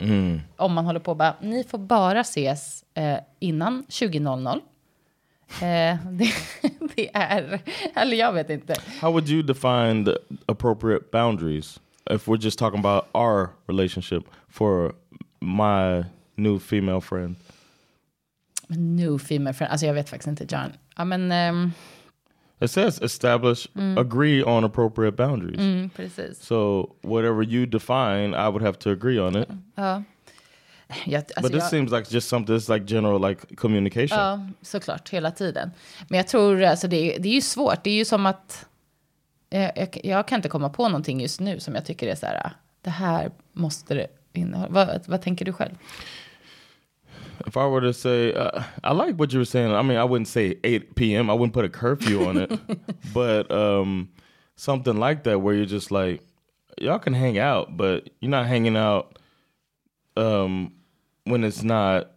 Om 0.57 0.73
man 0.73 0.87
håller 0.87 1.01
på 1.01 1.11
och 1.11 1.17
bara, 1.17 1.35
ni 1.41 1.65
får 1.65 1.79
bara 1.79 2.21
ses 2.21 2.85
eh, 2.95 3.19
innan 3.39 3.85
20.00. 3.89 4.61
Eh, 5.61 5.97
det, 6.11 6.33
det 6.97 7.11
är, 7.17 7.61
eller 7.95 8.17
jag 8.17 8.33
vet 8.33 8.51
inte. 8.51 8.75
How 9.01 9.11
would 9.11 9.29
you 9.29 9.43
define 9.43 10.05
the 10.05 10.17
appropriate 10.47 11.05
boundaries 11.13 11.81
if 12.11 12.29
we're 12.29 12.45
just 12.45 12.59
talking 12.59 12.81
about 12.81 13.05
our 13.13 13.49
relationship 13.67 14.25
for 14.49 14.95
my 15.41 16.05
new 16.37 16.59
female 16.59 17.01
friend? 17.01 17.37
New 18.69 19.19
female 19.19 19.55
friend, 19.55 19.71
alltså 19.71 19.87
jag 19.87 19.95
vet 19.95 20.09
faktiskt 20.09 20.29
inte 20.29 20.57
John. 20.57 20.73
Ja 20.97 21.05
men, 21.05 21.33
ehm, 21.33 21.73
It 22.63 22.71
says 22.71 23.03
establish, 23.03 23.67
agree 23.97 24.43
on 24.45 24.65
appropriate 24.65 25.17
boundaries. 25.17 25.59
mm, 25.59 25.91
precis. 25.91 26.39
So 26.41 26.91
whatever 27.03 27.43
you 27.43 27.67
define, 27.67 28.35
I 28.35 28.49
would 28.49 28.63
have 28.63 28.79
to 28.79 28.91
agree 28.91 29.21
on 29.21 29.37
it. 29.37 29.49
Ja. 29.75 30.03
Jag, 31.07 31.25
alltså 31.37 31.43
but 31.43 31.53
this 31.53 31.63
jag, 31.63 31.71
seems 31.71 31.91
like 31.93 32.15
just 32.15 32.29
something. 32.29 32.57
It's 32.57 32.75
like 32.75 32.95
general 32.95 33.29
like 33.29 33.57
communication. 33.57 34.19
Ja, 34.19 34.41
såklart, 34.63 35.11
hela 35.11 35.31
tiden. 35.31 35.71
Men 36.09 36.17
jag 36.17 36.29
tror, 36.29 36.63
alltså 36.63 36.89
det, 36.89 37.17
det 37.19 37.29
är 37.29 37.35
ju 37.35 37.41
svårt. 37.41 37.85
Det 37.85 37.91
är 37.91 37.95
ju 37.95 38.05
som 38.05 38.27
att, 38.27 38.67
jag, 39.51 39.73
jag, 39.77 40.01
jag 40.05 40.29
kan 40.29 40.37
inte 40.37 40.49
komma 40.49 40.69
på 40.69 40.89
någonting 40.89 41.21
just 41.21 41.41
nu 41.41 41.61
som 41.61 41.75
jag 41.75 41.85
tycker 41.85 42.07
är 42.07 42.15
så 42.15 42.27
här, 42.27 42.53
det 42.83 42.91
här 42.91 43.31
måste 43.53 43.95
det 43.95 44.07
innehålla. 44.33 44.69
Vad, 44.71 45.03
vad 45.07 45.23
tänker 45.23 45.45
du 45.45 45.53
själv? 45.53 45.75
If 47.47 47.57
I 47.57 47.67
were 47.67 47.81
to 47.81 47.93
say, 47.93 48.33
uh, 48.33 48.63
I 48.85 48.93
like 48.93 49.17
what 49.17 49.33
you 49.33 49.39
were 49.41 49.45
saying. 49.45 49.73
I 49.73 49.83
mean, 49.83 49.97
I 49.99 50.05
wouldn't 50.05 50.29
say 50.29 50.59
8 50.65 50.95
p.m. 50.95 51.31
I 51.31 51.35
wouldn't 51.35 51.53
put 51.55 51.65
a 51.65 51.69
curfew 51.69 52.27
on 52.27 52.37
it, 52.39 52.53
but 53.15 53.51
um, 53.51 54.11
something 54.57 54.97
like 54.97 55.25
that 55.25 55.41
where 55.41 55.55
you're 55.55 55.67
just 55.67 55.91
like, 55.91 56.23
y'all 56.81 56.99
can 56.99 57.13
hang 57.15 57.39
out, 57.39 57.77
but 57.77 58.11
you're 58.21 58.31
not 58.31 58.47
hanging 58.47 58.77
out 58.77 59.19
um, 60.17 60.73
when 61.25 61.45
it's 61.45 61.63
not 61.63 62.11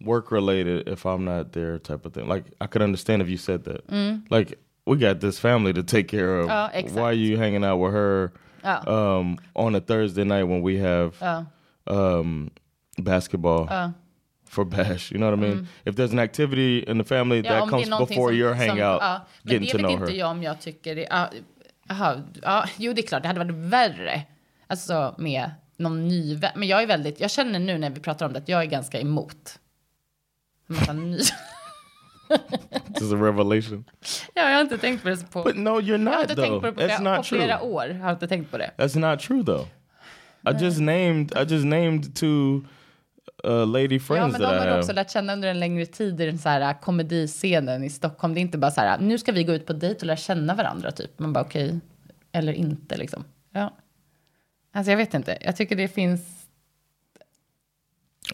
work 0.00 0.30
related. 0.30 0.88
If 0.88 1.06
I'm 1.06 1.24
not 1.24 1.52
there, 1.52 1.78
type 1.78 2.04
of 2.06 2.12
thing. 2.12 2.28
Like 2.28 2.44
I 2.60 2.66
could 2.66 2.82
understand 2.82 3.22
if 3.22 3.28
you 3.28 3.36
said 3.36 3.64
that. 3.64 4.22
Like 4.30 4.58
we 4.86 4.96
got 4.96 5.20
this 5.20 5.38
family 5.38 5.72
to 5.72 5.82
take 5.82 6.08
care 6.08 6.40
of. 6.40 6.46
Ja, 6.48 6.70
Why 6.92 7.02
are 7.02 7.12
you 7.12 7.36
hanging 7.36 7.64
out 7.64 7.76
with 7.78 7.92
her 7.92 8.32
Ja. 8.64 8.80
um, 9.18 9.38
on 9.56 9.74
a 9.74 9.80
Thursday 9.80 10.24
night 10.24 10.44
when 10.44 10.62
we 10.62 10.78
have 10.78 11.16
Ja. 11.20 11.44
um, 11.86 12.50
basketball 12.98 13.66
Ja. 13.70 13.92
for 14.48 14.64
bash. 14.64 15.12
You 15.12 15.18
know 15.18 15.30
what 15.30 15.38
I 15.38 15.42
mean? 15.42 15.68
If 15.84 15.94
there's 15.96 16.12
an 16.12 16.18
activity 16.18 16.78
in 16.90 16.98
the 16.98 17.04
family 17.04 17.42
that 17.42 17.50
det 17.52 17.56
är 17.56 17.66
comes 17.66 17.88
before 17.88 18.06
som- 18.32 18.34
your 18.34 18.50
som- 18.54 18.58
hangout, 18.68 18.98
ja, 19.02 19.20
men 19.42 19.52
getting 19.52 19.66
det 19.66 19.72
to 19.72 19.78
vet 19.78 19.86
know 19.86 19.90
inte 20.00 20.12
her. 20.12 20.18
jag 20.18 20.30
om 20.30 20.42
jag 20.42 20.60
tycker 20.60 20.94
det. 20.96 21.06
Ja, 21.10 21.30
aha, 21.90 22.16
ja, 22.42 22.64
jo, 22.76 22.92
det 22.92 23.00
är 23.00 23.06
klart, 23.06 23.22
det 23.22 23.28
hade 23.28 23.40
varit 23.44 23.54
värre. 23.56 24.22
Alltså 24.66 25.14
med 25.18 25.50
någon 25.76 26.08
ny 26.08 26.34
vän. 26.36 26.50
Men 26.56 26.68
jag 26.68 26.82
är 26.82 26.86
väldigt, 26.86 27.20
jag 27.20 27.30
känner 27.30 27.58
nu 27.58 27.78
när 27.78 27.90
vi 27.90 28.00
pratar 28.00 28.26
om 28.26 28.32
det 28.32 28.38
att 28.38 28.48
jag 28.48 28.60
är 28.62 28.66
ganska 28.66 29.00
emot. 29.00 29.58
En 30.68 30.74
massa 30.76 30.92
ny. 30.92 31.18
This 32.94 33.02
is 33.02 33.12
a 33.12 33.16
revelation. 33.16 33.84
ja, 34.34 34.42
jag 34.48 34.54
har 34.54 34.60
inte 34.60 34.78
tänkt 34.78 35.02
på 35.02 35.08
det 35.08 35.30
på... 35.30 35.42
But 35.42 35.56
no, 35.56 35.68
you're 35.68 35.82
jag 35.82 35.98
har 35.98 36.20
not 36.20 36.30
inte 36.30 36.34
though. 36.34 36.44
tänkt 36.44 36.60
på 36.60 36.66
det 36.66 36.72
på 36.72 36.80
That's 36.80 36.96
flera, 36.96 37.10
på 37.10 37.16
not 37.16 37.26
flera 37.26 37.60
år. 37.62 37.86
Jag 37.86 37.94
har 38.04 38.12
inte 38.12 38.28
tänkt 38.28 38.50
på 38.50 38.58
det. 38.58 38.70
That's 38.76 38.98
not 39.10 39.20
true 39.20 39.44
though. 39.44 39.66
I 40.50 40.64
just 40.64 40.80
named 40.80 41.32
I 41.36 41.52
just 41.52 41.64
named 41.64 42.14
two 42.16 42.60
uh, 43.46 43.66
lady 43.66 43.94
Ja, 43.94 44.00
friends 44.00 44.32
men 44.32 44.40
de 44.40 44.58
har 44.58 44.66
du 44.66 44.78
också 44.78 44.92
lärt 44.92 45.10
känna 45.10 45.32
under 45.32 45.48
en 45.48 45.60
längre 45.60 45.86
tid 45.86 46.20
i 46.20 46.26
den 46.26 46.38
så 46.38 46.48
här 46.48 46.60
äh, 46.60 46.80
komediscenen 46.80 47.84
i 47.84 47.90
Stockholm. 47.90 48.34
Det 48.34 48.40
är 48.40 48.42
inte 48.42 48.58
bara 48.58 48.70
så 48.70 48.80
här, 48.80 48.98
nu 48.98 49.18
ska 49.18 49.32
vi 49.32 49.44
gå 49.44 49.52
ut 49.52 49.66
på 49.66 49.72
dejt 49.72 50.00
och 50.00 50.06
lära 50.06 50.16
känna 50.16 50.54
varandra 50.54 50.90
typ. 50.90 51.18
Man 51.18 51.32
bara 51.32 51.44
okej, 51.44 51.80
eller 52.32 52.52
inte 52.52 52.96
liksom. 52.96 53.24
Ja. 53.52 53.72
Alltså 54.72 54.90
jag 54.90 54.96
vet 54.96 55.14
inte, 55.14 55.38
jag 55.40 55.56
tycker 55.56 55.76
det 55.76 55.88
finns... 55.88 56.20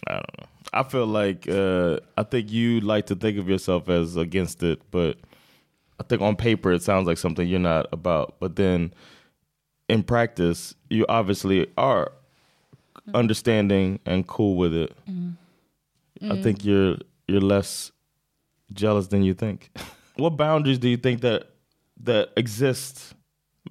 I 0.06 0.10
don't 0.10 0.34
know. 0.36 0.48
I 0.72 0.84
feel 0.84 1.06
like 1.06 1.48
uh, 1.48 1.98
I 2.16 2.24
think 2.24 2.50
you 2.50 2.80
like 2.80 3.08
to 3.08 3.16
think 3.16 3.38
of 3.38 3.48
yourself 3.48 3.88
as 3.88 4.16
against 4.16 4.62
it, 4.62 4.90
but 4.90 5.16
I 5.98 6.04
think 6.08 6.22
on 6.22 6.36
paper 6.36 6.72
it 6.72 6.82
sounds 6.82 7.08
like 7.08 7.18
something 7.18 7.48
you're 7.48 7.58
not 7.58 7.86
about. 7.92 8.38
But 8.38 8.56
then 8.56 8.92
in 9.88 10.02
practice, 10.02 10.74
you 10.90 11.06
obviously 11.08 11.66
are 11.76 12.12
understanding 13.14 14.00
and 14.06 14.26
cool 14.26 14.56
with 14.56 14.74
it. 14.74 14.92
I 16.22 16.42
think 16.42 16.64
you're 16.64 16.96
you're 17.28 17.40
less 17.40 17.92
jealous 18.72 19.08
than 19.08 19.22
you 19.22 19.34
think. 19.34 19.70
what 20.16 20.36
boundaries 20.36 20.78
do 20.78 20.88
you 20.88 20.96
think 20.96 21.20
that 21.20 21.50
that 22.04 22.30
exist? 22.36 23.14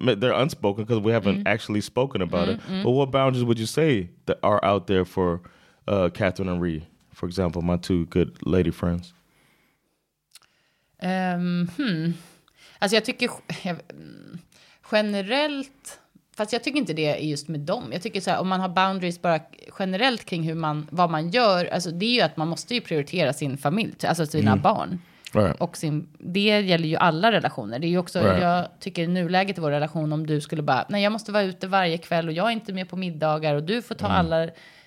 They're 0.00 0.32
unspoken 0.32 0.84
because 0.84 1.02
we 1.02 1.12
haven't 1.12 1.48
actually 1.48 1.80
spoken 1.80 2.22
about 2.22 2.48
it. 2.48 2.60
But 2.84 2.90
what 2.90 3.10
boundaries 3.10 3.44
would 3.44 3.58
you 3.58 3.66
say 3.66 4.10
that 4.26 4.38
are 4.42 4.64
out 4.64 4.86
there 4.86 5.04
for 5.04 5.40
uh, 5.88 6.08
Catherine 6.14 6.48
and 6.48 6.60
Ree, 6.62 6.86
for 7.12 7.26
example, 7.26 7.62
my 7.62 7.76
two 7.76 8.06
good 8.06 8.38
lady 8.46 8.70
friends? 8.70 9.12
Ehm, 11.00 11.68
hmm. 11.76 12.12
Alltså 12.78 12.96
jag 12.96 13.04
tycker 13.04 13.30
mm, 13.92 14.38
generellt, 14.90 16.00
fast 16.38 16.52
jag 16.52 16.64
tycker 16.64 16.78
inte 16.78 16.92
det 16.92 17.06
är 17.06 17.16
just 17.16 17.48
med 17.48 17.60
dem. 17.60 17.84
Jag 17.92 18.02
tycker 18.02 18.20
så 18.20 18.30
här, 18.30 18.40
om 18.40 18.48
man 18.48 18.60
har 18.60 18.68
boundaries 18.68 19.22
bara 19.22 19.40
generellt 19.78 20.24
kring 20.24 20.42
hur 20.42 20.54
man, 20.54 20.86
vad 20.90 21.10
man 21.10 21.30
gör, 21.30 21.64
alltså 21.64 21.90
det 21.90 22.06
är 22.06 22.14
ju 22.14 22.20
att 22.20 22.36
man 22.36 22.48
måste 22.48 22.74
ju 22.74 22.80
prioritera 22.80 23.32
sin 23.32 23.58
familj, 23.58 23.94
alltså 24.06 24.26
sina 24.26 24.56
barn. 24.56 24.98
Right. 25.32 25.60
Och 25.60 25.76
sin, 25.76 26.08
det 26.18 26.40
gäller 26.60 26.88
ju 26.88 26.96
alla 26.96 27.32
relationer. 27.32 27.78
Det 27.78 27.86
är 27.86 27.88
ju 27.88 27.98
också, 27.98 28.20
Right. 28.20 28.42
jag 28.42 28.66
tycker 28.80 29.02
i 29.02 29.06
nuläget 29.06 29.58
i 29.58 29.60
vår 29.60 29.70
relation, 29.70 30.12
om 30.12 30.26
du 30.26 30.40
skulle 30.40 30.62
bara, 30.62 30.86
nej 30.88 31.02
jag 31.02 31.12
måste 31.12 31.32
vara 31.32 31.42
ute 31.42 31.66
varje 31.66 31.98
kväll 31.98 32.28
och 32.28 32.32
jag 32.34 32.46
är 32.46 32.50
inte 32.50 32.72
med 32.72 32.88
på 32.88 32.96
middagar 32.96 33.54
och 33.54 33.62
du 33.62 33.82
får 33.82 33.94
ta 33.94 34.06
alla 34.06 34.44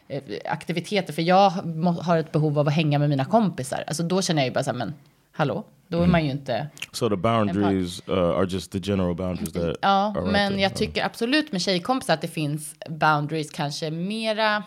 eh, 0.08 0.22
aktiviteter 0.46 1.14
för 1.14 1.22
jag 1.22 1.66
må, 1.66 1.92
har 1.92 2.18
ett 2.18 2.32
behov 2.32 2.60
av 2.60 2.68
att 2.68 2.74
hänga 2.74 3.00
med 3.00 3.10
mina 3.10 3.26
kompisar. 3.26 3.84
Alltså 3.88 4.04
då 4.04 4.22
känner 4.22 4.42
jag 4.42 4.48
ju 4.48 4.54
bara 4.54 4.64
så 4.64 4.72
här, 4.72 4.78
men 4.78 4.94
hallå, 5.32 5.66
då 5.88 6.02
är 6.02 6.08
man 6.08 6.26
ju 6.26 6.32
inte... 6.32 6.70
So 6.92 7.10
the 7.10 7.16
boundaries 7.16 8.10
uh, 8.10 8.18
are 8.18 8.46
just 8.46 8.72
the 8.72 8.80
general 8.80 9.16
boundaries 9.16 9.54
that. 9.54 9.78
Ja, 9.82 10.14
right 10.16 10.32
men 10.32 10.52
there. 10.52 10.62
jag 10.62 10.76
tycker 10.76 11.06
absolut 11.06 11.52
med 11.52 11.62
tjejkompisar 11.62 12.14
att 12.14 12.22
det 12.22 12.28
finns 12.28 12.76
boundaries 12.90 13.52
kanske 13.52 13.92
mera... 13.92 14.64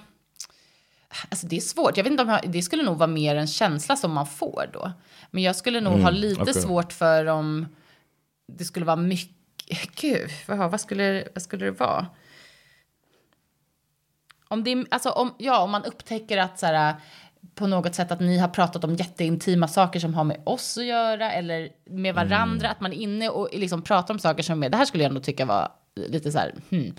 Alltså 1.29 1.47
det 1.47 1.57
är 1.57 1.61
svårt. 1.61 1.97
Jag 1.97 2.05
vet 2.05 2.11
inte 2.11 2.23
om 2.23 2.29
jag, 2.29 2.41
det 2.51 2.63
skulle 2.63 2.83
nog 2.83 2.99
vara 2.99 3.07
mer 3.07 3.37
en 3.37 3.47
känsla 3.47 3.97
som 3.97 4.13
man 4.13 4.27
får 4.27 4.71
då. 4.73 4.93
Men 5.31 5.43
jag 5.43 5.57
skulle 5.57 5.81
nog 5.81 6.01
ha 6.01 6.11
lite 6.11 6.43
okej. 6.43 6.55
svårt 6.55 6.93
för 6.93 7.27
om 7.27 7.67
det 8.47 8.65
skulle 8.65 8.87
vara 8.87 8.97
mycket... 8.97 9.37
Gud, 10.01 10.31
vad, 10.49 10.71
vad, 10.71 10.81
skulle, 10.81 11.29
vad 11.35 11.43
skulle 11.43 11.65
det 11.65 11.71
vara? 11.71 12.07
Om, 14.49 14.65
det, 14.65 14.85
alltså 14.91 15.11
om, 15.11 15.35
ja, 15.39 15.63
om 15.63 15.71
man 15.71 15.85
upptäcker 15.85 16.39
att 16.39 16.59
så 16.59 16.67
här, 16.67 16.95
på 17.55 17.67
något 17.67 17.95
sätt 17.95 18.13
att 18.13 18.21
ni 18.21 18.39
har 18.39 18.49
pratat 18.49 18.85
om 18.85 18.95
jätteintima 18.95 19.69
saker 19.69 20.01
som 20.01 20.15
har 20.15 20.25
med 20.25 20.41
oss 20.45 20.79
att 20.79 20.85
göra 20.85 21.33
eller 21.33 21.69
med 21.85 22.15
varandra, 22.15 22.71
att 22.71 22.81
man 22.81 22.93
är 22.93 22.97
inne 22.97 23.29
och 23.29 23.49
liksom 23.53 23.83
pratar 23.83 24.15
om 24.15 24.19
saker 24.19 24.43
som 24.43 24.63
är, 24.63 24.69
det 24.69 24.77
här 24.77 24.85
skulle 24.85 25.05
jag 25.05 25.13
nog 25.13 25.23
tycka 25.23 25.45
var 25.45 25.69
lite 25.95 26.33
så 26.33 26.39
här, 26.39 26.55
hmm. 26.71 26.95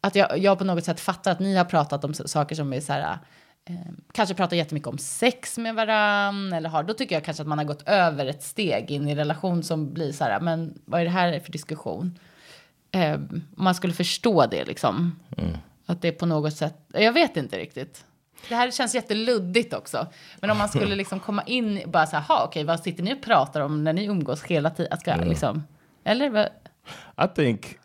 Att 0.00 0.14
jag, 0.14 0.38
jag 0.38 0.58
på 0.58 0.64
något 0.64 0.84
sätt 0.84 1.00
fattar 1.00 1.32
att 1.32 1.40
ni 1.40 1.56
har 1.56 1.64
pratat 1.64 2.04
om 2.04 2.14
saker 2.14 2.54
som 2.54 2.72
är 2.72 2.80
så 2.80 2.92
här, 2.92 3.18
eh, 3.64 3.74
kanske 4.12 4.34
pratar 4.34 4.56
jättemycket 4.56 4.88
om 4.88 4.98
sex 4.98 5.58
med 5.58 5.74
varann 5.74 6.52
eller 6.52 6.68
har, 6.68 6.82
då 6.82 6.94
tycker 6.94 7.14
jag 7.16 7.24
kanske 7.24 7.42
att 7.42 7.48
man 7.48 7.58
har 7.58 7.64
gått 7.64 7.88
över 7.88 8.26
ett 8.26 8.42
steg 8.42 8.90
in 8.90 9.08
i 9.08 9.14
relation 9.14 9.62
som 9.62 9.92
blir 9.94 10.12
så 10.12 10.24
här, 10.24 10.40
men 10.40 10.78
vad 10.84 11.00
är 11.00 11.04
det 11.04 11.10
här 11.10 11.40
för 11.40 11.52
diskussion? 11.52 12.18
Eh, 12.90 13.18
man 13.50 13.74
skulle 13.74 13.92
förstå 13.92 14.46
det 14.46 14.64
liksom. 14.64 15.18
Att 15.86 16.02
det 16.02 16.12
på 16.12 16.26
något 16.26 16.56
sätt, 16.56 16.76
jag 16.92 17.12
vet 17.12 17.36
inte 17.36 17.58
riktigt. 17.58 18.04
Det 18.48 18.54
här 18.54 18.70
känns 18.70 18.94
jätteluddigt 18.94 19.74
också. 19.74 20.06
Men 20.40 20.50
om 20.50 20.58
man 20.58 20.68
skulle 20.68 20.94
liksom 21.02 21.20
komma 21.20 21.42
in 21.42 21.80
och 21.84 21.90
bara 21.90 22.06
så 22.06 22.16
här, 22.16 22.22
"Ha, 22.22 22.44
okej, 22.44 22.64
vad 22.64 22.80
sitter 22.80 23.02
ni 23.02 23.14
och 23.14 23.22
pratar 23.22 23.60
om 23.60 23.84
när 23.84 23.92
ni 23.92 24.04
umgås 24.04 24.42
hela 24.44 24.70
tiden? 24.70 24.98
Ska, 24.98 25.10
jag 25.10 25.28
liksom, 25.28 25.62
eller? 26.04 26.30
vad- 26.30 26.48
I 27.24 27.34
think 27.34 27.78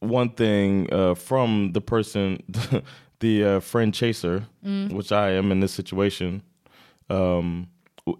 one 0.00 0.30
thing 0.30 0.92
uh, 0.92 1.14
from 1.14 1.72
the 1.72 1.80
person, 1.80 2.42
the 3.20 3.44
uh, 3.44 3.60
friend 3.60 3.94
chaser, 3.96 4.44
which 4.96 5.12
I 5.12 5.38
am 5.38 5.52
in 5.52 5.60
this 5.60 5.72
situation, 5.72 6.42
um, 7.08 7.66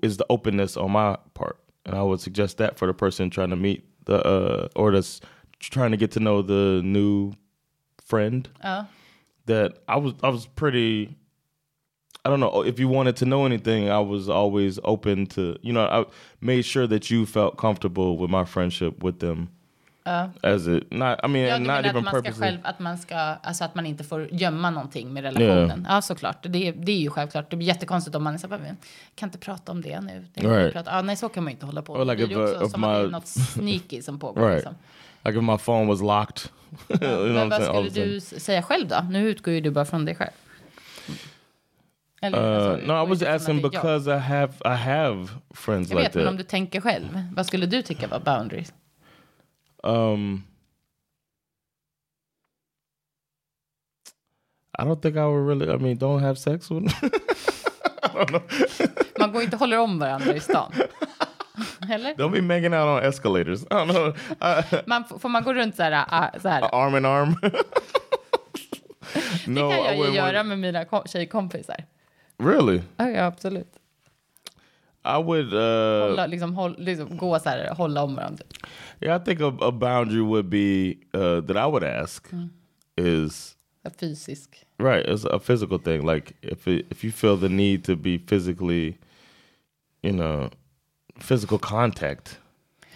is 0.02 0.16
the 0.16 0.24
openness 0.28 0.76
on 0.76 0.90
my 0.92 1.16
part, 1.34 1.56
and 1.84 1.94
I 1.96 2.02
would 2.02 2.20
suggest 2.20 2.58
that 2.58 2.78
for 2.78 2.86
the 2.86 2.94
person 2.94 3.30
trying 3.30 3.50
to 3.50 3.56
meet 3.56 3.84
the 4.06 4.14
uh, 4.14 4.68
or 4.74 4.92
that's 4.92 5.20
trying 5.60 5.90
to 5.90 5.96
get 5.96 6.12
to 6.12 6.20
know 6.20 6.42
the 6.42 6.80
new 6.82 7.32
friend. 8.08 8.48
That 9.46 9.72
I 9.88 9.98
was 10.00 10.12
I 10.22 10.28
was 10.30 10.46
pretty. 10.46 11.16
I 12.24 12.28
don't 12.28 12.40
know 12.40 12.64
if 12.66 12.80
you 12.80 12.88
wanted 12.88 13.16
to 13.16 13.24
know 13.24 13.46
anything. 13.46 13.84
I 13.88 14.00
was 14.00 14.28
always 14.28 14.78
open 14.82 15.26
to 15.26 15.40
you 15.62 15.72
know. 15.72 15.84
I 16.00 16.04
made 16.40 16.62
sure 16.64 16.86
that 16.88 17.10
you 17.12 17.26
felt 17.26 17.56
comfortable 17.56 18.16
with 18.18 18.30
my 18.30 18.44
friendship 18.44 19.02
with 19.04 19.18
them. 19.18 19.48
As 20.42 20.66
it 20.68 20.92
not, 20.92 21.18
I 21.24 21.28
mean, 21.28 21.44
Ja, 21.48 21.58
du 21.58 21.60
not 21.60 21.66
menar 21.66 21.78
att 21.80 21.86
even 21.86 22.04
man 22.04 22.12
ska 22.12 22.22
purposely. 22.22 22.40
själv, 22.46 22.58
att 22.62 22.78
man 22.78 22.98
ska, 22.98 23.16
alltså 23.16 23.64
att 23.64 23.74
man 23.74 23.86
inte 23.86 24.04
får 24.04 24.28
gömma 24.32 24.70
någonting 24.70 25.12
med 25.12 25.22
relationen. 25.22 25.86
Ja, 25.88 26.02
såklart. 26.02 26.36
Det, 26.42 26.68
är- 26.68 26.72
det 26.72 26.92
är 26.92 26.96
ju 26.98 27.10
självklart. 27.10 27.50
Det 27.50 27.56
blir 27.56 27.66
jättekonstigt 27.68 28.16
om 28.16 28.24
man 28.24 28.34
är 28.34 28.38
så 28.38 28.48
här, 28.48 28.58
"Men, 28.58 28.76
kan 29.14 29.26
inte 29.28 29.38
prata 29.38 29.72
om 29.72 29.80
det 29.82 30.00
nu. 30.00 30.24
Det 30.34 30.40
Right. 30.48 30.72
prata. 30.72 30.90
Ja, 30.96 31.02
nej, 31.02 31.16
så 31.16 31.28
kan 31.28 31.44
man 31.44 31.50
ju 31.50 31.54
inte 31.54 31.66
hålla 31.66 31.82
på. 31.82 31.92
Or 31.94 32.04
like 32.04 32.26
det 32.26 32.32
if, 32.32 32.36
uh, 32.36 32.42
också 32.44 32.64
if 32.64 32.70
som 32.70 32.84
att 32.84 32.90
det 32.94 32.98
är 33.00 33.04
my- 33.04 33.10
något 33.10 33.26
sneaky 33.26 34.02
som 34.02 34.18
pågår. 34.18 34.40
Right. 34.48 34.54
Liksom. 34.54 34.74
Like 35.24 35.38
if 35.38 35.44
my 35.44 35.58
phone 35.58 35.86
was 35.86 36.00
locked. 36.00 36.50
Men 37.00 37.48
vad 37.48 37.62
skulle 37.62 37.88
du 38.06 38.20
säga 38.20 38.62
själv 38.62 38.88
då? 38.88 39.06
Nu 39.10 39.28
utgår 39.30 39.54
ju 39.54 39.60
du 39.60 39.70
bara 39.70 39.84
från 39.84 40.04
dig 40.04 40.14
själv. 40.14 40.30
Eller, 42.22 42.38
Uh, 42.38 42.72
alltså, 42.72 42.86
no, 42.86 43.04
I 43.04 43.08
was 43.08 43.22
asking 43.22 43.58
är 43.58 43.62
jag. 43.62 43.70
because 43.70 44.10
I 44.16 44.18
have 44.18 44.52
I 44.64 44.68
have 44.76 45.28
friends 45.54 45.90
Jag 45.90 45.96
like 45.98 46.08
vet, 46.08 46.14
men 46.14 46.26
om 46.26 46.32
that. 46.36 46.38
du 46.38 46.44
tänker 46.50 46.80
själv. 46.80 47.22
Vad 47.36 47.46
skulle 47.46 47.66
du 47.66 47.82
tycka 47.82 48.08
var 48.08 48.20
boundaries? 48.20 48.72
Um, 49.82 50.42
I 54.78 54.82
don't 54.82 55.00
think 55.02 55.16
I 55.16 55.20
would 55.20 55.48
really. 55.48 55.74
I 55.74 55.78
mean, 55.78 55.98
don't 55.98 56.20
have 56.20 56.36
sex 56.36 56.70
with. 56.70 56.94
Man 59.18 59.32
går 59.32 59.42
inte 59.42 59.56
och 59.56 59.60
håller 59.60 59.78
om 59.78 59.98
varandra 59.98 60.34
i 60.34 60.40
stan. 60.40 60.72
Eller? 61.90 62.14
don't 62.14 62.32
be 62.32 62.40
making 62.42 62.74
out 62.74 62.88
on 62.88 63.02
escalators. 63.02 63.62
I 63.62 63.66
don't 63.74 63.86
know. 63.88 64.14
Uh, 64.40 64.62
Man, 64.86 65.04
får 65.04 65.28
man 65.28 65.42
gå 65.44 65.54
runt 65.54 65.76
så 65.76 65.82
här, 65.82 66.04
ah, 66.08 66.38
så 66.40 66.48
här? 66.48 66.62
arm 66.74 66.96
in 66.96 67.04
arm. 67.04 67.34
no, 69.46 69.68
det 69.68 69.76
kan 69.76 69.84
jag 69.84 69.96
ju 69.96 70.14
göra 70.14 70.42
med 70.42 70.58
mina 70.58 70.84
kom- 70.84 71.06
tjejkompisar. 71.06 71.76
Really, 72.38 72.80
Ja, 72.96 73.10
ja, 73.10 73.24
absolut. 73.26 73.72
I 75.04 75.22
would. 75.22 75.54
Uh, 75.54 76.08
Hålla, 76.08 76.26
liksom, 76.26 76.54
håll, 76.54 76.74
liksom, 76.78 77.16
gå 77.16 77.38
så 77.38 77.48
här, 77.48 77.70
hålla 77.74 78.02
om 78.02 78.14
varandra. 78.16 78.44
yeah, 79.00 79.22
I 79.22 79.24
think 79.24 79.40
a, 79.40 79.52
a 79.60 79.70
boundary 79.70 80.20
would 80.20 80.46
be 80.48 80.94
uh, 81.14 81.40
that 81.46 81.56
I 81.56 81.70
would 81.70 81.84
ask 81.84 82.26
is 82.96 83.56
Fysisk. 84.00 84.64
Right, 84.78 85.06
it's 85.06 85.24
a 85.24 85.38
physical 85.38 85.78
thing. 85.78 86.02
Like 86.06 86.32
if 86.42 86.66
it, 86.68 86.86
if 86.90 87.04
you 87.04 87.12
feel 87.12 87.36
the 87.36 87.48
need 87.48 87.84
to 87.84 87.96
be 87.96 88.18
physically, 88.18 88.98
you 90.02 90.12
know, 90.12 90.50
physical 91.28 91.58
contact, 91.58 92.40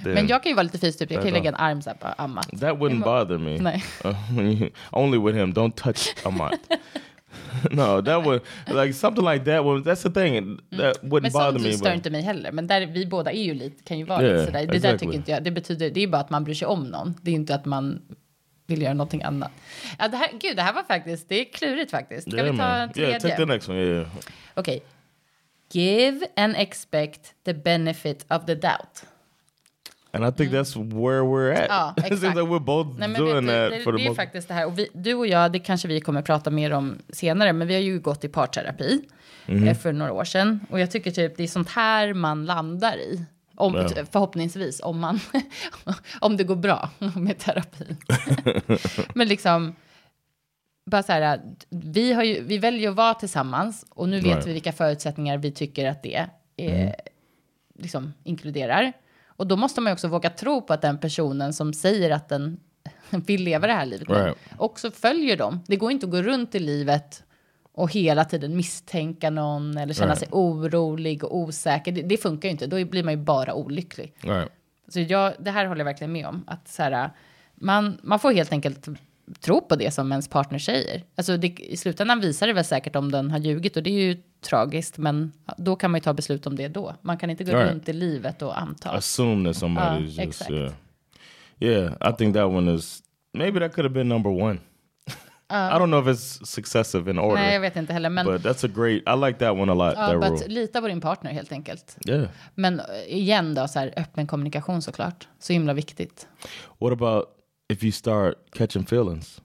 then 0.05 0.15
Men 0.15 0.27
jag 0.27 0.43
kan 0.43 0.51
ju 0.51 0.57
vara 0.57 0.63
lite 0.63 0.79
fysisk, 0.79 0.99
typ. 0.99 1.11
jag 1.11 1.21
kan 1.21 1.29
ju 1.29 1.33
Där 1.33 1.39
lägga 1.39 1.49
en 1.49 1.55
arm 1.55 1.83
så 1.83 1.91
här 1.91 1.97
på 1.97 2.23
Amat. 2.23 2.49
that 2.61 2.79
wouldn't 2.79 3.05
bother 3.05 3.39
me. 3.39 3.59
Nej. 3.59 3.85
Uh, 4.05 4.69
only 4.91 5.19
with 5.19 5.39
him. 5.39 5.53
Don't 5.53 5.75
touch 5.75 6.27
Amat. 6.27 6.53
no, 7.71 8.03
that 8.03 8.25
would 8.25 8.43
like 8.67 8.93
something 8.93 9.25
like 9.25 9.45
that. 9.45 9.65
Would 9.65 9.85
that's 9.85 10.03
the 10.03 10.11
thing 10.11 10.59
that 10.71 11.03
wouldn't 11.03 11.23
Men 11.23 11.33
bother 11.33 11.59
me. 11.59 11.73
stör 11.73 11.85
But, 11.85 11.95
inte 11.95 12.11
mig 12.11 12.23
heller. 12.23 12.53
Men 12.53 12.67
där, 12.67 12.87
vi 12.87 13.07
båda 13.07 13.33
är 13.33 13.43
ju 13.43 13.55
lite, 13.55 13.83
kan 13.85 13.99
ju 13.99 14.05
vara 14.05 14.23
Yeah, 14.23 14.33
lite 14.33 14.47
sådär. 14.47 14.61
Det 14.61 14.67
där 14.67 14.75
exactly. 14.77 14.99
tycker 14.99 15.19
inte 15.19 15.31
jag. 15.31 15.45
Det 15.45 15.51
betyder, 15.51 15.91
det 15.91 16.01
är 16.03 16.07
bara 16.07 16.21
att 16.21 16.31
man 16.31 16.45
bryr 16.45 16.55
sig 16.55 16.69
om 16.69 16.85
någon. 16.85 17.15
Det 17.23 17.31
är 17.31 17.35
inte 17.35 17.55
att 17.55 17.65
man 17.65 18.03
vill 18.67 18.83
göra 18.83 18.95
någonting 18.95 19.23
annat. 19.23 19.51
Ja, 19.99 20.09
det 20.09 20.17
här, 20.17 20.29
gud, 20.41 20.57
det 20.57 20.63
här 20.63 20.73
var 20.73 20.83
faktiskt, 20.83 21.29
det 21.29 21.41
är 21.41 21.45
klurigt 21.45 21.91
faktiskt. 21.91 22.31
Ska 22.31 22.37
yeah, 22.37 22.53
vi 22.53 22.59
ta 22.59 22.65
man. 22.65 22.81
en 22.81 22.93
tredje? 22.93 23.11
Yeah, 23.11 23.23
take 23.23 23.37
the 23.37 23.47
next 23.47 23.69
one. 23.69 23.79
Yeah. 23.79 24.07
Okej. 24.55 24.83
Give 25.73 26.27
and 26.37 26.55
expect 26.57 27.35
the 27.45 27.55
benefit 27.55 28.25
of 28.29 28.47
the 28.47 28.55
doubt. 28.55 29.05
And 30.13 30.25
I 30.27 30.31
think 30.33 30.51
that's 30.53 30.77
where 30.77 31.23
we're 31.25 31.53
at. 31.53 31.67
Ja, 31.69 31.95
it 31.99 32.05
seems 32.05 32.23
exakt. 32.23 32.37
like 32.37 32.49
we're 32.49 32.59
both 32.65 32.99
Nej, 32.99 33.09
doing 33.15 33.47
du, 33.47 33.53
that 33.53 33.71
det, 33.71 33.81
for 33.85 33.93
the 33.93 33.99
det 33.99 34.07
är 34.11 34.15
faktiskt 34.15 34.49
det 34.49 34.55
här. 34.55 34.67
Och 34.67 34.79
vi, 34.79 34.89
du 34.95 35.15
och 35.15 35.27
jag, 35.27 35.53
det 35.53 35.59
kanske 35.59 35.89
vi 35.89 36.01
kommer 36.01 36.23
prata 36.23 36.51
mer 36.51 36.71
om 36.73 36.99
senare, 37.09 37.53
men 37.53 37.69
vi 37.69 37.75
har 37.75 37.81
ju 37.81 38.01
gått 38.01 38.25
i 38.25 38.29
parterapi 38.29 39.01
Mhm. 39.47 39.69
eh, 39.69 39.77
för 39.79 39.93
några 39.93 40.13
år 40.13 40.25
sedan. 40.25 40.61
Och 40.71 40.81
jag 40.81 40.91
tycker 40.91 41.11
typ 41.11 41.37
det 41.37 41.43
är 41.43 41.47
sånt 41.47 41.69
här 41.69 42.15
man 42.15 42.45
landar 42.47 42.97
i. 42.97 43.25
Om, 43.57 43.75
Ja. 43.75 44.05
Förhoppningsvis, 44.13 44.81
om, 44.85 44.99
man, 45.01 45.21
om 46.21 46.37
det 46.37 46.45
går 46.45 46.57
bra 46.57 46.91
med 47.17 47.39
terapin. 47.39 47.97
men 49.15 49.29
liksom, 49.29 49.75
bara 50.91 51.03
så 51.03 51.13
här, 51.13 51.41
vi, 51.71 52.13
har 52.13 52.23
ju, 52.25 52.41
vi 52.43 52.59
väljer 52.59 52.91
att 52.91 52.97
vara 52.97 53.15
tillsammans 53.15 53.87
och 53.91 54.09
nu 54.09 54.17
vet 54.17 54.25
Right. 54.27 54.47
vi 54.47 54.53
vilka 54.53 54.73
förutsättningar 54.73 55.39
vi 55.39 55.53
tycker 55.53 55.89
att 55.91 56.03
det 56.03 56.27
är, 56.57 56.95
liksom, 57.79 58.15
inkluderar. 58.25 58.93
Och 59.27 59.47
då 59.47 59.57
måste 59.57 59.81
man 59.81 59.91
ju 59.91 59.93
också 59.95 60.09
våga 60.09 60.31
tro 60.31 60.63
på 60.63 60.73
att 60.73 60.83
den 60.83 60.99
personen 60.99 61.53
som 61.53 61.73
säger 61.73 62.11
att 62.11 62.29
den 62.29 62.61
vill 63.11 63.43
leva 63.45 63.67
det 63.67 63.73
här 63.73 63.87
livet 63.87 64.09
Right. 64.11 64.37
också 64.59 64.91
följer 64.91 65.37
dem. 65.37 65.61
Det 65.67 65.77
går 65.77 65.91
inte 65.91 66.07
att 66.07 66.13
gå 66.13 66.23
runt 66.23 66.55
i 66.55 66.59
livet 66.59 67.23
och 67.73 67.93
hela 67.93 68.25
tiden 68.25 68.57
misstänka 68.57 69.31
någon 69.31 69.77
eller 69.79 69.95
känna 69.95 70.09
Right. 70.09 70.19
sig 70.19 70.29
orolig 70.33 71.25
och 71.25 71.37
osäker. 71.37 71.93
Det, 71.93 72.03
det 72.03 72.17
funkar 72.17 72.49
ju 72.49 72.53
inte, 72.53 72.67
då 72.67 72.85
blir 72.85 73.03
man 73.05 73.13
ju 73.13 73.17
bara 73.21 73.55
olycklig. 73.55 74.15
Right. 74.21 74.49
Så 74.89 75.01
jag, 75.01 75.33
det 75.39 75.51
här 75.51 75.67
håller 75.67 75.81
jag 75.81 75.85
verkligen 75.85 76.13
med 76.13 76.27
om. 76.27 76.45
Att 76.47 76.69
så 76.69 76.83
här, 76.83 77.11
man, 77.55 77.99
man 78.03 78.19
får 78.19 78.33
helt 78.33 78.53
enkelt 78.53 78.87
tro 79.41 79.61
på 79.61 79.77
det 79.77 79.91
som 79.91 80.13
ens 80.13 80.29
partner 80.29 80.59
säger. 80.59 81.03
Alltså 81.17 81.37
det, 81.37 81.47
I 81.61 81.77
slutändan 81.77 82.21
visar 82.21 82.47
det 82.47 82.53
väl 82.53 82.65
säkert 82.65 82.97
om 82.97 83.13
den 83.13 83.31
har 83.31 83.39
ljugit 83.39 83.77
och 83.77 83.83
det 83.83 83.91
är 83.91 84.03
ju 84.15 84.17
tragiskt. 84.41 84.99
Men 84.99 85.33
då 85.57 85.77
kan 85.77 85.91
man 85.91 85.99
ju 85.99 86.03
ta 86.03 86.13
beslut 86.13 86.47
om 86.47 86.57
det 86.57 86.69
då. 86.69 86.95
Man 87.03 87.19
kan 87.19 87.31
inte 87.31 87.45
gå 87.45 87.53
Right. 87.53 87.71
runt 87.71 87.89
i 87.89 87.93
livet 87.93 88.43
och 88.43 88.61
anta. 88.61 88.91
assume 88.91 89.53
that 89.53 89.63
somebody's 89.63 89.97
Uh, 89.99 90.05
just 90.05 90.19
exact. 90.19 90.51
yeah. 90.51 90.73
Yeah, 91.63 91.93
I 92.11 92.13
think 92.17 92.35
that 92.35 92.47
one 92.47 92.75
is 92.75 93.03
maybe 93.35 93.61
that 93.61 93.75
could 93.75 93.85
have 93.85 93.95
been 93.95 94.09
number 94.09 94.43
one. 94.43 94.59
I 95.53 95.79
don't 95.79 95.87
know 95.91 96.09
if 96.09 96.17
it's 96.17 96.47
successive 96.47 97.11
in 97.11 97.19
order. 97.19 97.43
Nej, 97.43 97.53
jag 97.55 97.61
vet 97.61 97.77
inte 97.77 97.93
heller. 97.93 98.11
Men, 98.11 98.27
But 98.27 98.43
that's 98.43 98.67
a 98.67 98.71
great. 98.75 99.03
I 99.09 99.27
like 99.27 99.39
that 99.39 99.53
one 99.53 99.73
a 99.73 99.75
lot. 99.75 99.95
that 99.95 100.21
but 100.21 100.31
rule. 100.41 100.49
lita 100.55 100.81
på 100.81 100.89
din 100.89 101.01
partner 101.01 101.33
helt 101.33 101.53
enkelt. 101.53 101.97
Yeah. 102.09 102.29
Men 102.55 102.81
eh, 102.81 102.87
igen 103.17 103.55
då, 103.55 103.69
så 103.69 103.79
här, 103.79 103.93
öppen 103.97 104.27
kommunikation 104.27 104.83
såklart. 104.83 105.29
Så 105.39 105.53
himla 105.53 105.73
viktigt. 105.73 106.29
What 106.79 106.93
about 106.93 107.25
if 107.71 107.83
you 107.83 107.93
start 107.93 108.35
catching 108.53 108.83
feelings? 108.83 109.41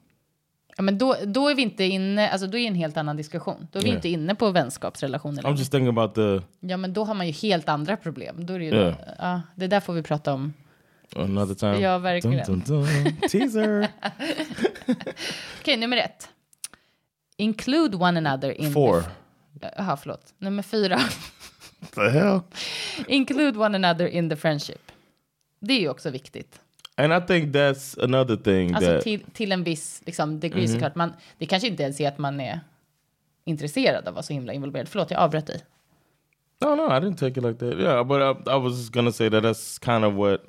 Ja, 0.78 0.84
men 0.84 0.98
då, 0.98 1.16
då 1.26 1.50
är 1.50 1.56
vi 1.56 1.62
inte 1.62 1.84
inne, 1.84 2.30
alltså 2.30 2.48
då 2.48 2.58
är 2.58 2.68
en 2.68 2.76
helt 2.76 2.98
annan 2.98 3.18
diskussion. 3.18 3.68
Då 3.72 3.80
är 3.80 3.84
vi 3.84 3.88
Yeah. 3.90 3.96
inte 3.98 4.10
inne 4.10 4.36
på 4.36 4.52
vänskapsrelationer 4.52 5.44
I'm 5.44 5.56
just 5.58 5.72
thinking 5.72 5.88
about 5.88 6.16
the 6.16 6.42
Ja, 6.60 6.78
men 6.78 6.94
då 6.94 7.04
har 7.04 7.14
man 7.14 7.28
ju 7.28 7.34
helt 7.34 7.70
andra 7.70 7.98
problem. 7.98 8.46
Då 8.46 8.54
är 8.54 8.60
det 8.60 8.66
ju, 8.66 8.72
Yeah. 8.76 8.96
ja, 9.20 9.42
det 9.56 9.68
där 9.68 9.80
får 9.80 9.94
vi 9.94 10.04
prata 10.04 10.34
om. 10.34 10.54
another 11.16 11.56
time. 11.56 11.80
Ja, 11.80 11.98
verkligen. 11.98 12.46
Dun, 12.46 12.64
dun, 12.68 12.84
dun. 13.04 13.30
Teaser. 13.30 13.88
Okej, 15.62 15.78
nummer 15.78 15.98
ett. 15.98 16.30
Include 17.38 17.98
one 17.98 18.18
another 18.30 18.62
in... 18.62 18.74
Four. 18.74 19.04
Jaha, 19.78 19.98
förlåt. 19.98 20.34
Nummer 20.38 20.64
fyra. 20.64 21.00
the 21.96 22.02
hell? 22.10 22.40
Include 23.08 23.60
one 23.60 23.76
another 23.88 24.08
in 24.08 24.30
the 24.30 24.36
friendship. 24.36 24.92
Det 25.60 25.74
är 25.74 25.80
ju 25.80 25.90
också 25.90 26.10
viktigt. 26.10 26.60
And 26.98 27.14
I 27.14 27.20
think 27.28 27.54
that's 27.54 28.04
another 28.04 28.36
thing 28.38 28.74
Alltså 28.74 28.92
that 28.92 29.04
till, 29.04 29.24
till 29.34 29.52
en 29.52 29.64
viss 29.64 30.02
liksom, 30.06 30.40
degree 30.40 30.68
såklart. 30.68 30.96
Man, 30.96 31.14
det 31.38 31.46
kanske 31.46 31.68
inte 31.68 31.84
ens 31.84 32.02
är 32.02 32.08
att 32.08 32.18
man 32.18 32.40
är 32.40 32.60
intresserad 33.46 33.96
av 33.96 34.08
att 34.08 34.14
vara 34.14 34.24
så 34.24 34.34
himla 34.34 34.54
involverad. 34.54 34.88
Förlåt, 34.88 35.12
jag 35.12 35.20
avbröt 35.20 35.48
dig. 35.48 35.62
No, 36.62 36.76
no, 36.76 36.84
I 36.84 37.00
didn't 37.00 37.18
take 37.18 37.40
it 37.40 37.44
like 37.44 37.60
that. 37.60 37.80
Yeah, 37.80 38.04
but 38.04 38.22
I, 38.22 38.50
I 38.50 38.58
was 38.58 38.78
just 38.78 38.94
gonna 38.94 39.12
say 39.12 39.30
that 39.30 39.44
that's 39.44 39.80
kind 39.80 40.06
of 40.06 40.14
what 40.14 40.42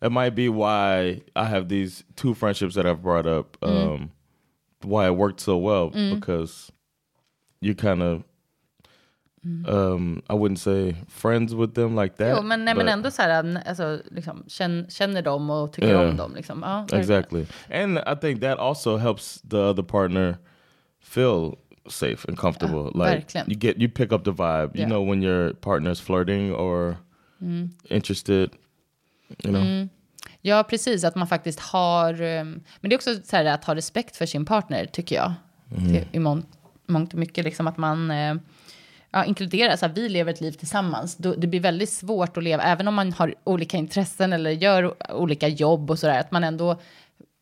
it 0.00 0.12
might 0.12 0.34
be 0.34 0.48
why 0.48 1.22
I 1.36 1.44
have 1.44 1.68
these 1.68 2.04
two 2.14 2.34
friendships 2.34 2.74
that 2.74 2.86
I've 2.86 3.02
brought 3.02 3.26
up. 3.26 3.56
Um, 3.62 4.10
why 4.84 5.06
it 5.06 5.16
worked 5.16 5.40
so 5.40 5.56
well 5.56 5.90
because 5.90 6.72
you 7.60 7.74
kind 7.74 8.02
of, 8.02 8.24
um, 9.68 10.22
I 10.28 10.32
wouldn't 10.32 10.58
say 10.58 10.94
friends 11.08 11.52
with 11.54 11.72
them 11.74 11.96
like 12.02 12.16
that. 12.16 12.36
Jo, 12.36 12.42
men, 12.42 12.64
nej, 12.64 12.74
men 12.74 12.86
but- 12.86 12.92
ändå 12.92 13.10
så 13.10 13.22
här, 13.22 13.62
alltså, 13.68 14.00
liksom, 14.10 14.44
känn, 14.48 14.86
känner 14.88 15.22
dem 15.22 15.50
och 15.50 15.72
tycker 15.72 15.88
Yeah. 15.88 16.10
om 16.10 16.16
dem. 16.16 16.34
Liksom. 16.34 16.62
Ja, 16.62 16.98
exactly, 16.98 17.46
and 17.70 17.98
I 17.98 18.16
think 18.20 18.40
that 18.40 18.58
also 18.58 18.96
helps 18.96 19.42
the 19.50 19.56
other 19.56 19.82
partner 19.82 20.36
feel 21.04 21.54
safe 21.88 22.28
and 22.28 22.38
comfortable. 22.38 22.84
like 22.84 22.98
verkligen. 23.16 23.50
you 23.50 23.58
get 23.60 23.76
you 23.78 23.90
pick 23.90 24.12
up 24.12 24.24
the 24.24 24.30
vibe. 24.30 24.70
You 24.74 24.76
Yeah. 24.78 24.88
know 24.90 25.10
when 25.10 25.22
your 25.22 25.52
partner's 25.52 26.00
flirting 26.02 26.54
or 26.54 26.96
interested. 27.88 28.50
You 29.44 29.52
know. 29.52 29.88
Ja, 30.40 30.62
precis. 30.64 31.04
Att 31.04 31.14
man 31.16 31.26
faktiskt 31.26 31.60
har... 31.60 32.12
eh, 32.22 32.44
Men 32.44 32.60
det 32.80 32.92
är 32.92 32.96
också 32.96 33.14
så 33.24 33.36
här 33.36 33.44
att 33.44 33.64
ha 33.64 33.74
respekt 33.74 34.16
för 34.16 34.26
sin 34.26 34.44
partner, 34.44 34.86
tycker 34.86 35.16
jag. 35.16 35.32
Till, 35.76 36.04
I 36.12 36.18
mångt, 36.18 36.46
mångt 36.86 37.12
och 37.12 37.18
mycket. 37.18 37.44
Liksom 37.44 37.66
att 37.66 37.76
man 37.76 38.10
eh, 38.10 38.34
ja, 39.12 39.24
inkluderar, 39.24 39.76
så 39.76 39.86
här, 39.86 39.92
vi 39.94 40.08
lever 40.08 40.32
ett 40.32 40.40
liv 40.40 40.52
tillsammans. 40.52 41.16
Då, 41.16 41.34
det 41.34 41.46
blir 41.46 41.60
väldigt 41.60 41.90
svårt 41.90 42.36
att 42.36 42.42
leva, 42.42 42.62
även 42.62 42.88
om 42.88 42.94
man 42.94 43.12
har 43.12 43.34
olika 43.44 43.76
intressen 43.76 44.32
eller 44.32 44.50
gör 44.50 45.12
olika 45.14 45.48
jobb 45.48 45.90
och 45.90 45.98
sådär. 45.98 46.20
Att 46.20 46.30
man 46.30 46.44
ändå 46.44 46.80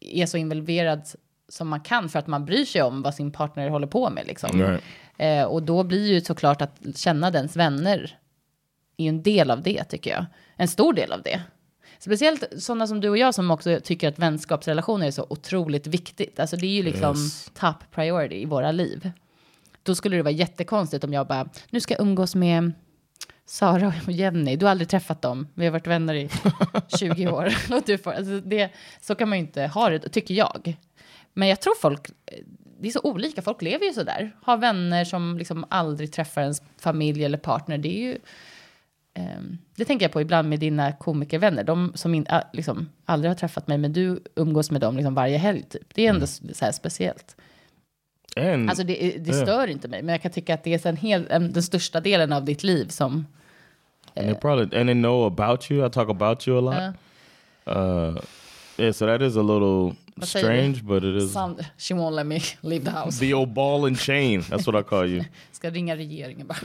är 0.00 0.26
så 0.26 0.36
involverad 0.36 1.02
som 1.48 1.68
man 1.68 1.80
kan 1.80 2.08
för 2.08 2.18
att 2.18 2.26
man 2.26 2.44
bryr 2.44 2.64
sig 2.64 2.82
om 2.82 3.02
vad 3.02 3.14
sin 3.14 3.30
partner 3.32 3.68
håller 3.68 3.86
på 3.86 4.10
med. 4.10 4.26
Liksom. 4.26 4.78
Eh, 5.18 5.44
och 5.44 5.62
då 5.62 5.82
blir 5.82 6.12
ju 6.12 6.20
såklart 6.20 6.62
att 6.62 6.78
känna 6.96 7.30
dens 7.30 7.56
vänner 7.56 8.18
är 8.96 9.08
en 9.08 9.22
del 9.22 9.50
av 9.50 9.62
det, 9.62 9.84
tycker 9.84 10.10
jag. 10.10 10.26
En 10.56 10.68
stor 10.68 10.92
del 10.92 11.12
av 11.12 11.22
det. 11.22 11.40
Speciellt 11.98 12.44
sådana 12.62 12.86
som 12.86 13.00
du 13.00 13.08
och 13.08 13.18
jag 13.18 13.34
som 13.34 13.50
också 13.50 13.80
tycker 13.84 14.08
att 14.08 14.18
vänskapsrelationer 14.18 15.06
är 15.06 15.10
så 15.10 15.26
otroligt 15.30 15.86
viktigt. 15.86 16.40
Alltså 16.40 16.56
det 16.56 16.66
är 16.66 16.70
ju 16.76 16.82
liksom 16.82 17.16
Yes. 17.16 17.50
top 17.54 17.76
priority 17.94 18.42
i 18.42 18.44
våra 18.44 18.72
liv. 18.72 19.10
Då 19.82 19.94
skulle 19.94 20.16
det 20.16 20.22
vara 20.22 20.32
jättekonstigt 20.32 21.04
om 21.04 21.12
jag 21.12 21.26
bara, 21.26 21.48
nu 21.70 21.80
ska 21.80 21.94
jag 21.94 22.00
umgås 22.00 22.34
med 22.34 22.72
Sara 23.46 23.92
och 24.06 24.12
Jenny. 24.12 24.56
Du 24.56 24.66
har 24.66 24.70
aldrig 24.70 24.88
träffat 24.88 25.22
dem. 25.22 25.48
Vi 25.54 25.64
har 25.64 25.72
varit 25.72 25.86
vänner 25.86 26.14
i 26.14 26.28
20 26.98 27.28
år. 27.28 27.54
Och 27.76 27.82
du 27.86 27.98
får, 27.98 28.12
alltså 28.12 28.40
det, 28.40 28.70
så 29.00 29.14
kan 29.14 29.28
man 29.28 29.38
ju 29.38 29.44
inte 29.44 29.62
ha 29.66 29.88
det, 29.90 29.98
tycker 29.98 30.34
jag. 30.34 30.76
Men 31.32 31.48
jag 31.48 31.60
tror 31.60 31.74
folk, 31.80 32.10
det 32.80 32.88
är 32.88 32.92
så 32.92 33.00
olika. 33.04 33.42
Folk 33.42 33.62
lever 33.62 33.86
ju 33.86 33.92
så 33.92 34.02
där. 34.02 34.36
Har 34.42 34.56
vänner 34.56 35.04
som 35.04 35.38
liksom 35.38 35.64
aldrig 35.70 36.12
träffar 36.12 36.40
ens 36.42 36.62
familj 36.78 37.24
eller 37.24 37.38
partner. 37.38 37.78
Det 37.78 37.88
är 37.98 38.02
ju... 38.02 38.18
ehm, 39.14 39.58
det 39.76 39.84
tänker 39.84 40.04
jag 40.04 40.12
på 40.12 40.20
ibland 40.20 40.48
med 40.48 40.60
dina 40.60 40.92
komikervänner. 40.92 41.64
De 41.64 41.92
som 41.94 42.14
in, 42.14 42.26
ah, 42.28 42.42
liksom, 42.52 42.88
aldrig 43.04 43.30
har 43.30 43.36
träffat 43.36 43.68
mig, 43.68 43.78
men 43.78 43.92
du 43.92 44.22
umgås 44.36 44.70
med 44.70 44.80
dem 44.80 44.96
liksom 44.96 45.14
varje 45.14 45.38
helg. 45.38 45.62
Typ. 45.62 45.94
Det 45.94 46.06
är 46.06 46.10
ändå 46.10 46.24
s- 46.24 46.58
så 46.58 46.72
speciellt. 46.72 47.36
And 48.36 48.70
Alltså 48.70 48.84
det, 48.84 48.94
det 48.94 49.30
Yeah. 49.32 49.42
stör 49.42 49.66
inte 49.66 49.88
mig, 49.88 50.02
men 50.02 50.12
jag 50.12 50.22
kan 50.22 50.30
tycka 50.32 50.54
att 50.54 50.64
det 50.64 50.84
är 50.86 50.88
en 50.88 50.96
hel, 50.96 51.26
en, 51.30 51.52
den 51.52 51.62
största 51.62 52.00
delen 52.00 52.32
av 52.32 52.44
ditt 52.44 52.62
liv 52.62 52.88
som... 52.88 53.26
and 54.16 54.26
they 54.26 54.34
probably 54.34 54.78
and 54.80 54.88
they 54.88 54.94
know 54.94 55.26
about 55.26 55.70
you. 55.70 55.86
I 55.86 55.90
talk 55.90 56.08
about 56.10 56.48
you 56.48 56.58
a 56.58 56.60
lot. 56.60 56.94
Uh, 57.66 58.20
yeah, 58.76 58.92
so 58.92 59.06
that 59.06 59.22
is 59.22 59.36
a 59.36 59.42
little 59.42 59.94
strange, 60.22 60.82
but 60.82 61.04
it 61.04 61.16
is 61.22 61.32
Sound, 61.32 61.64
she 61.78 61.94
won't 61.94 62.14
let 62.16 62.26
me 62.26 62.40
leave 62.62 62.84
the 62.84 62.90
house. 62.90 63.18
the 63.18 63.32
old 63.34 63.54
ball 63.54 63.86
and 63.86 63.96
chain. 63.98 64.40
That's 64.48 64.66
what 64.66 64.74
I 64.74 64.82
call 64.82 65.06
you. 65.06 65.24
Ska 65.52 65.70
ringa 65.70 65.96
regeringen 65.96 66.46
bara. 66.46 66.60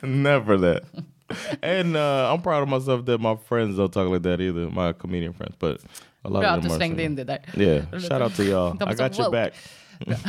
Never 0.06 0.58
that. 0.58 0.82
And 1.62 1.96
uh, 1.96 2.32
I'm 2.32 2.42
proud 2.42 2.62
of 2.62 2.68
myself 2.68 3.04
that 3.06 3.18
my 3.18 3.36
friends 3.36 3.76
don't 3.76 3.92
talk 3.92 4.08
like 4.08 4.22
that 4.22 4.40
either. 4.40 4.70
My 4.70 4.92
comedian 4.92 5.32
friends, 5.32 5.54
but 5.58 5.80
Bra 6.30 6.46
att 6.46 6.62
du 6.62 6.68
slängde 6.70 7.02
in 7.02 7.16
det 7.16 7.24
där. 7.24 7.38
Yeah, 7.56 7.90
shout 7.90 8.22
out 8.22 8.36
to 8.36 8.42
y'all. 8.42 8.92
I 8.92 8.94
got 8.94 9.18
your 9.18 9.24
woke. 9.24 9.30
back. 9.30 9.52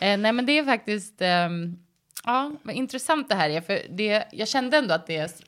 Eh, 0.00 0.18
nej, 0.18 0.32
men 0.32 0.46
det 0.46 0.58
är 0.58 0.64
faktiskt... 0.64 1.14
ehm, 1.22 1.76
ja, 2.24 2.52
vad 2.62 2.74
intressant 2.74 3.28
det 3.28 3.34
här 3.34 3.50
är. 3.50 3.60
För 3.60 3.80
det, 3.90 4.24
jag 4.32 4.48
kände 4.48 4.76
ändå 4.76 4.94
att 4.94 5.06
det 5.06 5.44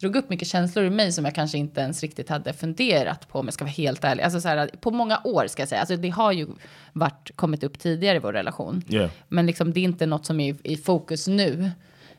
drog 0.00 0.16
upp 0.16 0.30
mycket 0.30 0.48
känslor 0.48 0.84
i 0.84 0.90
mig 0.90 1.12
som 1.12 1.24
jag 1.24 1.34
kanske 1.34 1.58
inte 1.58 1.80
ens 1.80 2.02
riktigt 2.02 2.28
hade 2.28 2.52
funderat 2.52 3.28
på, 3.28 3.38
om 3.38 3.46
jag 3.46 3.54
ska 3.54 3.64
vara 3.64 3.72
helt 3.72 4.04
ärlig. 4.04 4.22
Alltså 4.22 4.40
så 4.40 4.48
här, 4.48 4.70
på 4.80 4.90
många 4.90 5.20
år, 5.24 5.46
ska 5.46 5.62
jag 5.62 5.68
säga. 5.68 5.80
Alltså 5.80 5.96
det 5.96 6.08
har 6.08 6.32
ju 6.32 6.46
varit, 6.92 7.30
kommit 7.36 7.64
upp 7.64 7.78
tidigare 7.78 8.16
i 8.16 8.20
vår 8.20 8.32
relation. 8.32 8.82
Yeah. 8.88 9.10
Men 9.28 9.46
liksom, 9.46 9.72
det 9.72 9.80
är 9.80 9.84
inte 9.84 10.06
något 10.06 10.26
som 10.26 10.40
är 10.40 10.52
i, 10.52 10.56
i 10.62 10.76
fokus 10.76 11.28
nu. 11.28 11.70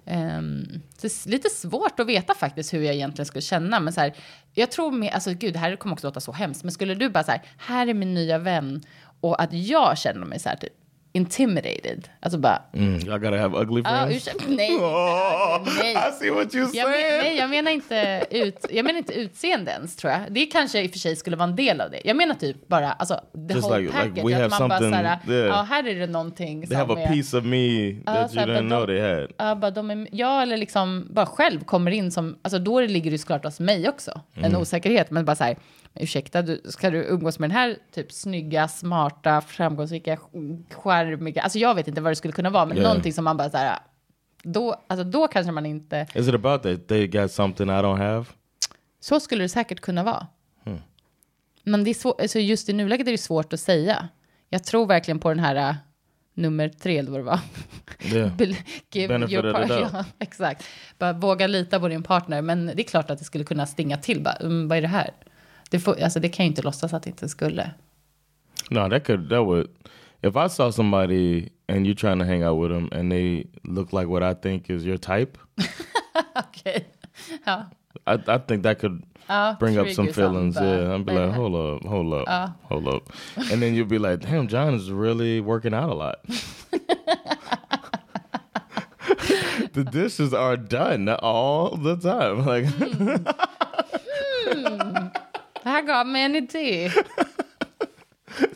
Ehm, 0.07 0.81
det 1.01 1.07
är 1.07 1.29
lite 1.29 1.49
svårt 1.49 1.99
att 1.99 2.07
veta 2.07 2.33
faktiskt 2.33 2.73
hur 2.73 2.81
jag 2.81 2.95
egentligen 2.95 3.25
skulle 3.25 3.41
känna. 3.41 3.79
Men 3.79 3.93
så 3.93 4.01
här, 4.01 4.13
jag 4.53 4.71
tror 4.71 4.91
med, 4.91 5.13
alltså 5.13 5.33
gud, 5.33 5.53
det 5.53 5.59
här 5.59 5.75
kommer 5.75 5.93
också 5.95 6.07
låta 6.07 6.19
så 6.19 6.31
hemskt. 6.31 6.63
Men 6.63 6.71
skulle 6.71 6.95
du 6.95 7.09
bara 7.09 7.23
så 7.23 7.31
här, 7.31 7.41
här 7.57 7.87
är 7.87 7.93
min 7.93 8.13
nya 8.13 8.37
vän. 8.37 8.83
Och 9.19 9.41
att 9.41 9.53
jag 9.53 9.97
känner 9.97 10.25
mig 10.25 10.39
så 10.39 10.49
här 10.49 10.55
typ 10.55 10.73
intimidated. 11.17 12.09
Alltså 12.19 12.39
bara, 12.39 12.61
Mm, 12.73 12.95
I 12.95 13.03
gotta 13.03 13.37
have 13.37 13.57
ugly 13.61 13.83
friends. 13.83 14.15
ursäkta, 14.15 14.43
nej. 14.47 14.75
oh, 14.77 15.67
nej. 15.81 15.91
I 16.09 16.11
see 16.19 16.29
what 16.31 16.47
you're 16.53 16.69
Jag, 16.75 16.89
men, 16.89 16.99
nej, 16.99 17.37
jag 17.37 17.49
menar 17.49 17.71
inte, 17.71 18.25
ut, 18.31 18.65
jag 18.71 18.85
menar 18.85 18.97
inte 18.97 19.13
utseende 19.13 19.71
ens, 19.71 19.95
tror 19.95 20.13
jag. 20.13 20.21
Det 20.29 20.45
kanske 20.45 20.81
i 20.83 20.87
och 20.87 20.91
för 20.91 20.99
sig 20.99 21.15
skulle 21.15 21.35
vara 21.35 21.49
en 21.49 21.55
del 21.55 21.81
av 21.81 21.91
det. 21.91 22.01
Jag 22.05 22.15
menar 22.17 22.35
typ 22.35 22.67
bara, 22.67 22.91
alltså, 22.91 23.21
the 23.49 23.53
Just 23.53 23.67
whole 23.67 23.77
like- 23.77 23.81
like 23.81 24.21
package. 24.21 24.25
we 24.39 24.45
att 24.45 24.59
man 24.59 24.69
bara 24.69 24.79
såhär, 24.79 25.03
yeah. 25.03 25.47
ja, 25.47 25.61
här 25.69 25.87
är 25.87 25.95
det 25.99 26.07
någonting 26.07 26.67
they 26.67 26.77
have 26.77 26.93
a 26.93 26.97
är... 26.99 27.07
piece 27.13 27.37
of 27.37 27.43
me 27.43 27.93
that 28.05 28.35
you 28.35 28.45
didn't 28.45 28.67
know 28.67 28.85
they 28.85 28.99
had. 29.01 29.31
Ja, 29.37 29.55
bara 29.55 29.71
de 29.71 29.91
är, 29.91 30.07
ja, 30.11 30.41
eller 30.41 30.57
liksom 30.57 31.07
bara 31.09 31.25
själv 31.25 31.59
kommer 31.63 31.91
in 31.91 32.11
som, 32.11 32.37
alltså 32.41 32.59
då 32.59 32.79
ligger 32.81 33.11
det 33.11 33.17
såklart 33.17 33.45
hos 33.45 33.59
mig 33.59 33.89
också, 33.89 34.21
en 34.35 34.45
Mm. 34.45 34.61
osäkerhet, 34.61 35.11
men 35.11 35.25
bara 35.25 35.35
så 35.35 35.43
här, 35.43 35.57
men 35.83 35.86
ursäkta, 35.99 36.41
du, 36.41 36.61
ska 36.65 36.89
du 36.89 36.97
umgås 37.03 37.39
med 37.39 37.49
den 37.49 37.57
här 37.57 37.77
typ 37.91 38.11
snygga, 38.11 38.67
smarta, 38.67 39.41
framgångsrika, 39.41 40.17
charmiga, 40.71 41.41
alltså 41.41 41.59
jag 41.59 41.75
vet 41.75 41.87
inte 41.87 42.01
vad 42.01 42.11
det 42.11 42.15
skulle 42.15 42.31
kunna 42.33 42.49
vara, 42.49 42.65
men 42.65 42.77
Yeah. 42.77 42.89
någonting 42.89 43.13
som 43.13 43.23
man 43.23 43.37
bara 43.37 43.49
så 43.49 43.57
här, 43.57 43.79
då, 44.43 44.75
alltså 44.87 45.03
då 45.03 45.27
kanske 45.27 45.51
man 45.51 45.65
inte, 45.65 46.07
Is 46.15 46.27
it 46.27 46.35
about 46.35 46.63
that 46.63 46.87
they 46.87 47.07
got 47.07 47.31
something 47.31 47.67
I 47.67 47.71
don't 47.71 47.97
have? 47.97 48.25
så 48.99 49.19
skulle 49.19 49.43
det 49.43 49.49
säkert 49.49 49.79
kunna 49.79 50.03
vara. 50.03 50.27
Men 51.63 51.83
det 51.83 51.89
är 51.89 51.93
svårt, 51.93 52.21
alltså 52.21 52.39
just 52.39 52.69
i 52.69 52.73
nuläget 52.73 53.07
är 53.07 53.11
det 53.11 53.17
svårt 53.17 53.53
att 53.53 53.59
säga. 53.59 54.07
Jag 54.49 54.63
tror 54.63 54.85
verkligen 54.85 55.19
på 55.19 55.29
den 55.29 55.39
här 55.39 55.55
äh, 55.55 55.75
nummer 56.33 56.69
tre, 56.69 56.97
eller 56.97 57.11
vad 57.11 57.19
det 57.19 57.23
var. 57.23 57.39
Yeah. 58.13 58.31
Give 58.91 59.13
your 59.13 59.23
of 59.23 59.29
the 59.29 59.37
par- 59.37 59.67
doubt. 59.79 59.89
ja, 59.93 60.05
exakt. 60.19 60.63
Bara 60.97 61.13
våga 61.13 61.47
lita 61.47 61.79
på 61.79 61.87
din 61.87 62.03
partner. 62.03 62.41
Men 62.41 62.65
det 62.65 62.81
är 62.81 62.83
klart 62.83 63.09
att 63.09 63.19
det 63.19 63.25
skulle 63.25 63.43
kunna 63.43 63.65
stinga 63.65 63.97
till. 63.97 64.21
Bara, 64.23 64.33
mm, 64.35 64.67
vad 64.67 64.77
är 64.77 64.81
det 64.81 64.87
här? 64.87 65.11
Det, 65.69 65.79
får, 65.79 66.01
alltså, 66.03 66.19
det 66.19 66.29
kan 66.29 66.45
ju 66.45 66.49
inte 66.49 66.61
låtsas 66.61 66.93
att 66.93 67.03
det 67.03 67.09
inte 67.09 67.29
skulle. 67.29 67.71
No, 68.71 68.89
that 68.89 69.05
could 69.05 69.29
that 69.29 69.45
would. 69.45 69.67
If 70.21 70.35
I 70.35 70.49
saw 70.49 70.71
somebody 70.71 71.49
and 71.67 71.85
you're 71.85 71.95
trying 71.95 72.19
to 72.19 72.25
hang 72.25 72.43
out 72.43 72.59
with 72.61 72.71
them 72.71 72.89
and 72.91 73.11
they 73.11 73.47
look 73.63 73.93
like 73.93 74.07
what 74.07 74.23
I 74.23 74.33
think 74.41 74.69
is 74.69 74.85
your 74.85 74.97
type, 74.97 75.37
okay. 76.35 76.85
Ja. 77.45 77.65
I, 78.05 78.13
I 78.27 78.37
think 78.37 78.63
that 78.63 78.79
could 78.79 79.03
Ja, 79.29 79.55
bring 79.59 79.77
up 79.77 79.89
some 79.89 80.07
feelings. 80.13 80.55
yeah, 80.55 80.95
I'd 80.95 81.05
be 81.05 81.11
like, 81.11 81.33
hold 81.33 81.53
up, 81.55 81.83
hold 81.85 82.13
up, 82.13 82.27
hold 82.63 82.87
up, 82.87 83.11
and 83.51 83.61
then 83.61 83.73
you'll 83.75 83.85
be 83.85 83.99
like, 83.99 84.21
damn, 84.21 84.47
John 84.47 84.73
is 84.73 84.89
really 84.89 85.41
working 85.41 85.73
out 85.73 85.89
a 85.89 85.93
lot. 85.93 86.23
the 89.73 89.83
dishes 89.83 90.33
are 90.33 90.55
done 90.55 91.09
all 91.09 91.75
the 91.75 91.97
time. 91.97 92.45
Like, 92.45 92.65
Det 92.79 92.87
hmm. 94.55 94.77
hmm. 94.77 95.07
Här 95.67 95.81
got 95.81 96.07
mig 96.07 96.23
en 96.23 96.35
idé. 96.35 96.91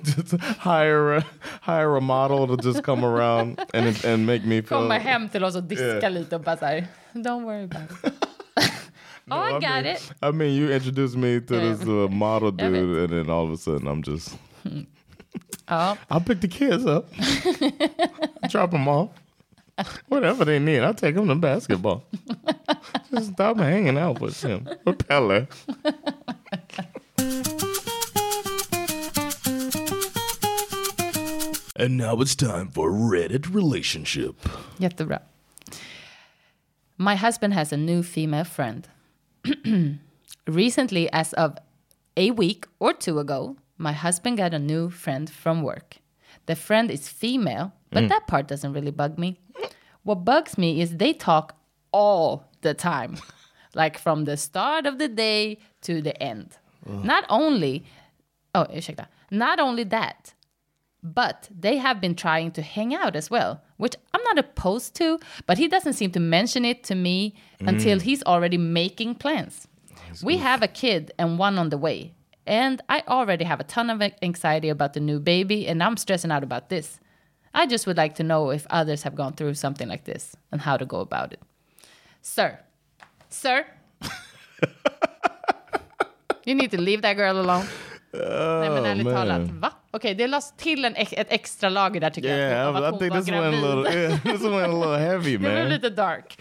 just 0.03 0.33
hire 0.59 1.17
a, 1.17 1.23
hire 1.61 1.97
a 1.97 1.99
model 2.01 2.47
to 2.47 2.67
just 2.67 2.83
come 2.83 3.03
around 3.07 3.59
and 3.73 4.05
and 4.05 4.25
make 4.25 4.45
me 4.45 4.61
feel. 4.61 4.77
Komma 4.79 4.93
hem 4.97 5.29
till 5.29 5.43
oss 5.43 5.55
och 5.55 5.63
diska 5.63 5.85
Yeah. 5.85 6.11
lite 6.11 6.35
och 6.35 6.41
bara 6.41 6.57
så 6.57 6.65
här, 6.65 6.87
don't 7.13 7.43
worry 7.45 7.63
about 7.63 7.91
it. 7.91 8.13
oh, 9.31 9.47
I 9.47 9.51
got 9.51 9.61
mean, 9.61 9.85
it. 9.85 10.11
I 10.21 10.31
mean, 10.31 10.55
you 10.55 10.71
introduced 10.73 11.17
me 11.17 11.39
to 11.41 11.53
this 11.59 11.81
uh, 11.87 12.07
model 12.09 12.51
dude, 12.51 12.99
and 13.03 13.09
then 13.09 13.29
all 13.29 13.45
of 13.45 13.53
a 13.53 13.57
sudden 13.57 13.87
I'm 13.87 14.03
just. 14.03 14.37
Ja, 15.69 15.95
I'll 16.09 16.19
pick 16.19 16.41
the 16.41 16.47
kids 16.49 16.85
up, 16.85 17.05
drop 18.49 18.71
them 18.71 18.89
off, 18.89 19.09
whatever 20.09 20.43
they 20.43 20.59
need. 20.59 20.81
I'll 20.81 20.93
take 20.93 21.15
them 21.15 21.27
to 21.29 21.35
basketball. 21.35 22.03
Just 23.09 23.31
stop 23.33 23.57
hanging 23.57 23.97
out 23.97 24.19
with 24.19 24.41
him. 24.43 24.67
With 24.85 24.97
And 31.81 31.97
now 31.97 32.21
it's 32.21 32.35
time 32.35 32.69
for 32.69 32.91
Reddit 32.91 33.51
relationship. 33.55 34.35
jättebra. 34.79 35.21
My 36.97 37.15
husband 37.15 37.55
has 37.55 37.73
a 37.73 37.77
new 37.77 38.03
female 38.03 38.43
friend. 38.43 38.87
Recently, 40.47 41.09
as 41.11 41.33
of 41.33 41.57
a 42.15 42.29
week 42.29 42.67
or 42.79 42.93
two 42.93 43.17
ago, 43.17 43.55
my 43.79 43.93
husband 43.93 44.37
got 44.37 44.53
a 44.53 44.59
new 44.59 44.91
friend 44.91 45.27
from 45.27 45.63
work. 45.63 45.97
The 46.45 46.55
friend 46.55 46.91
is 46.91 47.09
female, 47.09 47.71
but 47.89 48.03
mm. 48.03 48.09
that 48.09 48.27
part 48.27 48.47
doesn't 48.47 48.73
really 48.73 48.91
bug 48.91 49.17
me. 49.17 49.39
What 50.03 50.23
bugs 50.23 50.59
me 50.59 50.81
is 50.81 50.97
they 50.97 51.13
talk 51.13 51.55
all 51.91 52.43
the 52.61 52.75
time, 52.75 53.17
like 53.73 53.97
from 53.97 54.25
the 54.25 54.37
start 54.37 54.85
of 54.85 54.99
the 54.99 55.07
day 55.07 55.57
to 55.81 55.99
the 56.03 56.13
end. 56.21 56.59
Not 56.85 57.25
only, 57.27 57.83
oh, 58.53 58.67
ursäkta, 58.69 59.07
not 59.31 59.59
only 59.59 59.83
that, 59.85 60.35
but 61.03 61.49
they 61.57 61.77
have 61.77 61.99
been 61.99 62.15
trying 62.15 62.51
to 62.51 62.61
hang 62.61 62.93
out 62.93 63.15
as 63.15 63.29
well, 63.29 63.61
which 63.77 63.95
I'm 64.13 64.23
not 64.23 64.37
opposed 64.37 64.95
to, 64.95 65.19
but 65.45 65.57
he 65.57 65.67
doesn't 65.67 65.93
seem 65.93 66.11
to 66.11 66.19
mention 66.19 66.65
it 66.65 66.83
to 66.85 66.95
me 66.95 67.35
mm. 67.59 67.67
until 67.67 67.99
he's 67.99 68.23
already 68.23 68.57
making 68.57 69.15
plans. 69.15 69.67
we 70.23 70.37
have 70.37 70.61
a 70.61 70.67
kid 70.67 71.11
and 71.17 71.39
one 71.39 71.57
on 71.57 71.69
the 71.69 71.77
way, 71.77 72.13
and 72.45 72.81
I 72.89 73.03
already 73.07 73.45
have 73.45 73.59
a 73.59 73.63
ton 73.63 73.89
of 73.89 74.01
anxiety 74.21 74.69
about 74.69 74.93
the 74.93 74.99
new 74.99 75.19
baby, 75.19 75.67
and 75.67 75.81
I'm 75.81 75.97
stressing 75.97 76.31
out 76.31 76.43
about 76.43 76.69
this. 76.69 76.99
I 77.53 77.65
just 77.65 77.85
would 77.87 77.97
like 77.97 78.15
to 78.15 78.23
know 78.23 78.49
if 78.51 78.65
others 78.69 79.03
have 79.03 79.15
gone 79.15 79.33
through 79.33 79.55
something 79.55 79.87
like 79.87 80.05
this 80.05 80.35
and 80.51 80.61
how 80.61 80.77
to 80.77 80.85
go 80.85 80.99
about 80.99 81.33
it. 81.33 81.41
Sir, 82.21 82.59
sir, 83.29 83.65
you 86.45 86.55
need 86.55 86.71
to 86.71 86.79
leave 86.79 87.01
that 87.01 87.17
girl 87.17 87.39
alone. 87.39 87.67
Nej 88.13 88.69
men 88.69 88.85
ärligt 88.85 89.05
man. 89.05 89.13
talat, 89.13 89.41
va? 89.51 89.71
Okej, 89.91 90.15
det 90.15 90.27
lades 90.27 90.51
till 90.57 90.85
en, 90.85 90.93
ett 90.95 91.27
extra 91.31 91.69
lager 91.69 92.01
där 92.01 92.09
tycker 92.09 92.29
Yeah, 92.37 92.57
jag. 92.73 92.75
av 92.83 92.95
I, 92.95 92.97
think 92.99 93.13
this 93.13 93.29
a 93.35 93.49
little. 93.49 93.99
Yeah, 93.99 94.21
this 94.21 94.45
a 94.45 94.67
little 94.67 94.97
heavy, 94.97 95.31
Det 95.31 95.37
blev 95.37 95.53
man. 95.59 95.69
lite 95.69 95.89
dark. 95.89 96.39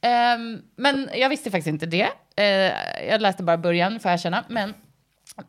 Ehm, 0.00 0.62
men 0.76 1.10
jag 1.14 1.28
visste 1.28 1.50
faktiskt 1.50 1.68
inte 1.68 1.86
det. 1.86 2.08
Eh, 2.36 3.06
jag 3.08 3.20
läste 3.20 3.42
bara 3.42 3.56
början, 3.58 4.00
får 4.00 4.08
jag 4.10 4.14
erkänna. 4.18 4.44
Men 4.48 4.74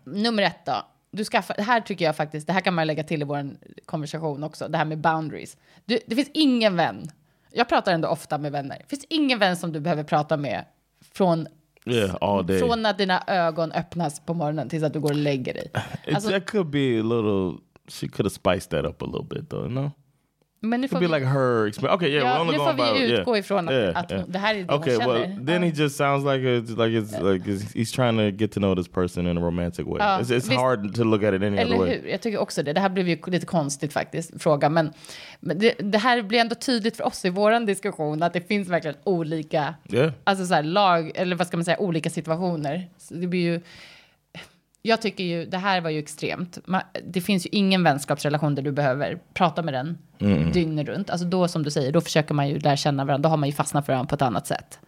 nummer 0.03 0.43
ett 0.43 0.65
då. 0.65 0.85
Du 1.11 1.23
skaffar, 1.25 1.55
det 1.57 1.63
här 1.63 1.81
tycker 1.81 2.05
jag 2.05 2.15
faktiskt, 2.15 2.47
det 2.47 2.53
här 2.53 2.61
kan 2.61 2.73
man 2.73 2.87
lägga 2.87 3.03
till 3.03 3.21
i 3.21 3.25
vår 3.25 3.49
konversation 3.85 4.43
också, 4.43 4.67
det 4.67 4.77
här 4.77 4.85
med 4.85 4.97
boundaries. 4.97 5.57
Du, 5.85 5.99
det 6.07 6.15
finns 6.15 6.29
ingen 6.33 6.75
vän, 6.75 7.11
jag 7.51 7.69
pratar 7.69 7.91
ändå 7.93 8.07
ofta 8.07 8.37
med 8.37 8.51
vänner, 8.51 8.77
det 8.79 8.89
finns 8.89 9.05
ingen 9.09 9.39
vän 9.39 9.57
som 9.57 9.71
du 9.73 9.79
behöver 9.79 10.03
prata 10.03 10.37
med 10.37 10.65
från, 11.13 11.47
Yeah, 11.91 12.15
all 12.21 12.45
day. 12.45 12.59
från 12.59 12.85
att 12.85 12.97
dina 12.97 13.23
ögon 13.27 13.71
öppnas 13.71 14.19
på 14.19 14.33
morgonen 14.33 14.69
tills 14.69 14.83
att 14.83 14.93
du 14.93 14.99
går 14.99 15.09
och 15.09 15.15
lägger 15.15 15.53
dig. 15.53 15.71
Alltså, 16.13 16.29
that 16.29 16.45
could 16.45 16.67
be 16.67 16.99
a 16.99 17.03
little. 17.03 17.57
She 17.89 18.07
could 18.07 18.25
have 18.25 18.29
spiced 18.29 18.69
that 18.69 18.85
up 18.85 19.01
a 19.01 19.05
little 19.05 19.27
bit, 19.29 19.49
though. 19.49 19.63
You 19.63 19.69
know, 19.69 19.91
men 20.69 20.81
nu 20.81 20.87
får 20.87 20.97
could 20.97 21.11
be 21.11 21.15
vi, 21.17 21.19
like 21.19 21.31
her. 21.31 21.67
Exp- 21.67 21.93
okay, 21.95 22.09
yeah, 22.09 22.25
Ja, 22.27 22.37
we're 22.37 22.41
only 22.41 22.51
nu 22.51 22.57
får 22.57 22.73
vi 22.73 23.13
utgå 23.13 23.31
yeah. 23.31 23.39
ifrån 23.39 23.67
att- 23.67 23.73
yeah, 23.73 23.97
att 23.97 24.11
yeah. 24.11 24.23
det 24.27 24.39
här 24.39 24.55
är 24.55 24.63
det 24.63 24.65
hon 24.73 24.79
okay. 24.81 24.97
Well, 24.97 25.21
känner. 25.21 25.45
then 25.45 25.63
he 25.63 25.69
just 25.69 25.95
sounds 25.97 26.25
like 26.25 26.43
it's 26.47 26.69
like 26.85 26.99
it's 26.99 27.33
like 27.33 27.49
it's, 27.51 27.75
he's 27.75 27.95
trying 27.95 28.17
to 28.17 28.37
get 28.43 28.51
to 28.51 28.59
know 28.59 28.75
this 28.75 28.87
person 28.87 29.27
in 29.27 29.37
a 29.37 29.41
romantic 29.41 29.85
way. 29.85 29.95
Ja, 29.99 30.19
it's 30.19 30.23
it's 30.23 30.33
visst. 30.33 30.53
hard 30.53 30.95
to 30.95 31.03
look 31.03 31.23
at 31.23 31.33
it 31.33 31.43
any 31.43 31.63
other 31.63 31.77
way. 31.77 31.89
hur? 31.89 32.09
Jag 32.09 32.21
tycker 32.21 32.37
också 32.37 32.63
det. 32.63 32.73
Det 32.73 32.79
här 32.79 32.89
blev 32.89 33.07
ju 33.09 33.17
lite 33.27 33.45
konstigt 33.45 33.93
faktiskt, 33.93 34.41
fråga. 34.43 34.69
Men, 34.69 34.91
men 35.39 35.59
det, 35.59 35.73
det 35.79 35.97
här 35.97 36.21
blir 36.21 36.39
ändå 36.39 36.55
tydligt 36.55 36.97
för 36.97 37.05
oss 37.07 37.25
i 37.25 37.29
vår 37.29 37.65
diskussion 37.65 38.23
att 38.23 38.33
det 38.33 38.47
finns 38.47 38.67
verkligen 38.69 38.97
olika, 39.03 39.73
Yeah. 39.89 40.11
alltså 40.23 40.45
så 40.45 40.53
här 40.53 40.63
lag, 40.63 41.11
eller 41.15 41.35
vad 41.35 41.47
ska 41.47 41.57
man 41.57 41.65
säga, 41.65 41.79
olika 41.79 42.09
situationer. 42.09 42.89
Så 42.97 43.13
det 43.13 43.27
blir 43.27 43.39
ju, 43.41 43.61
jag 44.81 45.01
tycker 45.01 45.23
ju, 45.23 45.45
det 45.45 45.57
här 45.57 45.81
var 45.81 45.89
ju 45.89 45.99
extremt. 45.99 46.57
Det 47.03 47.21
finns 47.21 47.45
ju 47.45 47.49
ingen 47.51 47.83
vänskapsrelation 47.83 48.55
där 48.55 48.63
du 48.63 48.71
behöver 48.71 49.19
prata 49.33 49.61
med 49.61 49.73
den 49.73 49.97
dygnet 50.53 50.87
runt. 50.87 51.09
Alltså 51.09 51.27
då, 51.27 51.47
som 51.47 51.63
du 51.63 51.71
säger, 51.71 51.91
då 51.91 52.01
försöker 52.01 52.33
man 52.33 52.49
ju 52.49 52.59
lära 52.59 52.77
känna 52.77 53.05
varandra. 53.05 53.23
Då 53.23 53.29
har 53.29 53.37
man 53.37 53.49
ju 53.49 53.53
fastnat 53.53 53.85
för 53.85 53.93
varandra 53.93 54.09
på 54.09 54.15
ett 54.15 54.21
annat 54.21 54.47
sätt. 54.47 54.79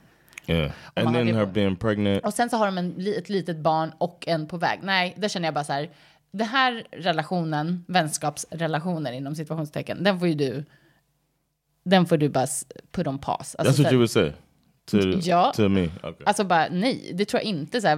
Yeah, 0.48 0.72
and 0.94 1.14
then 1.14 1.36
her 1.36 1.46
being 1.46 1.76
pregnant. 1.76 2.26
Och 2.26 2.34
sen 2.34 2.50
så 2.50 2.58
har 2.58 2.66
de 2.66 2.78
en, 2.78 3.14
ett 3.18 3.30
litet 3.30 3.58
barn 3.58 3.92
och 3.98 4.28
en 4.28 4.48
på 4.48 4.58
väg. 4.58 4.80
Nej, 4.84 5.14
där 5.18 5.28
känner 5.28 5.48
jag 5.48 5.54
bara 5.54 5.64
så 5.64 5.74
här. 5.74 5.90
Den 6.32 6.48
här 6.48 6.84
relationen, 6.92 7.86
vänskapsrelationen 7.88 9.14
inom 9.14 9.36
situationstecken, 9.36 10.04
den 10.04 10.20
får 10.20 10.28
ju 10.28 10.34
du, 10.34 10.66
den 11.84 12.06
får 12.06 12.18
du 12.18 12.30
bara 12.30 12.48
put 12.92 13.08
on 13.08 13.20
pause. 13.20 13.58
Alltså, 13.58 13.82
That's 13.82 13.84
what 13.84 13.94
you 13.94 14.00
would 14.00 14.12
say 14.12 14.32
to 14.92 14.98
Ja. 15.22 15.52
to 15.56 15.70
me. 15.70 15.84
Okay, 15.84 16.14
Alltså 16.26 16.44
bara 16.44 16.68
nej, 16.72 17.12
det 17.14 17.26
tror 17.26 17.42
jag 17.44 17.50
inte. 17.50 17.82
Så 17.82 17.88
här, 17.88 17.98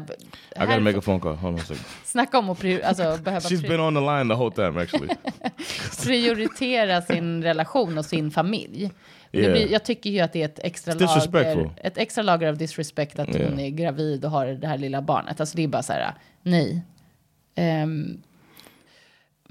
I 0.56 0.60
gotta 0.60 0.80
make 0.80 0.98
a 0.98 1.02
phone 1.02 1.20
call. 1.20 1.36
Hold 1.36 1.54
on 1.56 1.60
a 1.60 1.64
second. 1.64 1.86
snacka 2.06 2.40
om 2.40 2.50
att 2.50 2.64
alltså, 2.84 3.18
behöva 3.24 3.40
She's 3.50 3.68
been 3.68 3.80
on 3.80 3.94
the 3.96 4.00
line 4.02 4.30
the 4.30 4.36
whole 4.36 4.52
time, 4.56 4.82
actually. 4.82 5.10
prioritera 6.04 7.02
sin 7.02 7.44
relation 7.44 7.98
och 7.98 8.06
sin 8.06 8.32
familj. 8.32 8.92
Det 9.32 9.38
Yeah. 9.40 9.52
blir, 9.52 9.72
jag 9.72 9.84
tycker 9.84 10.10
ju 10.10 10.20
att 10.20 10.34
det 10.34 10.42
är 10.42 10.46
ett 10.46 10.60
extra, 10.64 10.94
lager, 10.94 11.70
ett 11.84 11.98
extra 11.98 12.22
lager 12.24 12.48
av 12.48 12.58
disrespect 12.58 13.20
att 13.20 13.28
hon 13.28 13.36
Yeah. 13.38 13.60
är 13.66 13.70
gravid 13.70 14.26
och 14.26 14.32
har 14.32 14.46
det 14.48 14.68
här 14.68 14.78
lilla 14.78 15.02
barnet. 15.02 15.40
Alltså 15.40 15.56
det 15.58 15.64
är 15.64 15.68
bara 15.68 15.84
så 15.84 15.94
här, 15.94 16.14
nej. 16.44 16.82
Ehm, 17.56 18.22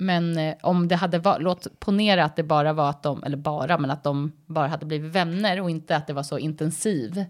men 0.01 0.39
eh, 0.39 0.55
om 0.63 0.89
det 0.89 0.97
hade 0.97 1.19
varit, 1.19 1.43
låt 1.43 1.81
ponera 1.81 2.25
att 2.25 2.37
det 2.37 2.43
bara 2.43 2.73
var 2.73 2.91
att 2.91 3.03
de, 3.03 3.25
eller 3.25 3.37
bara, 3.37 3.79
men 3.79 3.91
att 3.91 4.05
de 4.05 4.33
bara 4.47 4.69
hade 4.69 4.87
blivit 4.87 5.15
vänner 5.15 5.61
och 5.61 5.71
inte 5.71 5.97
att 5.97 6.07
det 6.07 6.13
var 6.13 6.23
så 6.23 6.39
intensiv. 6.39 7.25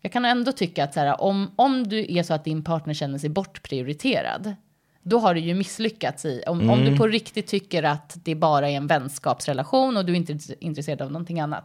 Jag 0.00 0.12
kan 0.12 0.24
ändå 0.24 0.52
tycka 0.52 0.84
att 0.84 0.94
så 0.94 1.00
här, 1.00 1.20
om, 1.20 1.50
om 1.56 1.88
du 1.88 2.18
är 2.18 2.22
så 2.22 2.34
att 2.34 2.44
din 2.44 2.64
partner 2.64 2.94
känner 2.94 3.18
sig 3.18 3.30
bortprioriterad, 3.30 4.54
då 5.02 5.18
har 5.18 5.34
du 5.34 5.40
ju 5.40 5.54
misslyckats 5.54 6.24
i. 6.24 6.42
Om, 6.46 6.70
om 6.70 6.84
du 6.84 6.96
på 6.96 7.06
riktigt 7.06 7.46
tycker 7.46 7.82
att 7.82 8.16
det 8.24 8.34
bara 8.34 8.70
är 8.70 8.76
en 8.76 8.86
vänskapsrelation 8.86 9.96
och 9.96 10.04
du 10.04 10.12
är 10.12 10.16
inte 10.16 10.38
intresserad 10.60 11.02
av 11.02 11.12
någonting 11.12 11.40
annat. 11.40 11.64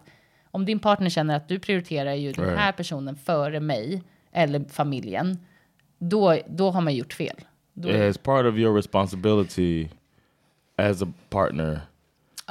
Om 0.52 0.66
din 0.66 0.80
partner 0.80 1.10
känner 1.10 1.36
att 1.36 1.48
du 1.48 1.60
prioriterar 1.60 2.14
ju 2.14 2.32
den 2.32 2.58
här 2.58 2.72
personen 2.72 3.16
före 3.16 3.60
mig 3.60 4.04
eller 4.32 4.66
familjen, 4.70 5.38
då, 5.98 6.38
då 6.48 6.72
har 6.72 6.82
man 6.82 6.96
gjort 6.96 7.14
fel. 7.14 7.36
Då, 7.74 7.90
Yeah, 7.90 8.12
it's 8.12 8.24
part 8.24 8.46
of 8.46 8.56
your 8.56 8.76
responsibility 8.76 9.90
as 10.78 11.02
a 11.02 11.08
partner 11.30 11.82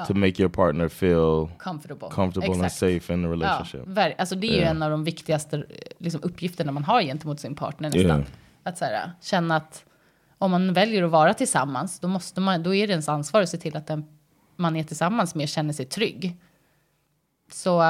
to 0.08 0.14
make 0.14 0.42
your 0.42 0.48
partner 0.50 0.88
feel 0.88 1.48
comfortable. 1.58 2.08
comfortable 2.10 2.52
and 2.52 2.64
Exakt. 2.64 2.74
safe 2.78 3.12
in 3.14 3.22
the 3.22 3.28
Ja, 3.28 3.32
relationship. 3.32 3.80
ver- 3.86 4.14
alltså 4.18 4.34
det 4.34 4.46
är 4.46 4.52
ju 4.52 4.56
Yeah. 4.58 4.70
en 4.70 4.82
av 4.82 4.90
de 4.90 5.04
viktigaste 5.04 5.64
liksom, 5.98 6.20
uppgifterna 6.24 6.72
man 6.72 6.84
har 6.84 7.02
gentemot 7.02 7.40
sin 7.40 7.54
partner 7.54 7.88
nästan. 7.88 8.04
Yeah. 8.06 8.20
Att 8.62 8.78
så 8.78 8.84
här, 8.84 9.10
känna 9.20 9.56
att 9.56 9.84
om 10.38 10.50
man 10.50 10.72
väljer 10.72 11.02
att 11.02 11.10
vara 11.10 11.34
tillsammans, 11.34 12.00
då, 12.00 12.08
måste 12.08 12.40
man, 12.40 12.62
då 12.62 12.74
är 12.74 12.86
det 12.86 12.90
ens 12.90 13.08
ansvar 13.08 13.42
att 13.42 13.48
se 13.48 13.58
till 13.58 13.76
att 13.76 13.86
den 13.86 14.04
man 14.56 14.76
är 14.76 14.84
tillsammans 14.84 15.34
med 15.34 15.48
känner 15.48 15.72
sig 15.72 15.86
trygg. 15.86 16.36
Så 17.52 17.80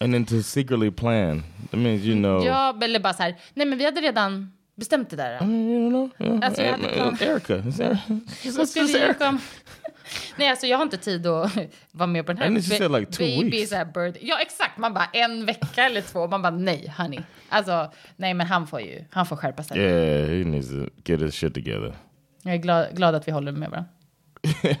And 0.00 0.12
then 0.12 0.24
to 0.24 0.42
secretly 0.42 0.90
plan, 0.90 1.42
that 1.70 1.80
means 1.80 2.02
you 2.02 2.14
know. 2.16 2.44
ja, 2.44 2.78
eller 2.82 3.00
bara 3.00 3.12
så 3.12 3.22
här, 3.22 3.36
nej 3.54 3.66
men 3.66 3.78
vi 3.78 3.84
hade 3.84 4.00
redan 4.00 4.52
bestämt 4.76 5.10
det 5.10 5.16
där. 5.16 5.42
You 5.42 5.90
know, 5.90 6.10
yeah. 6.18 6.38
Alltså, 6.42 6.62
jag 6.62 6.72
Hey, 6.72 6.82
hade 6.82 6.94
plan- 6.94 7.16
Erica, 7.20 8.66
skulle 8.66 9.06
ju 9.06 9.14
kom... 9.14 9.40
Nej, 10.36 10.48
alltså 10.48 10.66
jag 10.66 10.78
har 10.78 10.82
inte 10.82 10.96
tid 10.96 11.26
att 11.26 11.52
vara 11.92 12.06
med 12.06 12.26
på 12.26 12.32
den 12.32 12.38
här. 12.42 12.46
And 12.46 12.64
she 12.64 12.76
said 12.76 12.92
like 12.92 13.12
two 13.12 13.18
baby 13.18 13.50
weeks. 13.50 13.70
så 13.70 13.76
här 13.76 13.84
birth. 13.84 14.18
Ja, 14.22 14.40
exakt. 14.40 14.78
Man 14.78 14.94
bara 14.94 15.08
en 15.12 15.46
vecka 15.46 15.84
eller 15.84 16.00
två. 16.00 16.26
Man 16.28 16.42
bara 16.42 16.50
nej, 16.56 16.94
honey. 16.98 17.20
Alltså, 17.48 17.92
nej, 18.16 18.34
men 18.34 18.46
han 18.46 18.66
får 18.66 18.80
ju, 18.80 19.04
han 19.10 19.26
får 19.26 19.36
skärpa 19.36 19.62
sig. 19.62 19.78
Yeah, 19.80 20.28
he 20.28 20.44
needs 20.44 20.68
to 20.68 20.74
get 21.04 21.20
his 21.20 21.34
shit 21.34 21.54
together. 21.54 21.94
Jag 22.42 22.54
är 22.54 22.58
glad, 22.58 22.96
glad 22.96 23.14
att 23.14 23.28
vi 23.28 23.32
håller 23.32 23.52
med 23.52 23.70
varandra. 23.70 23.90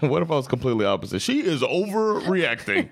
what 0.00 0.22
if 0.22 0.28
I 0.28 0.32
was 0.32 0.48
completely 0.48 0.86
opposite? 0.86 1.20
She 1.20 1.32
is 1.32 1.62
overreacting. 1.62 2.88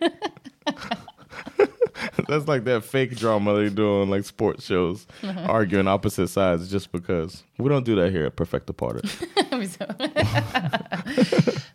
That's 2.29 2.47
like 2.49 2.65
that 2.65 2.85
fake 2.85 3.17
drama 3.17 3.55
they 3.55 3.69
do 3.71 4.03
on 4.03 4.11
like 4.11 4.25
sports 4.25 4.65
shows, 4.67 5.07
arguing 5.49 5.89
opposite 5.89 6.29
sides 6.29 6.71
just 6.71 6.93
because. 6.93 7.43
We 7.59 7.69
don't 7.69 7.85
do 7.85 7.95
that 7.97 8.11
here 8.13 8.27
at 8.27 8.37
Perfecta 8.37 8.73
Party. 8.73 9.09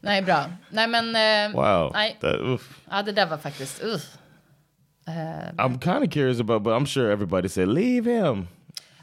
nej, 0.01 0.21
bra. 0.21 0.45
Nej, 0.69 0.87
men... 0.87 1.15
eh, 1.15 1.55
Wow. 1.55 1.91
Nej, 1.93 2.17
That, 2.21 2.39
oof. 2.41 2.79
ja, 2.91 3.01
det 3.03 3.11
där 3.11 3.25
var 3.25 3.37
faktiskt... 3.37 3.83
Uh. 3.83 3.99
I'm 5.57 5.79
kind 5.79 6.03
of 6.03 6.09
curious 6.11 6.39
about, 6.39 6.63
but 6.63 6.73
I'm 6.73 6.85
sure 6.85 7.11
everybody 7.11 7.47
said 7.49 7.67
leave 7.67 8.05
him. 8.05 8.47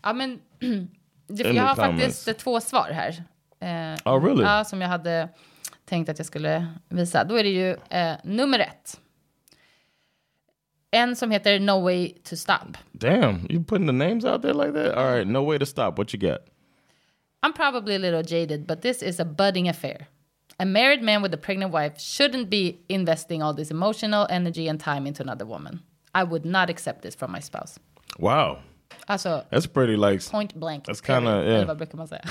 Ja, 0.03 0.13
men... 0.13 0.41
jag 1.29 1.63
har 1.63 1.75
comments. 1.75 2.01
faktiskt 2.03 2.29
eh, 2.29 2.35
två 2.35 2.61
svar 2.61 2.91
här. 2.93 3.23
Eh, 3.61 3.97
Oh, 4.05 4.25
really? 4.25 4.43
Ja, 4.43 4.65
som 4.65 4.81
jag 4.81 4.89
hade 4.89 5.29
tänkte 5.85 6.13
att 6.13 6.19
jag 6.19 6.27
skulle 6.27 6.67
visa. 6.89 7.25
Då 7.25 7.37
är 7.39 7.43
det 7.43 7.49
ju 7.51 7.77
nummer 8.25 8.59
ett. 8.59 9.01
En 10.95 11.17
som 11.17 11.31
heter 11.31 11.59
No 11.59 11.79
Way 11.79 12.15
To 12.25 12.37
Stop. 12.37 12.77
Damn, 12.99 13.47
you 13.51 13.61
putting 13.61 13.87
the 13.87 13.93
names 13.93 14.25
out 14.25 14.43
there 14.43 14.55
like 14.55 14.73
that? 14.75 14.95
All 14.97 15.05
right, 15.17 15.27
no 15.27 15.43
way 15.43 15.59
to 15.59 15.67
stop. 15.67 15.99
What 15.99 16.13
you 16.13 16.19
got? 16.19 16.41
I'm 17.43 17.53
probably 17.53 17.95
a 17.95 17.99
little 17.99 18.23
jaded, 18.23 18.67
but 18.67 18.81
this 18.83 19.03
is 19.03 19.21
a 19.21 19.25
budding 19.25 19.69
affair. 19.69 20.07
A 20.61 20.65
married 20.65 21.03
man 21.03 21.21
with 21.21 21.35
a 21.35 21.37
pregnant 21.37 21.73
wife 21.73 22.01
shouldn't 22.01 22.49
be 22.49 22.79
investing 22.89 23.43
all 23.43 23.53
this 23.53 23.71
emotional 23.71 24.27
energy 24.31 24.69
and 24.69 24.79
time 24.79 25.07
into 25.07 25.23
another 25.23 25.45
woman. 25.45 25.81
I 26.15 26.23
would 26.23 26.45
not 26.45 26.71
accept 26.71 27.03
this 27.03 27.17
from 27.17 27.33
my 27.33 27.41
spouse. 27.41 27.79
Wow, 28.21 28.59
Alltså, 29.09 29.45
that's 29.51 29.67
pretty 29.67 29.97
like. 29.97 30.21
point 30.31 30.55
blank. 30.55 30.85
That's 30.87 31.03
yeah. 31.07 31.65
Vad 31.65 31.79
brukar 31.79 31.97
man 31.99 32.07
säga? 32.07 32.23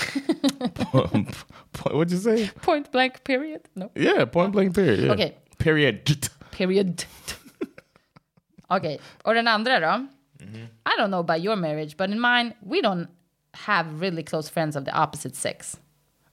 What'd 1.91 2.11
you 2.11 2.17
say? 2.17 2.49
point 2.61 2.91
blank 2.91 3.23
period? 3.23 3.61
No. 3.75 3.91
Yeah, 3.95 4.25
point 4.25 4.53
blank 4.53 4.73
period. 4.73 4.99
Yeah. 4.99 5.13
Okej. 5.13 5.33
Period. 5.59 6.29
Period. 6.51 7.05
Okej, 8.77 8.99
och 9.23 9.33
den 9.33 9.47
andra 9.47 9.79
då? 9.79 10.07
I 10.85 10.99
don't 10.99 11.07
know 11.07 11.19
about 11.19 11.39
your 11.45 11.55
marriage, 11.55 11.97
but 11.97 12.09
in 12.09 12.21
mine, 12.21 12.53
we 12.59 12.81
don't 12.81 13.07
have 13.51 13.99
really 13.99 14.23
close 14.23 14.51
friends 14.51 14.75
of 14.75 14.85
the 14.85 14.91
opposite 14.91 15.35
sex. 15.35 15.79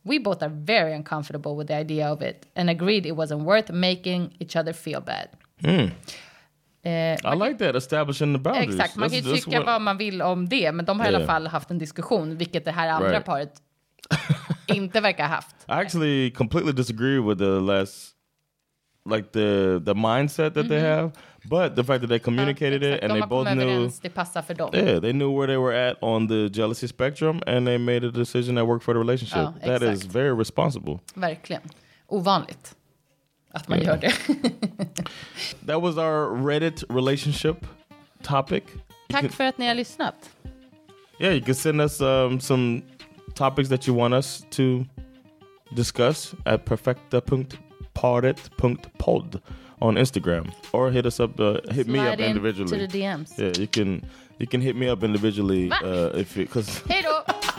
We 0.03 0.19
both 0.21 0.43
are 0.43 0.53
very 0.55 0.95
uncomfortable 0.95 1.53
with 1.57 1.67
the 1.69 1.75
idea 1.81 2.13
of 2.13 2.23
it 2.23 2.47
and 2.57 2.71
agreed 2.71 3.07
it 3.07 3.13
wasn't 3.13 3.45
worth 3.45 3.71
making 3.71 4.31
each 4.39 4.57
other 4.57 4.73
feel 4.73 5.01
bad. 5.01 5.29
Eh, 6.83 7.17
I 7.25 7.35
like 7.37 7.59
that 7.59 7.75
establishing 7.77 8.33
the 8.33 8.39
boundaries. 8.39 8.75
Exakt, 8.75 8.97
man 8.97 9.09
kan 9.11 9.19
ju 9.19 9.23
That's- 9.25 9.33
that's 9.35 9.45
tycka 9.45 9.59
what- 9.61 9.67
vad 9.67 9.83
man 9.83 9.99
vill 9.99 10.23
om 10.23 10.49
det, 10.49 10.73
men 10.73 10.85
de 10.85 10.99
har 11.01 11.07
i 11.07 11.09
alla 11.09 11.19
Yeah. 11.19 11.27
fall 11.33 11.47
haft 11.47 11.71
en 11.71 11.79
diskussion, 11.79 12.37
vilket 12.37 12.65
det 12.65 12.71
här 12.73 12.89
andra 12.89 13.11
Right. 13.11 13.25
paret 13.25 13.53
inte 14.67 15.01
verkar 15.01 15.29
ha 15.29 15.35
haft. 15.35 15.57
I 15.69 15.73
actually 15.73 16.31
completely 16.31 16.73
disagree 16.73 17.19
with 17.21 17.39
the 17.39 17.61
last, 17.61 18.15
like 19.07 19.33
the 19.33 19.81
the 19.85 19.95
mindset 19.95 20.55
that 20.55 20.69
they 20.69 20.81
have, 20.81 21.13
but 21.49 21.75
the 21.77 21.85
fact 21.85 22.01
that 22.01 22.09
they 22.09 22.19
communicated 22.19 22.83
it 22.83 23.03
and 23.03 23.13
de 23.13 23.21
they 23.21 23.27
both 23.27 23.49
knew, 23.49 23.91
det 24.03 24.15
passar 24.15 24.43
för 24.43 24.55
dem. 24.55 24.71
yeah, 24.75 25.01
they 25.01 25.13
knew 25.13 25.31
where 25.31 25.47
they 25.47 25.57
were 25.57 25.73
at 25.73 25.97
on 26.03 26.29
the 26.29 26.49
jealousy 26.49 26.87
spectrum, 26.87 27.41
and 27.47 27.67
they 27.67 27.79
made 27.79 28.05
a 28.05 28.11
decision 28.11 28.55
that 28.57 28.67
worked 28.67 28.85
for 28.85 28.95
the 28.95 29.01
relationship. 29.01 29.55
Ja, 29.63 29.79
that 29.79 29.83
is 29.83 30.05
very 30.05 30.33
responsible. 30.33 31.01
Verkligen. 31.15 31.63
Ovanligt 32.09 32.77
att 33.53 33.69
man 33.69 33.83
gör 33.83 33.97
det. 33.97 34.13
That 35.67 35.83
was 35.83 35.97
our 35.97 36.47
Reddit 36.47 36.85
relationship 36.89 37.67
topic. 38.23 38.63
Tack 39.09 39.33
för 39.33 39.45
att 39.45 39.59
ni 39.59 39.67
har 39.67 39.75
lyssnat. 39.75 40.31
Yeah, 41.19 41.35
you 41.35 41.45
can 41.45 41.55
send 41.55 41.81
us 41.81 42.01
um, 42.01 42.41
some 42.41 42.83
topics 43.35 43.69
that 43.69 43.87
you 43.89 43.97
want 43.97 44.15
us 44.15 44.45
to 44.51 44.85
discuss 45.75 46.35
at 46.45 46.65
perfecta.paret.pod 47.95 49.41
on 49.83 49.95
Instagram, 49.95 50.53
or 50.73 50.91
hit 50.91 51.07
us 51.07 51.21
up. 51.21 51.41
Uh, 51.41 51.61
hit 51.71 51.87
me 51.87 51.99
Slide 51.99 52.13
up 52.13 52.19
in 52.19 52.25
individually. 52.37 52.79
to 52.79 52.87
the 52.87 52.99
DMs. 53.01 53.39
Yeah, 53.39 53.53
you 53.61 53.67
can 53.67 54.03
you 54.39 54.47
can 54.47 54.61
hit 54.61 54.77
me 54.77 54.89
up 54.89 55.03
individually 55.03 55.71
uh, 55.71 56.11
if 56.15 56.35
because 56.35 56.83
då! 56.87 57.23